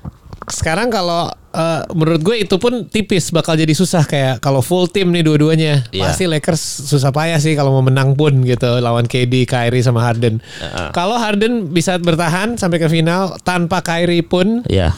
Sekarang 0.43 0.89
kalau 0.89 1.29
eh, 1.49 1.81
menurut 1.91 2.21
gue 2.21 2.35
itu 2.39 2.55
pun 2.55 2.83
tipis 2.83 3.29
bakal 3.29 3.53
jadi 3.53 3.69
susah 3.71 4.03
kayak 4.03 4.39
kalau 4.39 4.59
full 4.59 4.85
tim 4.85 5.09
nih 5.09 5.21
dua-duanya 5.21 5.85
Iya. 5.89 6.07
pasti 6.07 6.25
Lakers 6.25 6.59
susah 6.87 7.09
payah 7.09 7.37
sih 7.37 7.53
kalau 7.53 7.69
mau 7.71 7.83
menang 7.83 8.13
pun 8.13 8.41
gitu 8.41 8.79
lawan 8.79 9.05
KD, 9.05 9.45
Kyrie 9.45 9.81
sama 9.81 10.01
Harden. 10.01 10.41
Kalau 10.89 11.15
Harden 11.15 11.69
bisa 11.69 11.95
bertahan 11.97 12.55
sampai 12.55 12.77
ke 12.77 12.87
final 12.87 13.37
tanpa 13.41 13.79
Kyrie 13.79 14.23
pun 14.23 14.65
Ya. 14.65 14.97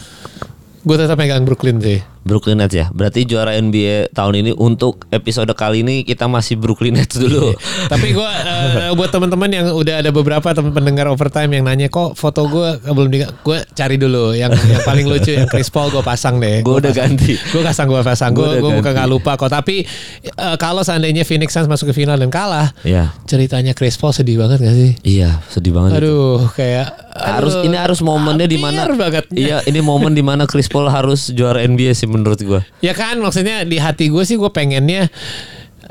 gue 0.79 0.95
tetap 0.95 1.15
megang 1.15 1.43
Brooklyn 1.43 1.79
sih. 1.79 1.99
Brooklyn 2.23 2.59
Nets 2.59 2.71
ya. 2.71 2.87
Berarti 2.89 3.27
juara 3.27 3.53
NBA 3.53 4.15
tahun 4.15 4.33
ini 4.39 4.51
untuk 4.55 5.03
episode 5.11 5.51
kali 5.53 5.83
ini 5.83 6.07
kita 6.07 6.25
masih 6.25 6.55
Brooklyn 6.55 6.95
Nets 6.95 7.19
dulu. 7.19 7.51
Tapi 7.91 8.15
gue 8.15 8.29
eh, 8.79 8.91
buat 8.95 9.11
teman-teman 9.11 9.49
yang 9.51 9.65
udah 9.75 9.99
ada 9.99 10.09
beberapa 10.09 10.55
teman 10.55 10.71
pendengar 10.71 11.11
overtime 11.11 11.51
yang 11.51 11.67
nanya 11.67 11.91
kok 11.91 12.15
foto 12.15 12.47
gue 12.47 12.79
belum 12.87 13.09
di 13.11 13.17
gue 13.27 13.57
cari 13.75 13.99
dulu 13.99 14.31
yang 14.31 14.55
yang 14.71 14.81
paling 14.87 15.05
lucu 15.05 15.35
yang 15.35 15.45
Chris 15.51 15.67
Paul 15.67 15.91
gue 15.91 15.99
pasang 15.99 16.39
deh. 16.39 16.63
Gue 16.63 16.79
udah 16.79 16.95
ganti. 16.95 17.35
Gue 17.51 17.59
pasang 17.59 17.91
gue 17.91 17.99
pasang 18.01 18.31
gue 18.31 18.39
Gua 18.39 18.55
udah 18.55 18.61
gue 18.63 18.71
bukan 18.79 18.91
nggak 18.95 19.09
lupa 19.11 19.31
kok. 19.35 19.51
Tapi 19.51 19.83
eh, 20.23 20.55
kalau 20.55 20.81
seandainya 20.81 21.27
Phoenix 21.27 21.51
Suns 21.51 21.67
masuk 21.67 21.91
ke 21.91 22.03
final 22.03 22.15
dan 22.15 22.31
kalah, 22.31 22.71
Iya. 22.87 23.11
ceritanya 23.27 23.75
Chris 23.75 23.99
Paul 23.99 24.15
sedih 24.15 24.39
banget 24.39 24.63
gak 24.63 24.75
sih? 24.75 24.91
Iya, 25.03 25.43
sedih 25.51 25.75
banget. 25.75 25.99
itu. 25.99 26.07
Aduh 26.07 26.39
kayak 26.55 26.87
harus 27.13 27.53
aduh, 27.59 27.67
ini 27.67 27.75
harus 27.77 27.99
momennya 27.99 28.47
di 28.47 28.57
mana. 28.57 28.87
Iya, 29.33 29.61
ini 29.67 29.79
momen 29.83 30.15
di 30.15 30.23
mana 30.25 30.47
Chris 30.47 30.71
Paul 30.71 30.87
harus 30.87 31.29
juara 31.29 31.61
NBA 31.61 31.93
sih 31.93 32.07
menurut 32.13 32.37
gua. 32.45 32.61
Ya 32.79 32.93
kan 32.93 33.17
maksudnya 33.17 33.65
di 33.65 33.81
hati 33.81 34.07
gue 34.07 34.21
sih 34.21 34.37
gue 34.37 34.49
pengennya 34.49 35.09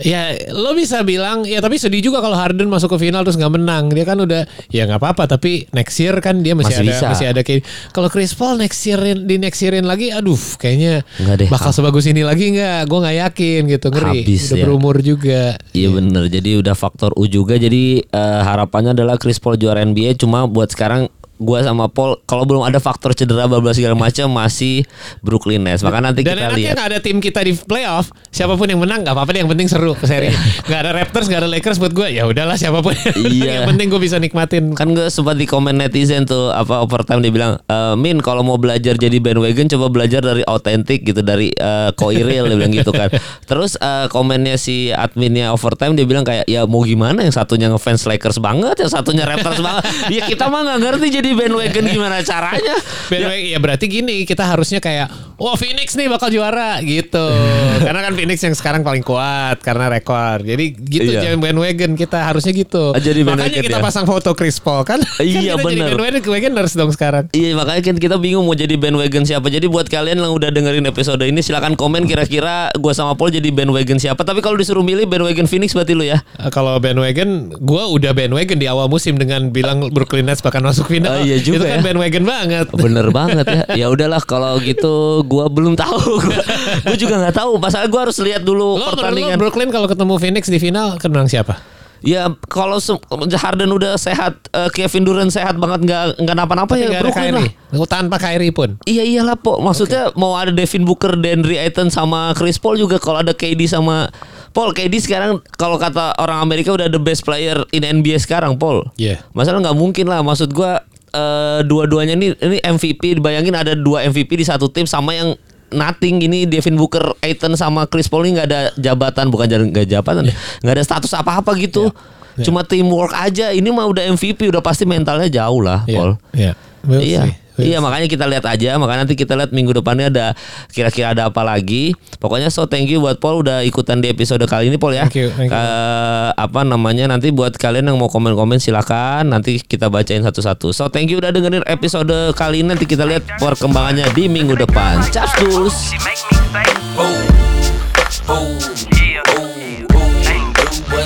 Ya 0.01 0.33
lo 0.57 0.73
bisa 0.73 1.05
bilang 1.05 1.45
ya 1.45 1.61
tapi 1.61 1.77
sedih 1.77 2.01
juga 2.01 2.25
kalau 2.25 2.33
Harden 2.33 2.65
masuk 2.73 2.97
ke 2.97 3.07
final 3.07 3.29
terus 3.29 3.37
nggak 3.37 3.61
menang 3.61 3.93
dia 3.93 4.09
kan 4.09 4.17
udah 4.17 4.49
ya 4.73 4.89
nggak 4.89 4.97
apa-apa 4.97 5.37
tapi 5.37 5.69
next 5.69 6.01
year 6.01 6.17
kan 6.25 6.41
dia 6.41 6.57
masih, 6.57 6.73
Masih 6.73 6.81
ada 6.81 6.93
bisa. 6.97 7.07
masih 7.13 7.27
ada 7.29 7.41
kayak 7.45 7.61
kalau 7.93 8.09
Chris 8.09 8.33
Paul 8.33 8.57
next 8.57 8.81
yearin 8.89 9.29
di 9.29 9.37
next 9.37 9.61
yearin 9.61 9.85
lagi 9.85 10.09
aduh 10.09 10.41
kayaknya 10.57 11.05
Nggak 11.21 11.37
deh, 11.45 11.49
bakal 11.53 11.77
sebagus 11.77 12.09
ini 12.09 12.25
lagi 12.25 12.57
nggak 12.57 12.89
gue 12.89 12.99
nggak 13.05 13.17
yakin 13.21 13.61
gitu 13.69 13.87
ngeri 13.93 14.21
Habis 14.25 14.43
udah 14.43 14.57
ya. 14.57 14.65
berumur 14.65 14.97
juga 15.05 15.43
Iya 15.77 15.89
bener 15.93 16.25
Jadi 16.33 16.51
udah 16.57 16.73
faktor 16.75 17.11
U 17.13 17.29
juga 17.29 17.61
Jadi 17.61 18.01
eh, 18.01 18.41
harapannya 18.43 18.97
adalah 18.97 19.21
Chris 19.21 19.37
Paul 19.37 19.61
juara 19.61 19.85
NBA 19.85 20.17
Cuma 20.17 20.49
buat 20.49 20.73
sekarang 20.73 21.13
gua 21.41 21.65
sama 21.65 21.89
Paul 21.89 22.21
kalau 22.29 22.45
belum 22.45 22.63
ada 22.67 22.79
faktor 22.83 23.17
cedera 23.17 23.49
bablas 23.49 23.79
segala 23.79 23.97
macam 23.97 24.29
masih 24.33 24.85
Brooklyn 25.25 25.63
Nets 25.63 25.85
maka 25.85 26.03
nanti 26.03 26.27
Dan 26.27 26.39
kita 26.39 26.55
lihat 26.57 26.75
nggak 26.77 26.89
ada 26.93 26.99
tim 27.01 27.19
kita 27.19 27.41
di 27.45 27.53
playoff, 27.55 28.11
siapa 28.33 28.55
pun 28.57 28.67
yang 28.69 28.81
menang 28.81 29.05
nggak 29.07 29.15
apa-apa. 29.15 29.35
Yang 29.35 29.51
penting 29.55 29.69
seru 29.71 29.93
ke 29.97 30.07
seri. 30.07 30.31
Nggak 30.69 30.81
ada 30.83 30.91
Raptors, 30.93 31.27
nggak 31.31 31.41
ada 31.47 31.51
Lakers 31.51 31.79
buat 31.79 31.93
gue. 31.95 32.09
Ya 32.15 32.27
udahlah 32.29 32.57
siapa 32.59 32.81
pun. 32.81 32.95
Iya. 33.23 33.63
yang 33.63 33.71
penting 33.75 33.87
gue 33.89 34.01
bisa 34.03 34.17
nikmatin. 34.19 34.75
kan 34.75 34.93
gue 34.93 35.07
sempat 35.09 35.39
di 35.39 35.47
komen 35.47 35.79
netizen 35.79 36.27
tuh 36.27 36.51
apa 36.53 36.83
overtime 36.85 37.23
dia 37.23 37.33
bilang 37.33 37.53
e, 37.65 37.79
Min 37.95 38.19
kalau 38.19 38.43
mau 38.43 38.59
belajar 38.59 38.99
jadi 38.99 39.15
bandwagon 39.23 39.69
coba 39.71 39.87
belajar 39.93 40.21
dari 40.25 40.43
autentik 40.45 41.07
gitu 41.07 41.23
dari 41.23 41.53
uh, 41.57 41.95
Koiril 41.95 42.49
dia 42.49 42.57
bilang 42.57 42.73
gitu 42.73 42.91
kan 42.91 43.09
terus 43.51 43.79
eh, 43.79 44.07
komennya 44.09 44.57
si 44.57 44.91
adminnya 44.91 45.53
overtime 45.55 45.95
dia 45.95 46.07
bilang 46.09 46.25
kayak 46.27 46.49
ya 46.49 46.65
mau 46.65 46.83
gimana 46.83 47.23
yang 47.25 47.35
satunya 47.35 47.69
ngefans 47.71 48.05
Lakers 48.09 48.39
banget 48.43 48.81
yang 48.81 48.91
satunya 48.91 49.25
Raptors 49.25 49.61
banget 49.61 49.83
ya 50.15 50.23
kita 50.27 50.49
mah 50.49 50.61
nggak 50.67 50.81
ngerti 50.81 51.07
jadi 51.23 51.39
bandwagon 51.39 51.85
gimana 51.87 52.19
caranya? 52.21 52.75
Bandwagon, 53.13 53.47
ya 53.47 53.59
berarti 53.63 53.87
gini 53.87 54.27
kita 54.27 54.43
harusnya 54.43 54.83
kayak 54.83 55.07
wah 55.39 55.55
Phoenix 55.55 55.95
nih 55.95 56.11
bakal 56.11 56.29
juara 56.29 56.83
gitu. 56.83 57.23
Karena 57.87 58.03
kan 58.03 58.13
Phoenix 58.15 58.43
yang 58.43 58.55
sekarang 58.55 58.83
paling 58.83 59.03
kuat 59.03 59.63
karena 59.63 59.87
rekor. 59.87 60.43
Jadi 60.43 60.75
gitu 60.75 61.11
Iya. 61.13 61.31
jangan 61.31 61.39
bandwagon 61.43 61.93
kita 61.95 62.19
harusnya 62.27 62.51
gitu. 62.51 62.91
Ah, 62.91 62.99
jadi 62.99 63.23
makanya 63.23 63.51
bandwagon 63.55 63.67
kita 63.71 63.79
ya? 63.79 63.83
pasang 63.83 64.05
foto 64.07 64.31
Chris 64.35 64.59
Paul. 64.59 64.83
Kan 64.83 64.99
Iya, 65.23 65.55
kan 65.55 65.63
kita 65.63 65.67
bener. 65.67 65.95
jadi 65.95 65.95
bandwagoners 66.19 66.73
dong 66.75 66.91
sekarang. 66.91 67.25
Iya 67.31 67.55
makanya 67.55 67.83
kan 67.87 67.97
kita 67.99 68.17
bingung 68.19 68.43
mau 68.43 68.55
jadi 68.55 68.75
bandwagon 68.75 69.23
siapa. 69.23 69.47
Jadi 69.47 69.67
buat 69.67 69.87
kalian 69.87 70.19
yang 70.19 70.35
udah 70.35 70.51
dengerin 70.51 70.87
episode 70.87 71.23
ini 71.23 71.39
Silahkan 71.39 71.75
komen 71.79 72.07
kira-kira 72.07 72.71
gue 72.75 72.93
sama 72.95 73.15
Paul 73.15 73.31
jadi 73.31 73.47
bandwagon 73.51 73.99
siapa. 73.99 74.23
Tapi 74.23 74.43
kalau 74.43 74.59
disuruh 74.59 74.83
milih 74.83 75.07
bandwagon 75.07 75.47
Phoenix 75.47 75.71
berarti 75.75 75.95
lu 75.95 76.03
ya. 76.03 76.19
Eh, 76.39 76.51
kalau 76.51 76.75
bandwagon 76.79 77.51
gue 77.53 77.83
udah 77.95 78.11
bandwagon 78.11 78.59
di 78.59 78.67
awal 78.67 78.91
musim 78.91 79.15
dengan 79.19 79.53
bilang 79.53 79.91
Brooklyn 79.93 80.27
Nets 80.27 80.41
bakal 80.41 80.63
masuk 80.63 80.89
final 80.89 81.12
Oh, 81.13 81.25
iya 81.25 81.37
juga 81.43 81.63
itu 81.63 81.67
kan 81.69 81.79
ya. 81.79 81.85
bandwagon 81.85 82.25
banget 82.25 82.67
Bener 82.73 83.07
banget 83.13 83.47
ya. 83.47 83.63
Ya 83.85 83.87
udahlah 83.93 84.23
kalau 84.25 84.57
gitu 84.63 85.21
gua 85.29 85.53
belum 85.53 85.77
tahu. 85.77 86.21
Gue 86.89 86.97
juga 86.97 87.21
nggak 87.21 87.37
tahu. 87.37 87.61
Masalah 87.61 87.87
gua 87.93 88.09
harus 88.09 88.19
lihat 88.23 88.43
dulu 88.43 88.81
Lo 88.81 88.89
menurut 88.89 88.97
lo 88.97 88.99
pertandingan. 88.99 89.37
Brooklyn 89.37 89.71
kalau 89.71 89.87
ketemu 89.91 90.15
Phoenix 90.17 90.45
di 90.49 90.59
final 90.59 90.97
kenang 90.97 91.29
siapa? 91.29 91.61
Ya 92.03 92.35
kalau 92.51 92.83
Harden 93.31 93.71
udah 93.71 93.95
sehat, 93.95 94.35
eh, 94.51 94.71
Kevin 94.75 95.07
Durant 95.07 95.31
sehat 95.31 95.55
banget 95.55 95.87
nggak 95.87 96.19
nggak 96.19 96.37
napa-napa 96.37 96.75
ya 96.75 96.99
Brooklyn 96.99 97.31
lah. 97.39 97.47
Kyrie. 97.47 97.87
Tanpa 97.87 98.17
Kyrie 98.19 98.51
pun. 98.51 98.75
Iya 98.83 99.07
iyalah 99.07 99.39
po. 99.39 99.63
Maksudnya 99.63 100.11
mau 100.19 100.35
ada 100.35 100.51
Devin 100.51 100.83
Booker, 100.83 101.15
Deandre 101.15 101.63
Ayton 101.63 101.95
sama 101.95 102.35
Chris 102.35 102.59
Paul 102.59 102.75
juga 102.75 102.99
kalau 102.99 103.23
ada 103.23 103.31
KD 103.31 103.71
sama 103.71 104.11
Paul 104.51 104.75
KD 104.75 104.99
sekarang 104.99 105.41
kalau 105.55 105.79
kata 105.79 106.19
orang 106.19 106.43
Amerika 106.43 106.75
udah 106.75 106.91
the 106.91 107.01
best 107.01 107.23
player 107.23 107.63
in 107.71 107.87
NBA 107.87 108.19
sekarang 108.19 108.59
Paul. 108.59 108.83
Iya. 108.99 109.23
Masalah 109.33 109.63
nggak 109.63 109.79
mungkin 109.79 110.11
lah. 110.11 110.27
Maksud 110.27 110.51
gua 110.51 110.83
eh, 111.13 111.61
dua-duanya 111.65 112.17
ini 112.17 112.35
ini 112.37 112.59
MVP. 112.59 113.21
Bayangin 113.21 113.55
ada 113.55 113.73
dua 113.77 114.05
MVP 114.09 114.41
di 114.41 114.47
satu 114.49 114.69
tim 114.73 114.89
sama 114.89 115.13
yang 115.13 115.37
nothing 115.73 116.21
ini 116.21 116.45
Devin 116.45 116.77
Booker, 116.77 117.17
Ayton 117.25 117.57
sama 117.57 117.89
Chris 117.89 118.09
Paul 118.09 118.29
ini 118.29 118.41
nggak 118.41 118.49
ada 118.49 118.61
jabatan 118.77 119.33
bukan 119.33 119.47
nggak 119.73 119.89
jabatan, 119.89 120.29
nggak 120.61 120.75
ada 120.77 120.85
status 120.85 121.13
apa-apa 121.17 121.57
gitu. 121.57 121.89
Iya. 122.33 122.49
Cuma 122.49 122.65
teamwork 122.65 123.13
aja. 123.13 123.53
Ini 123.53 123.69
mah 123.69 123.85
udah 123.89 124.09
MVP, 124.17 124.49
udah 124.49 124.65
pasti 124.65 124.89
mentalnya 124.89 125.29
jauh 125.29 125.61
lah, 125.61 125.85
Paul. 125.85 126.17
Iya. 126.33 126.53
We'll 126.83 127.05
iya. 127.05 127.23
see. 127.29 127.35
Iya 127.63 127.79
makanya 127.79 128.09
kita 128.11 128.25
lihat 128.27 128.45
aja 128.45 128.77
makanya 128.77 129.07
nanti 129.07 129.15
kita 129.15 129.39
lihat 129.39 129.51
minggu 129.55 129.73
depannya 129.73 130.11
ada 130.11 130.27
kira-kira 130.75 131.15
ada 131.15 131.31
apa 131.31 131.43
lagi 131.47 131.95
pokoknya 132.19 132.51
so 132.51 132.67
thank 132.67 132.91
you 132.91 132.99
buat 132.99 133.23
Paul 133.23 133.47
udah 133.47 133.63
ikutan 133.63 134.03
di 134.03 134.11
episode 134.11 134.43
kali 134.51 134.69
ini 134.69 134.77
Paul 134.77 134.99
ya 134.99 135.07
Thank 135.07 135.19
you, 135.19 135.29
thank 135.33 135.51
you. 135.51 135.57
Eh, 135.57 136.31
apa 136.35 136.61
namanya 136.67 137.11
nanti 137.11 137.31
buat 137.31 137.55
kalian 137.57 137.93
yang 137.93 137.99
mau 137.99 138.11
komen-komen 138.11 138.59
silakan 138.59 139.31
nanti 139.31 139.63
kita 139.63 139.89
bacain 139.89 140.23
satu-satu 140.23 140.75
so 140.75 140.91
thank 140.91 141.09
you 141.09 141.23
udah 141.23 141.31
dengerin 141.31 141.65
episode 141.71 142.13
kali 142.35 142.67
ini 142.67 142.75
nanti 142.75 142.85
kita 142.85 143.07
lihat 143.07 143.25
perkembangannya 143.39 144.11
di 144.13 144.27
minggu 144.27 144.59
depan 144.59 145.01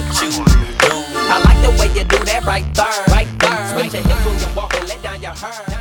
caps. 0.06 0.48
I 1.28 1.42
like 1.42 1.60
the 1.62 1.70
way 1.78 1.88
you 1.98 2.04
do 2.04 2.18
that 2.24 2.44
right 2.46 2.74
there, 2.74 3.04
right 3.10 3.28
there. 3.38 3.66
Switch 3.68 3.94
your 3.94 4.02
hips 4.02 4.26
when 4.26 4.38
you 4.38 4.56
walk 4.56 4.74
and 4.76 4.88
let 4.88 5.02
down 5.02 5.20
your 5.20 5.32
hair, 5.32 5.50
down 5.50 5.64
your 5.64 5.72
hair. 5.72 5.75